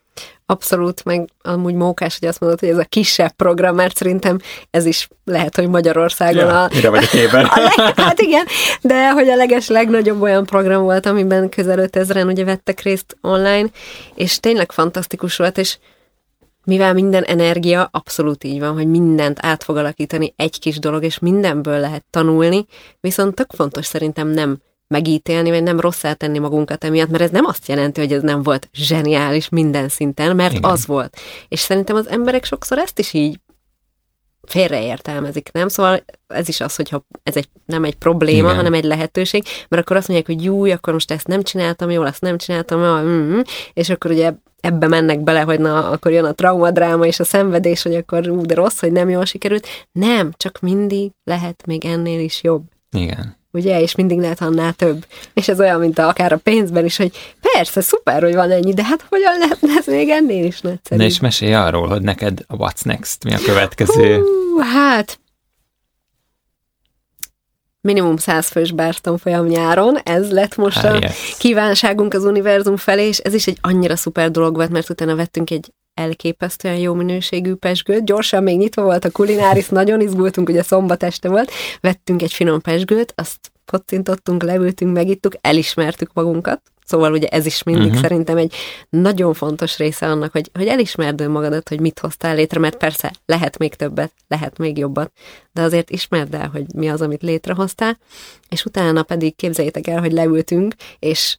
Abszolút, 0.47 1.05
meg 1.05 1.29
amúgy 1.43 1.75
mókás, 1.75 2.19
hogy 2.19 2.29
azt 2.29 2.41
mondod, 2.41 2.61
hogy 2.61 2.69
ez 2.69 2.79
a 2.79 2.85
kisebb 2.85 3.31
program, 3.31 3.75
mert 3.75 3.97
szerintem 3.97 4.39
ez 4.71 4.85
is 4.85 5.09
lehet, 5.25 5.57
hogy 5.57 5.69
Magyarországon 5.69 6.45
ja, 6.45 6.63
a... 6.63 6.71
Mire 6.75 6.91
vagy 6.91 7.09
a 7.13 7.37
a 7.55 7.61
leg, 7.61 7.95
hát 7.97 8.21
igen, 8.21 8.47
de 8.81 9.11
hogy 9.11 9.29
a 9.29 9.37
leges 9.37 9.69
legnagyobb 9.69 10.23
olyan 10.23 10.47
program 10.47 10.83
volt, 10.83 11.07
amiben 11.07 11.49
közel 11.49 11.89
5000-en 11.93 12.27
ugye 12.27 12.45
vettek 12.45 12.81
részt 12.81 13.17
online, 13.21 13.69
és 14.15 14.41
tényleg 14.41 14.73
fantasztikus 14.73 15.37
volt, 15.37 15.59
és 15.59 15.79
mivel 16.65 16.93
minden 16.93 17.23
energia 17.23 17.89
abszolút 17.93 18.45
így 18.45 18.61
van, 18.61 18.73
hogy 18.73 18.87
mindent 18.87 19.39
át 19.41 19.65
fog 19.65 19.77
alakítani 19.77 20.33
egy 20.37 20.59
kis 20.59 20.79
dolog, 20.79 21.05
és 21.05 21.19
mindenből 21.19 21.79
lehet 21.79 22.05
tanulni, 22.11 22.67
viszont 23.01 23.35
tök 23.35 23.51
fontos 23.53 23.87
szerintem 23.87 24.29
nem 24.29 24.59
megítélni, 24.93 25.51
vagy 25.51 25.63
nem 25.63 25.81
rosszá 25.81 26.13
tenni 26.13 26.39
magunkat 26.39 26.85
emiatt, 26.85 27.09
mert 27.09 27.23
ez 27.23 27.31
nem 27.31 27.45
azt 27.45 27.69
jelenti, 27.69 28.01
hogy 28.01 28.13
ez 28.13 28.23
nem 28.23 28.43
volt 28.43 28.69
zseniális 28.73 29.49
minden 29.49 29.89
szinten, 29.89 30.37
mert 30.37 30.53
Igen. 30.53 30.71
az 30.71 30.87
volt. 30.87 31.17
És 31.49 31.61
szerintem 31.61 31.97
az 31.97 32.09
emberek 32.09 32.45
sokszor 32.45 32.79
ezt 32.79 32.99
is 32.99 33.13
így 33.13 33.41
félreértelmezik, 34.47 35.53
nem? 35.53 35.69
Szóval 35.69 36.05
ez 36.27 36.49
is 36.49 36.61
az, 36.61 36.77
hogyha 36.77 37.07
ez 37.23 37.37
egy, 37.37 37.49
nem 37.67 37.85
egy 37.85 37.95
probléma, 37.95 38.39
Igen. 38.39 38.55
hanem 38.57 38.75
egy 38.75 38.85
lehetőség, 38.85 39.45
mert 39.69 39.83
akkor 39.83 39.97
azt 39.97 40.09
mondják, 40.09 40.37
hogy 40.37 40.45
jó, 40.45 40.65
akkor 40.65 40.93
most 40.93 41.11
ezt 41.11 41.27
nem 41.27 41.43
csináltam 41.43 41.91
jól, 41.91 42.07
ezt 42.07 42.21
nem 42.21 42.39
csináltam 42.39 42.81
jól, 42.81 43.03
mm-hmm. 43.03 43.41
és 43.73 43.91
akkor 43.91 44.11
ugye 44.11 44.33
ebbe 44.63 44.89
mennek 44.89 45.21
bele, 45.21 45.41
hogy 45.41 45.61
na, 45.61 45.91
akkor 45.91 46.13
jön 46.13 46.25
a 46.25 46.33
traumadráma 46.33 47.07
és 47.07 47.21
a 47.21 47.25
szenvedés, 47.25 47.83
hogy 47.83 47.95
akkor 47.95 48.29
ú, 48.29 48.47
de 48.47 48.55
rossz, 48.55 48.81
hogy 48.81 48.93
nem 48.93 49.09
jól 49.09 49.25
sikerült. 49.25 49.67
Nem, 49.93 50.33
csak 50.37 50.61
mindig 50.61 51.11
lehet 51.25 51.67
még 51.67 51.85
ennél 51.85 52.21
is 52.21 52.43
jobb. 52.43 52.63
Igen 52.91 53.41
ugye, 53.53 53.81
és 53.81 53.95
mindig 53.95 54.19
lehet 54.19 54.41
annál 54.41 54.73
több. 54.73 55.07
És 55.35 55.49
ez 55.49 55.61
olyan, 55.61 55.81
mint 55.81 55.99
a, 55.99 56.09
akár 56.09 56.33
a 56.33 56.37
pénzben 56.37 56.85
is, 56.85 56.97
hogy 56.97 57.13
persze, 57.53 57.81
szuper, 57.81 58.23
hogy 58.23 58.35
van 58.35 58.51
ennyi, 58.51 58.75
de 58.75 58.85
hát 58.85 59.05
hogyan 59.09 59.39
lehetne 59.39 59.69
ez 59.79 59.87
még 59.87 60.09
ennél 60.09 60.45
is 60.45 60.61
nagyszerű. 60.61 61.01
Na 61.01 61.07
és 61.07 61.21
mesélj 61.21 61.55
arról, 61.55 61.89
hogy 61.89 62.03
neked 62.03 62.45
a 62.47 62.57
what's 62.57 62.85
next, 62.85 63.25
mi 63.25 63.35
a 63.35 63.39
következő? 63.45 64.19
Hú, 64.19 64.59
hát, 64.59 65.19
minimum 67.83 68.17
100 68.17 68.49
fős 68.49 68.73
Bárton 68.73 69.19
folyam 69.19 69.47
nyáron, 69.47 69.97
ez 69.97 70.31
lett 70.31 70.57
most 70.57 70.85
a 70.85 70.99
yes. 71.01 71.37
kívánságunk 71.39 72.15
az 72.15 72.25
univerzum 72.25 72.77
felé, 72.77 73.07
és 73.07 73.19
ez 73.19 73.35
is 73.35 73.47
egy 73.47 73.59
annyira 73.61 73.97
szuper 73.97 74.31
dolog 74.31 74.55
volt, 74.55 74.71
mert 74.71 74.91
utána 74.91 75.17
vettünk 75.17 75.51
egy 75.51 75.73
elképesztően 75.95 76.77
jó 76.77 76.95
minőségű 76.95 77.55
pesgőt. 77.55 78.05
Gyorsan 78.05 78.43
még 78.43 78.59
nyitva 78.59 78.83
volt 78.83 79.05
a 79.05 79.11
kulináris, 79.11 79.69
nagyon 79.69 80.01
izgultunk, 80.01 80.49
ugye 80.49 80.63
szombat 80.63 81.03
este 81.03 81.29
volt, 81.29 81.51
vettünk 81.81 82.23
egy 82.23 82.33
finom 82.33 82.61
pesgőt, 82.61 83.13
azt 83.17 83.53
kocintottunk, 83.67 84.43
leültünk, 84.43 84.93
megittuk, 84.93 85.35
elismertük 85.41 86.11
magunkat. 86.13 86.63
Szóval 86.93 87.13
ugye 87.13 87.27
ez 87.27 87.47
is 87.47 87.63
mindig 87.63 87.87
uh-huh. 87.87 88.01
szerintem 88.01 88.37
egy 88.37 88.55
nagyon 88.89 89.35
fontos 89.35 89.79
része 89.79 90.07
annak, 90.07 90.33
hogy, 90.33 90.51
hogy 90.55 90.67
elismerd 90.67 91.21
önmagadat, 91.21 91.69
hogy 91.69 91.81
mit 91.81 91.99
hoztál 91.99 92.35
létre, 92.35 92.61
mert 92.61 92.77
persze 92.77 93.13
lehet 93.27 93.59
még 93.59 93.75
többet, 93.75 94.13
lehet 94.29 94.59
még 94.59 94.79
jobbat, 94.79 95.13
de 95.53 95.63
azért 95.63 95.91
ismerd 95.91 96.35
el, 96.35 96.49
hogy 96.49 96.65
mi 96.75 96.89
az, 96.89 97.01
amit 97.01 97.23
létrehoztál, 97.23 97.99
és 98.49 98.65
utána 98.65 99.03
pedig 99.03 99.37
képzeljétek 99.37 99.87
el, 99.87 100.01
hogy 100.01 100.13
leültünk, 100.13 100.75
és 100.99 101.37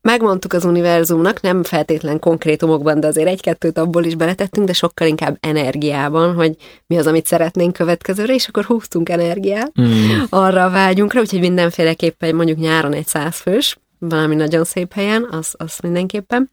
megmondtuk 0.00 0.52
az 0.52 0.64
univerzumnak, 0.64 1.40
nem 1.40 1.62
feltétlen 1.62 2.18
konkrétumokban, 2.18 3.00
de 3.00 3.06
azért 3.06 3.28
egy-kettőt 3.28 3.78
abból 3.78 4.04
is 4.04 4.14
beletettünk, 4.14 4.66
de 4.66 4.72
sokkal 4.72 5.08
inkább 5.08 5.36
energiában, 5.40 6.34
hogy 6.34 6.56
mi 6.86 6.98
az, 6.98 7.06
amit 7.06 7.26
szeretnénk 7.26 7.72
következőre, 7.72 8.34
és 8.34 8.48
akkor 8.48 8.64
húztunk 8.64 9.08
energiát 9.08 9.72
mm. 9.80 10.22
arra 10.28 10.64
a 10.64 10.70
vágyunkra, 10.70 11.20
úgyhogy 11.20 11.40
mindenféleképpen 11.40 12.34
mondjuk 12.34 12.58
nyáron 12.58 12.92
egy 12.92 13.06
százfős, 13.06 13.78
valami 13.98 14.34
nagyon 14.34 14.64
szép 14.64 14.92
helyen, 14.92 15.28
az, 15.30 15.54
az 15.56 15.78
mindenképpen. 15.82 16.50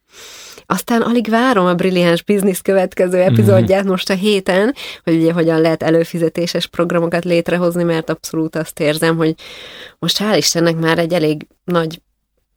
Aztán 0.66 1.02
alig 1.02 1.30
várom 1.30 1.66
a 1.66 1.76
Brilliáns 1.76 2.24
Business 2.24 2.62
következő 2.62 3.18
epizódját 3.18 3.86
mm. 3.86 3.88
most 3.88 4.10
a 4.10 4.14
héten, 4.14 4.76
hogy 5.04 5.16
ugye 5.16 5.34
hogyan 5.34 5.62
lehet 5.62 5.84
előfizetéses 5.84 6.68
programokat 6.68 7.24
létrehozni, 7.24 7.84
mert 7.84 8.10
abszolút 8.10 8.56
azt 8.56 8.80
érzem, 8.80 9.18
hogy 9.18 9.36
most 10.00 10.18
hál' 10.20 10.38
Istennek 10.38 10.76
már 10.76 11.00
egy 11.00 11.14
elég 11.14 11.48
nagy 11.64 12.02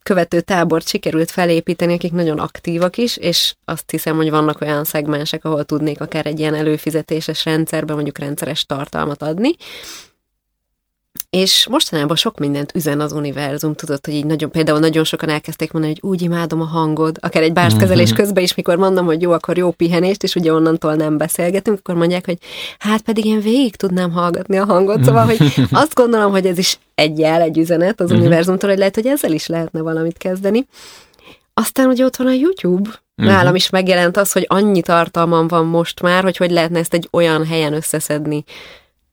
követő 0.03 0.41
tábort 0.41 0.89
sikerült 0.89 1.30
felépíteni, 1.30 1.95
akik 1.95 2.12
nagyon 2.12 2.39
aktívak 2.39 2.97
is, 2.97 3.16
és 3.16 3.55
azt 3.64 3.91
hiszem, 3.91 4.16
hogy 4.16 4.30
vannak 4.30 4.61
olyan 4.61 4.84
szegmensek, 4.84 5.45
ahol 5.45 5.64
tudnék 5.64 6.01
akár 6.01 6.26
egy 6.26 6.39
ilyen 6.39 6.55
előfizetéses 6.55 7.45
rendszerben 7.45 7.95
mondjuk 7.95 8.18
rendszeres 8.18 8.66
tartalmat 8.66 9.22
adni, 9.22 9.51
és 11.30 11.66
mostanában 11.70 12.16
sok 12.16 12.38
mindent 12.38 12.74
üzen 12.74 13.00
az 13.00 13.12
univerzum, 13.12 13.74
tudod, 13.74 14.04
hogy 14.04 14.14
így 14.14 14.26
nagyon, 14.26 14.50
például 14.50 14.78
nagyon 14.78 15.04
sokan 15.04 15.28
elkezdték 15.28 15.72
mondani, 15.72 15.94
hogy 16.00 16.10
úgy 16.10 16.22
imádom 16.22 16.60
a 16.60 16.64
hangod, 16.64 17.18
akár 17.20 17.42
egy 17.42 17.52
bárszkezelés 17.52 18.10
mhm. 18.10 18.18
közben 18.18 18.42
is, 18.42 18.54
mikor 18.54 18.76
mondom, 18.76 19.06
hogy 19.06 19.22
jó, 19.22 19.32
akkor 19.32 19.56
jó 19.56 19.70
pihenést, 19.70 20.22
és 20.22 20.34
ugye 20.34 20.52
onnantól 20.52 20.94
nem 20.94 21.16
beszélgetünk, 21.16 21.78
akkor 21.78 21.94
mondják, 21.94 22.24
hogy 22.24 22.38
hát 22.78 23.00
pedig 23.00 23.24
én 23.24 23.40
végig 23.40 23.76
tudnám 23.76 24.10
hallgatni 24.10 24.56
a 24.58 24.64
hangot, 24.64 25.04
szóval, 25.04 25.24
hogy 25.24 25.38
azt 25.72 25.94
gondolom, 25.94 26.30
hogy 26.30 26.46
ez 26.46 26.58
is 26.58 26.78
egy 26.94 27.18
jel, 27.18 27.40
egy 27.40 27.58
üzenet 27.58 28.00
az 28.00 28.10
mhm. 28.10 28.18
univerzumtól, 28.18 28.68
hogy 28.68 28.78
lehet, 28.78 28.94
hogy 28.94 29.06
ezzel 29.06 29.32
is 29.32 29.46
lehetne 29.46 29.80
valamit 29.80 30.16
kezdeni. 30.16 30.66
Aztán 31.54 31.88
ugye 31.88 32.04
ott 32.04 32.16
van 32.16 32.26
a 32.26 32.32
YouTube, 32.32 32.90
Uh-huh. 33.18 33.34
Nálam 33.34 33.54
is 33.54 33.70
megjelent 33.70 34.16
az, 34.16 34.32
hogy 34.32 34.44
annyi 34.48 34.80
tartalmam 34.80 35.48
van 35.48 35.66
most 35.66 36.02
már, 36.02 36.22
hogy 36.22 36.36
hogy 36.36 36.50
lehetne 36.50 36.78
ezt 36.78 36.94
egy 36.94 37.08
olyan 37.12 37.46
helyen 37.46 37.72
összeszedni, 37.72 38.44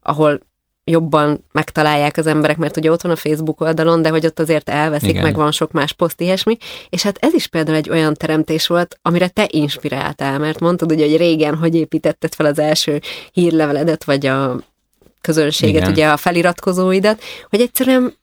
ahol 0.01 0.39
jobban 0.85 1.45
megtalálják 1.51 2.17
az 2.17 2.27
emberek, 2.27 2.57
mert 2.57 2.77
ugye 2.77 2.91
ott 2.91 3.01
van 3.01 3.11
a 3.11 3.15
Facebook 3.15 3.61
oldalon, 3.61 4.01
de 4.01 4.09
hogy 4.09 4.25
ott 4.25 4.39
azért 4.39 4.69
elveszik, 4.69 5.09
Igen. 5.09 5.23
meg 5.23 5.35
van 5.35 5.51
sok 5.51 5.71
más 5.71 5.93
poszt, 5.93 6.21
ilyesmi. 6.21 6.57
És 6.89 7.03
hát 7.03 7.17
ez 7.19 7.33
is 7.33 7.47
például 7.47 7.77
egy 7.77 7.89
olyan 7.89 8.13
teremtés 8.13 8.67
volt, 8.67 8.99
amire 9.01 9.27
te 9.27 9.47
inspiráltál, 9.51 10.39
mert 10.39 10.59
mondtad 10.59 10.91
ugye, 10.91 11.07
hogy 11.07 11.17
régen 11.17 11.55
hogy 11.55 11.75
építetted 11.75 12.35
fel 12.35 12.45
az 12.45 12.59
első 12.59 13.01
hírleveledet, 13.31 14.03
vagy 14.03 14.25
a 14.25 14.59
közönséget, 15.21 15.81
Igen. 15.81 15.91
ugye 15.91 16.07
a 16.07 16.17
feliratkozóidat, 16.17 17.21
hogy 17.49 17.61
egyszerűen 17.61 18.13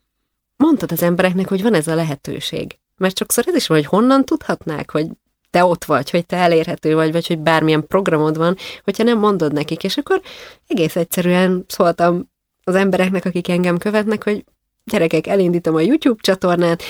mondtad 0.57 0.93
az 0.93 1.03
embereknek, 1.03 1.49
hogy 1.49 1.63
van 1.63 1.75
ez 1.75 1.87
a 1.87 1.95
lehetőség. 1.95 2.79
Mert 2.97 3.19
sokszor 3.19 3.45
ez 3.47 3.55
is 3.55 3.67
van, 3.67 3.77
hogy 3.77 3.87
honnan 3.87 4.25
tudhatnák, 4.25 4.91
hogy 4.91 5.07
te 5.51 5.65
ott 5.65 5.85
vagy, 5.85 6.11
hogy 6.11 6.27
te 6.27 6.37
elérhető 6.37 6.95
vagy, 6.95 7.13
vagy 7.13 7.27
hogy 7.27 7.39
bármilyen 7.39 7.87
programod 7.87 8.37
van, 8.37 8.57
hogyha 8.85 9.03
nem 9.03 9.19
mondod 9.19 9.53
nekik, 9.53 9.85
és 9.85 9.97
akkor 9.97 10.21
egész 10.67 10.97
egyszerűen 10.97 11.65
szóltam 11.69 12.31
az 12.65 12.75
embereknek, 12.75 13.25
akik 13.25 13.49
engem 13.49 13.79
követnek, 13.79 14.25
hogy 14.25 14.45
gyerekek, 14.85 15.27
elindítom 15.27 15.75
a 15.75 15.81
YouTube 15.81 16.21
csatornát, 16.23 16.83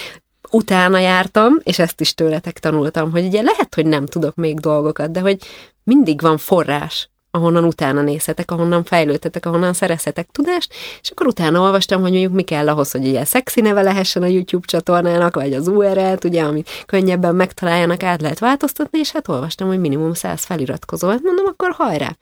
utána 0.51 0.99
jártam, 0.99 1.59
és 1.62 1.79
ezt 1.79 2.01
is 2.01 2.14
tőletek 2.14 2.59
tanultam, 2.59 3.11
hogy 3.11 3.25
ugye 3.25 3.43
lehet, 3.43 3.75
hogy 3.75 3.87
nem 3.87 4.07
tudok 4.07 4.35
még 4.35 4.61
dolgokat, 4.61 5.11
de 5.11 5.20
hogy 5.20 5.39
mindig 5.85 6.20
van 6.20 6.39
forrás, 6.39 7.11
ahonnan 7.35 7.64
utána 7.64 8.03
nézhetek, 8.03 8.51
ahonnan 8.51 8.85
fejlődhetek, 8.85 9.47
ahonnan 9.47 9.73
szerezhetek 9.73 10.29
tudást, 10.31 10.75
és 11.03 11.11
akkor 11.11 11.27
utána 11.27 11.61
olvastam, 11.61 12.01
hogy 12.01 12.11
mondjuk 12.11 12.33
mi 12.33 12.43
kell 12.43 12.68
ahhoz, 12.68 12.91
hogy 12.91 13.07
ugye 13.07 13.25
szexi 13.25 13.61
neve 13.61 13.83
lehessen 13.83 14.23
a 14.23 14.27
YouTube 14.27 14.66
csatornának, 14.66 15.35
vagy 15.35 15.53
az 15.53 15.68
URL-t, 15.68 16.25
ugye, 16.25 16.43
amit 16.43 16.68
könnyebben 16.87 17.35
megtaláljanak, 17.35 18.03
át 18.03 18.20
lehet 18.20 18.39
változtatni, 18.39 18.99
és 18.99 19.11
hát 19.11 19.29
olvastam, 19.29 19.68
hogy 19.68 19.81
minimum 19.81 20.14
100 20.14 20.45
feliratkozó. 20.45 21.09
Hát 21.09 21.23
mondom, 21.23 21.47
akkor 21.47 21.70
hajrá! 21.70 22.16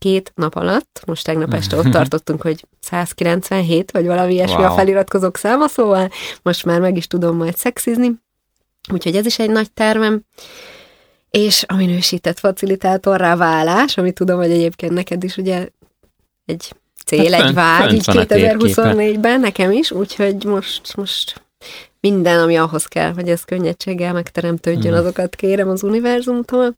Két 0.00 0.32
nap 0.34 0.54
alatt, 0.54 1.02
most 1.06 1.24
tegnap 1.24 1.54
este 1.54 1.76
ott 1.76 1.90
tartottunk, 1.90 2.42
hogy 2.42 2.66
197, 2.80 3.90
vagy 3.90 4.06
valami 4.06 4.32
ilyesmi 4.32 4.62
wow. 4.62 4.72
a 4.72 4.74
feliratkozók 4.74 5.36
száma, 5.36 5.68
szóval 5.68 6.10
most 6.42 6.64
már 6.64 6.80
meg 6.80 6.96
is 6.96 7.06
tudom 7.06 7.36
majd 7.36 7.56
szexizni. 7.56 8.12
Úgyhogy 8.92 9.16
ez 9.16 9.26
is 9.26 9.38
egy 9.38 9.50
nagy 9.50 9.72
tervem. 9.72 10.22
És 11.30 11.64
a 11.68 11.74
minősített 11.74 12.38
facilitátorrá 12.38 13.36
válás, 13.36 13.96
ami 13.96 14.12
tudom, 14.12 14.38
hogy 14.38 14.50
egyébként 14.50 14.92
neked 14.92 15.24
is 15.24 15.36
ugye 15.36 15.68
egy 16.44 16.72
cél, 17.06 17.32
hát 17.32 17.48
egy 17.48 17.54
vágy, 17.54 17.92
így 17.92 18.04
2024-ben, 18.06 19.40
nekem 19.40 19.70
is, 19.72 19.90
úgyhogy 19.90 20.44
most, 20.44 20.96
most 20.96 21.42
minden, 22.00 22.40
ami 22.40 22.56
ahhoz 22.56 22.84
kell, 22.84 23.12
hogy 23.12 23.28
ez 23.28 23.44
könnyedséggel 23.44 24.12
megteremtődjön, 24.12 24.94
mm. 24.94 24.96
azokat 24.96 25.36
kérem 25.36 25.68
az 25.68 25.82
univerzumtól. 25.82 26.74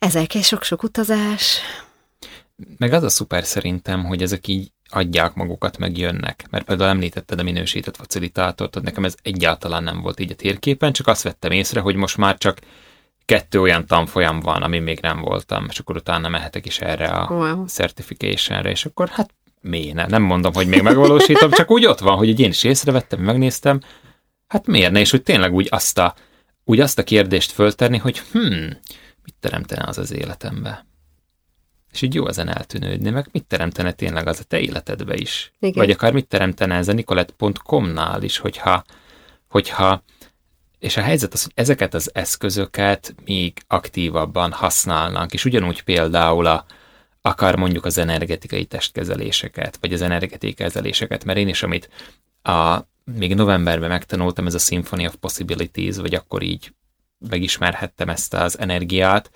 Ezek 0.00 0.34
és 0.34 0.46
sok-sok 0.46 0.82
utazás. 0.82 1.60
Meg 2.78 2.92
az 2.92 3.02
a 3.02 3.08
szuper 3.08 3.44
szerintem, 3.44 4.04
hogy 4.04 4.22
ezek 4.22 4.46
így 4.46 4.72
adják 4.88 5.34
magukat, 5.34 5.78
meg 5.78 5.98
jönnek. 5.98 6.46
Mert 6.50 6.64
például 6.64 6.90
említetted 6.90 7.38
a 7.38 7.42
minősített 7.42 7.96
facilitátort, 7.96 8.82
nekem 8.82 9.04
ez 9.04 9.14
egyáltalán 9.22 9.82
nem 9.82 10.00
volt 10.00 10.20
így 10.20 10.30
a 10.30 10.34
térképen, 10.34 10.92
csak 10.92 11.06
azt 11.06 11.22
vettem 11.22 11.50
észre, 11.50 11.80
hogy 11.80 11.94
most 11.94 12.16
már 12.16 12.38
csak 12.38 12.58
kettő 13.24 13.60
olyan 13.60 13.86
tanfolyam 13.86 14.40
van, 14.40 14.62
ami 14.62 14.78
még 14.78 14.98
nem 15.00 15.20
voltam, 15.20 15.66
és 15.70 15.78
akkor 15.78 15.96
utána 15.96 16.28
mehetek 16.28 16.66
is 16.66 16.78
erre 16.78 17.06
a 17.06 17.34
wow. 17.34 17.66
certificationre, 17.66 18.70
és 18.70 18.84
akkor 18.84 19.08
hát 19.08 19.34
miért 19.60 19.94
ne? 19.94 20.06
Nem 20.06 20.22
mondom, 20.22 20.52
hogy 20.52 20.66
még 20.66 20.82
megvalósítom, 20.82 21.50
csak 21.50 21.70
úgy 21.70 21.86
ott 21.86 21.98
van, 21.98 22.16
hogy 22.16 22.40
én 22.40 22.48
is 22.48 22.64
észrevettem, 22.64 23.20
megnéztem, 23.20 23.80
hát 24.46 24.66
miért 24.66 24.92
ne, 24.92 25.00
és 25.00 25.10
hogy 25.10 25.22
tényleg 25.22 25.54
úgy 25.54 25.68
azt 25.70 25.98
a, 25.98 26.14
úgy 26.64 26.80
azt 26.80 26.98
a 26.98 27.04
kérdést 27.04 27.50
föltenni, 27.50 27.96
hogy 27.96 28.18
hm, 28.32 28.70
mit 29.30 29.38
teremtene 29.40 29.84
az 29.86 29.98
az 29.98 30.12
életembe? 30.12 30.86
És 31.92 32.02
így 32.02 32.14
jó 32.14 32.26
ezen 32.28 32.48
eltűnődni, 32.48 33.10
meg 33.10 33.28
mit 33.32 33.44
teremtene 33.44 33.92
tényleg 33.92 34.26
az 34.26 34.40
a 34.40 34.44
te 34.44 34.60
életedbe 34.60 35.14
is? 35.14 35.52
Igen. 35.58 35.74
Vagy 35.74 35.90
akár 35.90 36.12
mit 36.12 36.26
teremtene 36.26 36.74
ez 36.74 36.88
a 36.88 36.92
nicolette.com-nál 36.92 38.22
is, 38.22 38.38
hogyha, 38.38 38.84
hogyha 39.48 40.02
és 40.78 40.96
a 40.96 41.00
helyzet 41.00 41.32
az, 41.32 41.42
hogy 41.42 41.52
ezeket 41.54 41.94
az 41.94 42.10
eszközöket 42.14 43.14
még 43.24 43.62
aktívabban 43.66 44.52
használnak, 44.52 45.32
és 45.32 45.44
ugyanúgy 45.44 45.82
például 45.82 46.46
a, 46.46 46.64
akár 47.20 47.56
mondjuk 47.56 47.84
az 47.84 47.98
energetikai 47.98 48.64
testkezeléseket, 48.64 49.78
vagy 49.80 49.92
az 49.92 50.02
energetikai 50.02 50.52
kezeléseket, 50.52 51.24
mert 51.24 51.38
én 51.38 51.48
is, 51.48 51.62
amit 51.62 51.88
a, 52.42 52.78
még 53.04 53.34
novemberben 53.34 53.88
megtanultam, 53.88 54.46
ez 54.46 54.54
a 54.54 54.58
Symphony 54.58 55.06
of 55.06 55.14
Possibilities, 55.14 55.96
vagy 55.96 56.14
akkor 56.14 56.42
így 56.42 56.72
megismerhettem 57.28 58.08
ezt 58.08 58.34
az 58.34 58.58
energiát, 58.58 59.30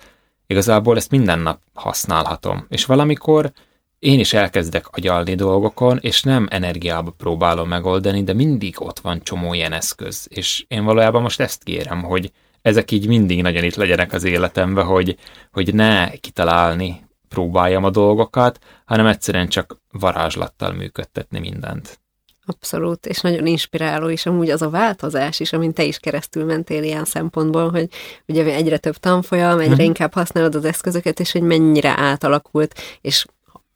igazából 0.47 0.97
ezt 0.97 1.11
minden 1.11 1.39
nap 1.39 1.61
használhatom. 1.73 2.65
És 2.69 2.85
valamikor 2.85 3.51
én 3.99 4.19
is 4.19 4.33
elkezdek 4.33 4.87
agyalni 4.87 5.35
dolgokon, 5.35 5.97
és 6.01 6.21
nem 6.21 6.47
energiába 6.49 7.11
próbálom 7.11 7.67
megoldani, 7.67 8.23
de 8.23 8.33
mindig 8.33 8.81
ott 8.81 8.99
van 8.99 9.23
csomó 9.23 9.53
ilyen 9.53 9.73
eszköz. 9.73 10.27
És 10.29 10.65
én 10.67 10.83
valójában 10.83 11.21
most 11.21 11.39
ezt 11.39 11.63
kérem, 11.63 12.03
hogy 12.03 12.31
ezek 12.61 12.91
így 12.91 13.07
mindig 13.07 13.41
nagyon 13.41 13.63
itt 13.63 13.75
legyenek 13.75 14.13
az 14.13 14.23
életemben, 14.23 14.85
hogy, 14.85 15.17
hogy 15.51 15.73
ne 15.73 16.09
kitalálni 16.09 17.03
próbáljam 17.29 17.83
a 17.83 17.89
dolgokat, 17.89 18.59
hanem 18.85 19.05
egyszerűen 19.05 19.47
csak 19.47 19.81
varázslattal 19.91 20.73
működtetni 20.73 21.39
mindent. 21.39 21.99
Abszolút, 22.45 23.05
és 23.05 23.19
nagyon 23.19 23.45
inspiráló 23.45 24.09
is 24.09 24.25
amúgy 24.25 24.49
az 24.49 24.61
a 24.61 24.69
változás 24.69 25.39
is, 25.39 25.53
amin 25.53 25.73
te 25.73 25.83
is 25.83 25.97
keresztül 25.97 26.45
mentél 26.45 26.83
ilyen 26.83 27.05
szempontból, 27.05 27.69
hogy 27.69 27.87
ugye 28.25 28.43
egyre 28.43 28.77
több 28.77 28.95
tanfolyam, 28.95 29.59
egyre 29.59 29.75
hmm. 29.75 29.83
inkább 29.83 30.13
használod 30.13 30.55
az 30.55 30.65
eszközöket, 30.65 31.19
és 31.19 31.31
hogy 31.31 31.41
mennyire 31.41 31.93
átalakult, 31.97 32.79
és 33.01 33.25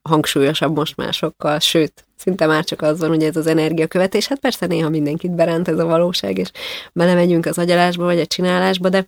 hangsúlyosabb 0.01 0.75
most 0.75 0.95
már 0.95 1.13
sokkal, 1.13 1.59
sőt, 1.59 2.05
szinte 2.17 2.45
már 2.45 2.63
csak 2.63 2.81
az 2.81 2.99
van, 2.99 3.09
hogy 3.09 3.23
ez 3.23 3.35
az 3.35 3.47
energiakövetés, 3.47 4.27
hát 4.27 4.39
persze 4.39 4.65
néha 4.65 4.89
mindenkit 4.89 5.31
beránt 5.31 5.67
ez 5.67 5.79
a 5.79 5.85
valóság, 5.85 6.37
és 6.37 6.51
belemegyünk 6.93 7.45
az 7.45 7.57
agyalásba, 7.57 8.03
vagy 8.03 8.19
a 8.19 8.25
csinálásba, 8.25 8.89
de 8.89 9.05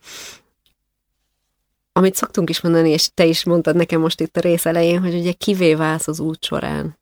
amit 1.93 2.15
szoktunk 2.15 2.49
is 2.49 2.61
mondani, 2.61 2.89
és 2.89 3.09
te 3.13 3.25
is 3.25 3.43
mondtad 3.43 3.75
nekem 3.75 4.01
most 4.01 4.21
itt 4.21 4.37
a 4.37 4.39
rész 4.39 4.65
elején, 4.65 5.01
hogy 5.01 5.13
ugye 5.13 5.31
kivé 5.31 5.73
válsz 5.73 6.07
az 6.07 6.19
út 6.19 6.43
során. 6.43 6.99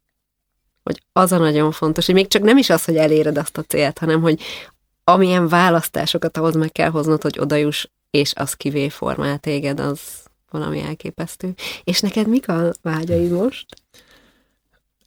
Hogy 0.89 1.01
az 1.13 1.31
a 1.31 1.37
nagyon 1.37 1.71
fontos, 1.71 2.05
hogy 2.05 2.15
még 2.15 2.27
csak 2.27 2.41
nem 2.41 2.57
is 2.57 2.69
az, 2.69 2.85
hogy 2.85 2.95
eléred 2.95 3.37
azt 3.37 3.57
a 3.57 3.63
célt, 3.63 3.97
hanem 3.97 4.21
hogy 4.21 4.41
amilyen 5.03 5.47
választásokat 5.47 6.37
ahhoz 6.37 6.55
meg 6.55 6.71
kell 6.71 6.89
hoznod, 6.89 7.21
hogy 7.21 7.39
odajuss, 7.39 7.85
és 8.11 8.33
az 8.35 8.53
kivé 8.53 8.89
formál 8.89 9.37
téged, 9.37 9.79
az 9.79 9.99
valami 10.51 10.81
elképesztő. 10.81 11.53
És 11.83 11.99
neked 11.99 12.27
mik 12.27 12.47
a 12.47 12.71
vágyaid 12.81 13.31
most? 13.31 13.65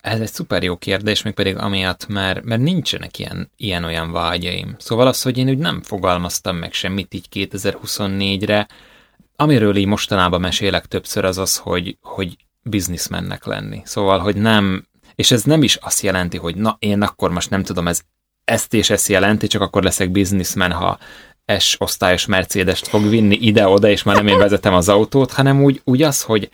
Ez 0.00 0.20
egy 0.20 0.32
szuper 0.32 0.62
jó 0.62 0.76
kérdés, 0.76 1.22
még 1.22 1.34
pedig 1.34 1.56
amiatt, 1.56 2.06
mert, 2.06 2.42
mert 2.42 2.62
nincsenek 2.62 3.18
ilyen, 3.18 3.50
ilyen 3.56 3.84
olyan 3.84 4.12
vágyaim. 4.12 4.74
Szóval 4.78 5.06
az, 5.06 5.22
hogy 5.22 5.38
én 5.38 5.48
úgy 5.48 5.58
nem 5.58 5.82
fogalmaztam 5.82 6.56
meg 6.56 6.72
semmit 6.72 7.14
így 7.14 7.26
2024-re, 7.32 8.68
amiről 9.36 9.76
így 9.76 9.86
mostanában 9.86 10.40
mesélek 10.40 10.86
többször, 10.86 11.24
az 11.24 11.38
az, 11.38 11.56
hogy, 11.56 11.96
hogy 12.00 12.36
bizniszmennek 12.62 13.44
lenni. 13.44 13.82
Szóval, 13.84 14.18
hogy 14.18 14.36
nem, 14.36 14.90
és 15.14 15.30
ez 15.30 15.42
nem 15.42 15.62
is 15.62 15.76
azt 15.76 16.02
jelenti, 16.02 16.36
hogy 16.36 16.56
na, 16.56 16.76
én 16.78 17.02
akkor 17.02 17.30
most 17.30 17.50
nem 17.50 17.62
tudom, 17.62 17.88
ez 17.88 18.00
ezt 18.44 18.74
és 18.74 18.90
ezt 18.90 19.08
jelenti, 19.08 19.46
csak 19.46 19.62
akkor 19.62 19.82
leszek 19.82 20.10
bizniszmen, 20.10 20.72
ha 20.72 20.98
S-osztályos 21.58 22.26
Mercedes-t 22.26 22.88
fog 22.88 23.08
vinni 23.08 23.36
ide-oda, 23.40 23.88
és 23.88 24.02
már 24.02 24.16
nem 24.16 24.26
én 24.26 24.38
vezetem 24.38 24.74
az 24.74 24.88
autót, 24.88 25.32
hanem 25.32 25.62
úgy, 25.62 25.80
úgy 25.84 26.02
az, 26.02 26.22
hogy 26.22 26.50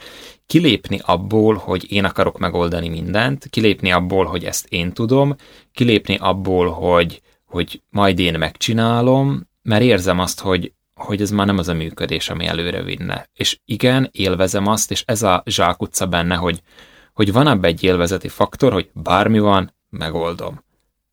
kilépni 0.46 1.00
abból, 1.02 1.54
hogy 1.54 1.92
én 1.92 2.04
akarok 2.04 2.38
megoldani 2.38 2.88
mindent, 2.88 3.46
kilépni 3.50 3.92
abból, 3.92 4.24
hogy 4.24 4.44
ezt 4.44 4.66
én 4.68 4.92
tudom, 4.92 5.36
kilépni 5.72 6.16
abból, 6.16 6.70
hogy, 6.70 7.22
hogy 7.44 7.82
majd 7.90 8.18
én 8.18 8.38
megcsinálom, 8.38 9.48
mert 9.62 9.82
érzem 9.82 10.18
azt, 10.18 10.40
hogy, 10.40 10.72
hogy 10.94 11.20
ez 11.20 11.30
már 11.30 11.46
nem 11.46 11.58
az 11.58 11.68
a 11.68 11.74
működés, 11.74 12.28
ami 12.28 12.46
előre 12.46 12.82
vinne. 12.82 13.28
És 13.34 13.58
igen, 13.64 14.08
élvezem 14.12 14.66
azt, 14.66 14.90
és 14.90 15.02
ez 15.06 15.22
a 15.22 15.42
zsákutca 15.46 16.06
benne, 16.06 16.34
hogy, 16.34 16.62
hogy 17.18 17.32
van 17.32 17.48
ebbe 17.48 17.68
egy 17.68 17.82
élvezeti 17.82 18.28
faktor, 18.28 18.72
hogy 18.72 18.90
bármi 18.92 19.38
van, 19.38 19.74
megoldom. 19.90 20.64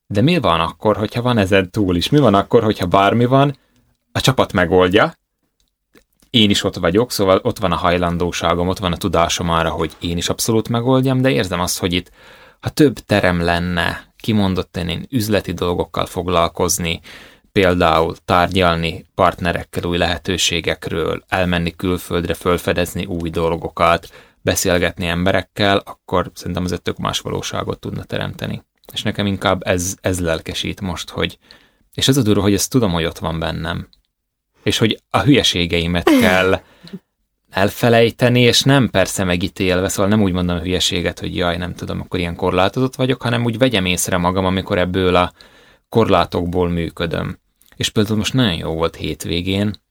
De 0.08 0.22
mi 0.22 0.39
van 0.39 0.60
akkor, 0.60 0.97
hogyha 0.97 1.22
van 1.22 1.38
ezen 1.38 1.72
túl 1.72 1.95
is? 1.95 2.10
Mi 2.10 2.20
van 2.20 2.34
akkor, 2.34 2.64
hogyha 2.64 2.86
bármi 2.86 3.26
van, 3.26 3.58
a 4.12 4.22
csapat 4.22 4.53
megoldja, 4.53 5.14
én 6.30 6.49
is 6.49 6.64
ott 6.64 6.76
vagyok, 6.76 7.12
szóval 7.12 7.39
ott 7.43 7.60
van 7.60 7.72
a 7.72 7.76
hajlandóságom, 7.76 8.68
ott 8.68 8.78
van 8.78 8.91
a 8.91 8.97
tudásom 8.97 9.49
arra, 9.49 9.70
hogy 9.70 9.95
én 9.99 10.18
is 10.18 10.30
abszolút 10.30 10.70
megoldjam, 10.70 11.22
de 11.22 11.32
érzem 11.32 11.60
azt, 11.60 11.80
hogy 11.80 11.93
itt, 11.93 12.12
ha 12.60 12.70
több 12.70 12.99
terem 12.99 13.41
lenne, 13.41 14.14
kimondottan 14.18 14.89
én 14.89 15.06
üzleti 15.10 15.51
dolgokkal 15.51 16.06
foglalkozni, 16.06 17.01
például 17.51 18.16
tárgyalni 18.26 19.06
partnerekkel 19.16 19.84
új 19.84 19.97
lehetőségekről, 19.97 21.24
elmenni 21.28 21.76
külföldre, 21.76 22.34
fölfedezni 22.34 23.06
új 23.06 23.30
dolgokat, 23.30 24.10
beszélgetni 24.46 25.08
emberekkel, 25.08 25.78
akkor 25.78 26.32
szerintem 26.34 26.64
az 26.64 26.72
egy 26.72 26.82
tök 26.82 26.98
más 26.98 27.20
valóságot 27.20 27.80
tudna 27.80 28.04
teremteni. 28.04 28.64
És 28.93 29.02
nekem 29.02 29.26
inkább 29.26 29.68
ez, 29.68 29.96
ez 30.02 30.20
lelkesít 30.20 30.82
most, 30.82 31.10
hogy, 31.10 31.38
és 31.93 32.08
ez 32.08 32.18
a 32.18 32.22
durva, 32.22 32.41
hogy 32.41 32.54
ezt 32.54 32.70
tudom, 32.70 32.91
hogy 32.91 33.06
ott 33.06 33.18
van 33.18 33.39
bennem, 33.39 33.88
és 34.64 34.78
hogy 34.78 35.02
a 35.10 35.20
hülyeségeimet 35.20 36.10
kell 36.22 36.62
elfelejteni, 37.50 38.41
és 38.41 38.62
nem 38.62 38.89
persze 38.89 39.24
megítélve, 39.24 39.88
szóval 39.88 40.10
nem 40.12 40.22
úgy 40.22 40.32
mondom 40.32 40.56
a 40.56 40.62
hülyeséget, 40.62 41.20
hogy 41.20 41.36
jaj, 41.36 41.58
nem 41.58 41.76
tudom, 41.76 42.02
akkor 42.02 42.20
ilyen 42.20 42.36
korlátozott 42.36 42.96
vagyok, 42.96 43.22
hanem 43.22 43.43
úgy 43.43 43.58
vegyem 43.58 43.86
észre 43.86 44.18
magam, 44.18 44.46
amikor 44.46 44.78
ebből 44.78 45.16
a 45.16 45.34
korlátokból 45.89 46.70
működöm. 46.70 47.39
És 47.76 47.89
például 47.89 48.18
most 48.18 48.34
nagyon 48.34 48.58
jó 48.58 48.74
volt 48.74 48.96
hétvégén, 48.96 49.84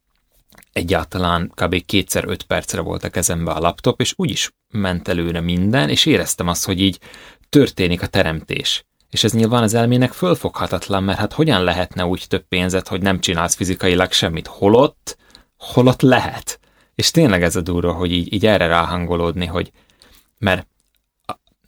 egyáltalán 0.74 1.52
kb. 1.54 1.84
kétszer 1.84 2.24
öt 2.26 2.42
percre 2.42 2.80
volt 2.80 3.04
a 3.04 3.10
kezembe 3.10 3.50
a 3.50 3.58
laptop, 3.58 4.00
és 4.00 4.12
úgy 4.16 4.30
is 4.30 4.50
ment 4.68 5.08
előre 5.08 5.40
minden, 5.40 5.88
és 5.88 6.06
éreztem 6.06 6.48
azt, 6.48 6.64
hogy 6.64 6.80
így 6.80 7.00
történik 7.48 8.02
a 8.02 8.06
teremtés. 8.06 8.84
És 9.10 9.24
ez 9.24 9.32
nyilván 9.32 9.62
az 9.62 9.74
elmének 9.74 10.12
fölfoghatatlan, 10.12 11.02
mert 11.02 11.18
hát 11.18 11.32
hogyan 11.32 11.64
lehetne 11.64 12.04
úgy 12.04 12.24
több 12.28 12.44
pénzet, 12.48 12.88
hogy 12.88 13.02
nem 13.02 13.20
csinálsz 13.20 13.54
fizikailag 13.54 14.12
semmit, 14.12 14.46
holott, 14.46 15.16
holott 15.58 16.02
lehet. 16.02 16.60
És 16.94 17.10
tényleg 17.10 17.42
ez 17.42 17.56
a 17.56 17.60
durva, 17.60 17.92
hogy 17.92 18.12
így, 18.12 18.32
így 18.32 18.46
erre 18.46 18.66
ráhangolódni, 18.66 19.46
hogy 19.46 19.72
mert, 20.38 20.66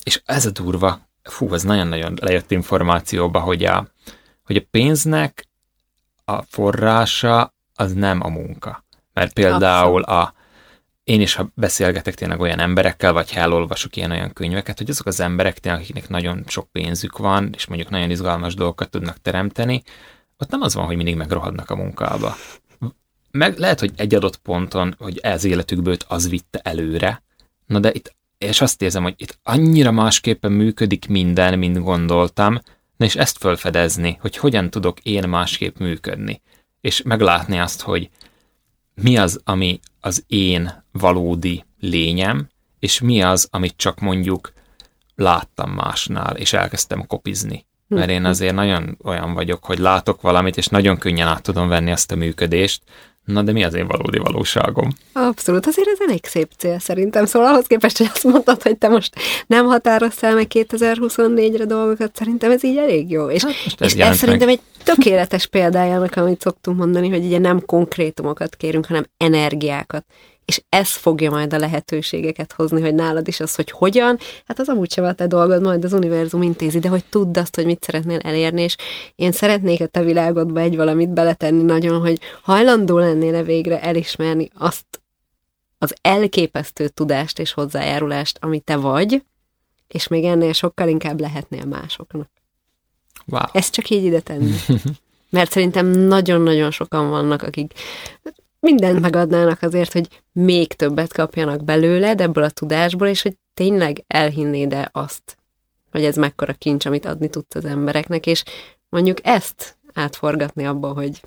és 0.02 0.22
ez 0.24 0.46
a 0.46 0.50
durva, 0.50 1.08
fú, 1.22 1.54
ez 1.54 1.62
nagyon-nagyon 1.62 2.18
lejött 2.20 2.50
információba, 2.50 3.40
hogy 3.40 3.64
a, 3.64 3.88
hogy 4.44 4.56
a 4.56 4.66
pénznek 4.70 5.48
a 6.24 6.42
forrása 6.42 7.54
az 7.74 7.92
nem 7.92 8.20
a 8.22 8.28
munka. 8.28 8.84
Mert 9.16 9.32
például 9.32 10.02
a, 10.02 10.34
én 11.04 11.20
is, 11.20 11.34
ha 11.34 11.50
beszélgetek 11.54 12.14
tényleg 12.14 12.40
olyan 12.40 12.58
emberekkel, 12.58 13.12
vagy 13.12 13.32
ha 13.32 13.40
elolvasok 13.40 13.96
ilyen-olyan 13.96 14.32
könyveket, 14.32 14.78
hogy 14.78 14.90
azok 14.90 15.06
az 15.06 15.20
emberek 15.20 15.58
tényleg, 15.58 15.80
akiknek 15.80 16.08
nagyon 16.08 16.44
sok 16.46 16.70
pénzük 16.72 17.18
van, 17.18 17.50
és 17.54 17.66
mondjuk 17.66 17.90
nagyon 17.90 18.10
izgalmas 18.10 18.54
dolgokat 18.54 18.90
tudnak 18.90 19.22
teremteni, 19.22 19.82
ott 20.38 20.50
nem 20.50 20.60
az 20.62 20.74
van, 20.74 20.86
hogy 20.86 20.96
mindig 20.96 21.16
megrohadnak 21.16 21.70
a 21.70 21.76
munkába. 21.76 22.36
Meg 23.30 23.58
lehet, 23.58 23.80
hogy 23.80 23.92
egy 23.96 24.14
adott 24.14 24.36
ponton, 24.36 24.94
hogy 24.98 25.18
ez 25.18 25.44
életükből 25.44 25.96
az 26.08 26.28
vitte 26.28 26.60
előre, 26.62 27.22
na 27.66 27.78
de 27.78 27.92
itt, 27.92 28.16
és 28.38 28.60
azt 28.60 28.82
érzem, 28.82 29.02
hogy 29.02 29.14
itt 29.16 29.38
annyira 29.42 29.90
másképpen 29.90 30.52
működik 30.52 31.08
minden, 31.08 31.58
mint 31.58 31.78
gondoltam, 31.78 32.60
na 32.96 33.04
és 33.04 33.16
ezt 33.16 33.38
felfedezni, 33.38 34.18
hogy 34.20 34.36
hogyan 34.36 34.70
tudok 34.70 35.00
én 35.00 35.28
másképp 35.28 35.78
működni, 35.78 36.42
és 36.80 37.02
meglátni 37.02 37.58
azt, 37.58 37.80
hogy 37.82 38.10
mi 39.02 39.16
az, 39.16 39.40
ami 39.44 39.80
az 40.00 40.24
én 40.26 40.84
valódi 40.92 41.64
lényem, 41.80 42.48
és 42.78 43.00
mi 43.00 43.22
az, 43.22 43.48
amit 43.50 43.74
csak 43.76 44.00
mondjuk 44.00 44.52
láttam 45.14 45.70
másnál, 45.70 46.36
és 46.36 46.52
elkezdtem 46.52 47.06
kopizni. 47.06 47.66
Mert 47.88 48.10
én 48.10 48.24
azért 48.24 48.54
nagyon 48.54 48.98
olyan 49.04 49.34
vagyok, 49.34 49.64
hogy 49.64 49.78
látok 49.78 50.20
valamit, 50.20 50.56
és 50.56 50.66
nagyon 50.66 50.98
könnyen 50.98 51.28
át 51.28 51.42
tudom 51.42 51.68
venni 51.68 51.90
azt 51.90 52.12
a 52.12 52.16
működést, 52.16 52.82
Na 53.26 53.42
de 53.42 53.52
mi 53.52 53.64
az 53.64 53.74
én 53.74 53.86
valódi 53.86 54.18
valóságom? 54.18 54.88
Abszolút, 55.12 55.66
azért 55.66 55.88
ez 55.88 55.98
elég 56.00 56.24
szép 56.24 56.50
cél 56.56 56.78
szerintem. 56.78 57.26
Szóval 57.26 57.48
ahhoz 57.48 57.66
képest, 57.66 57.98
hogy 57.98 58.10
azt 58.12 58.24
mondtad, 58.24 58.62
hogy 58.62 58.78
te 58.78 58.88
most 58.88 59.14
nem 59.46 59.66
határoztál 59.66 60.34
meg 60.34 60.46
2024-re 60.54 61.64
dolgokat, 61.64 62.16
szerintem 62.16 62.50
ez 62.50 62.64
így 62.64 62.76
elég 62.76 63.10
jó. 63.10 63.30
És, 63.30 63.44
hát 63.44 63.54
ez, 63.78 63.94
és 63.94 64.00
ez 64.00 64.16
szerintem 64.16 64.48
egy 64.48 64.60
tökéletes 64.84 65.46
példájának, 65.46 66.16
amit 66.16 66.40
szoktunk 66.40 66.78
mondani, 66.78 67.08
hogy 67.08 67.24
ugye 67.24 67.38
nem 67.38 67.64
konkrétumokat 67.64 68.56
kérünk, 68.56 68.86
hanem 68.86 69.06
energiákat 69.16 70.04
és 70.46 70.62
ez 70.68 70.90
fogja 70.90 71.30
majd 71.30 71.52
a 71.52 71.58
lehetőségeket 71.58 72.52
hozni, 72.52 72.80
hogy 72.80 72.94
nálad 72.94 73.28
is 73.28 73.40
az, 73.40 73.54
hogy 73.54 73.70
hogyan, 73.70 74.18
hát 74.46 74.58
az 74.58 74.68
amúgy 74.68 74.92
sem 74.92 75.04
a 75.04 75.12
te 75.12 75.26
dolgod, 75.26 75.62
majd 75.62 75.84
az 75.84 75.92
univerzum 75.92 76.42
intézi, 76.42 76.78
de 76.78 76.88
hogy 76.88 77.04
tudd 77.04 77.38
azt, 77.38 77.54
hogy 77.54 77.64
mit 77.64 77.84
szeretnél 77.84 78.18
elérni, 78.18 78.62
és 78.62 78.76
én 79.14 79.32
szeretnék 79.32 79.80
a 79.80 79.86
te 79.86 80.02
világodba 80.02 80.60
egy 80.60 80.76
valamit 80.76 81.08
beletenni 81.08 81.62
nagyon, 81.62 82.00
hogy 82.00 82.20
hajlandó 82.42 82.98
lennél-e 82.98 83.42
végre 83.42 83.82
elismerni 83.82 84.50
azt 84.54 85.00
az 85.78 85.94
elképesztő 86.00 86.88
tudást 86.88 87.38
és 87.38 87.52
hozzájárulást, 87.52 88.38
ami 88.40 88.60
te 88.60 88.76
vagy, 88.76 89.22
és 89.88 90.08
még 90.08 90.24
ennél 90.24 90.52
sokkal 90.52 90.88
inkább 90.88 91.20
lehetnél 91.20 91.64
másoknak. 91.64 92.30
Wow. 93.26 93.42
Ezt 93.52 93.72
csak 93.72 93.90
így 93.90 94.04
ide 94.04 94.20
tenni. 94.20 94.54
Mert 95.30 95.50
szerintem 95.50 95.86
nagyon-nagyon 95.86 96.70
sokan 96.70 97.08
vannak, 97.08 97.42
akik 97.42 97.72
mindent 98.66 99.00
megadnának 99.00 99.62
azért, 99.62 99.92
hogy 99.92 100.22
még 100.32 100.72
többet 100.72 101.12
kapjanak 101.12 101.64
belőled 101.64 102.20
ebből 102.20 102.44
a 102.44 102.50
tudásból, 102.50 103.06
és 103.06 103.22
hogy 103.22 103.36
tényleg 103.54 104.04
elhinnéd-e 104.06 104.88
azt, 104.92 105.38
hogy 105.90 106.04
ez 106.04 106.16
mekkora 106.16 106.52
kincs, 106.52 106.86
amit 106.86 107.04
adni 107.04 107.28
tudsz 107.28 107.54
az 107.54 107.64
embereknek, 107.64 108.26
és 108.26 108.42
mondjuk 108.88 109.18
ezt 109.22 109.76
átforgatni 109.92 110.66
abba, 110.66 110.92
hogy 110.92 111.20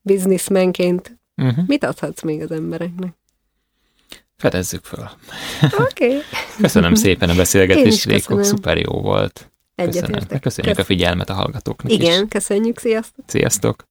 bizniszmenként 0.00 1.16
Uh-huh. 1.36 1.66
Mit 1.66 1.84
adhatsz 1.84 2.22
még 2.22 2.42
az 2.42 2.50
embereknek? 2.50 3.12
Fedezzük 4.36 4.84
föl. 4.84 5.08
Oké. 5.62 6.06
Okay. 6.06 6.18
Köszönöm 6.60 6.94
szépen 6.94 7.28
a 7.28 7.34
beszélgetést, 7.34 7.96
is 7.96 8.04
Réko, 8.04 8.18
köszönöm. 8.18 8.42
szuper 8.42 8.76
jó 8.76 9.00
volt. 9.00 9.50
Köszönöm. 9.74 10.04
Egyetértek. 10.04 10.40
Köszönjük 10.40 10.78
a 10.78 10.84
figyelmet 10.84 11.30
a 11.30 11.34
hallgatóknak 11.34 11.92
is. 11.92 11.98
Igen, 11.98 12.28
köszönjük, 12.28 12.78
sziasztok! 12.78 13.24
Sziasztok! 13.28 13.84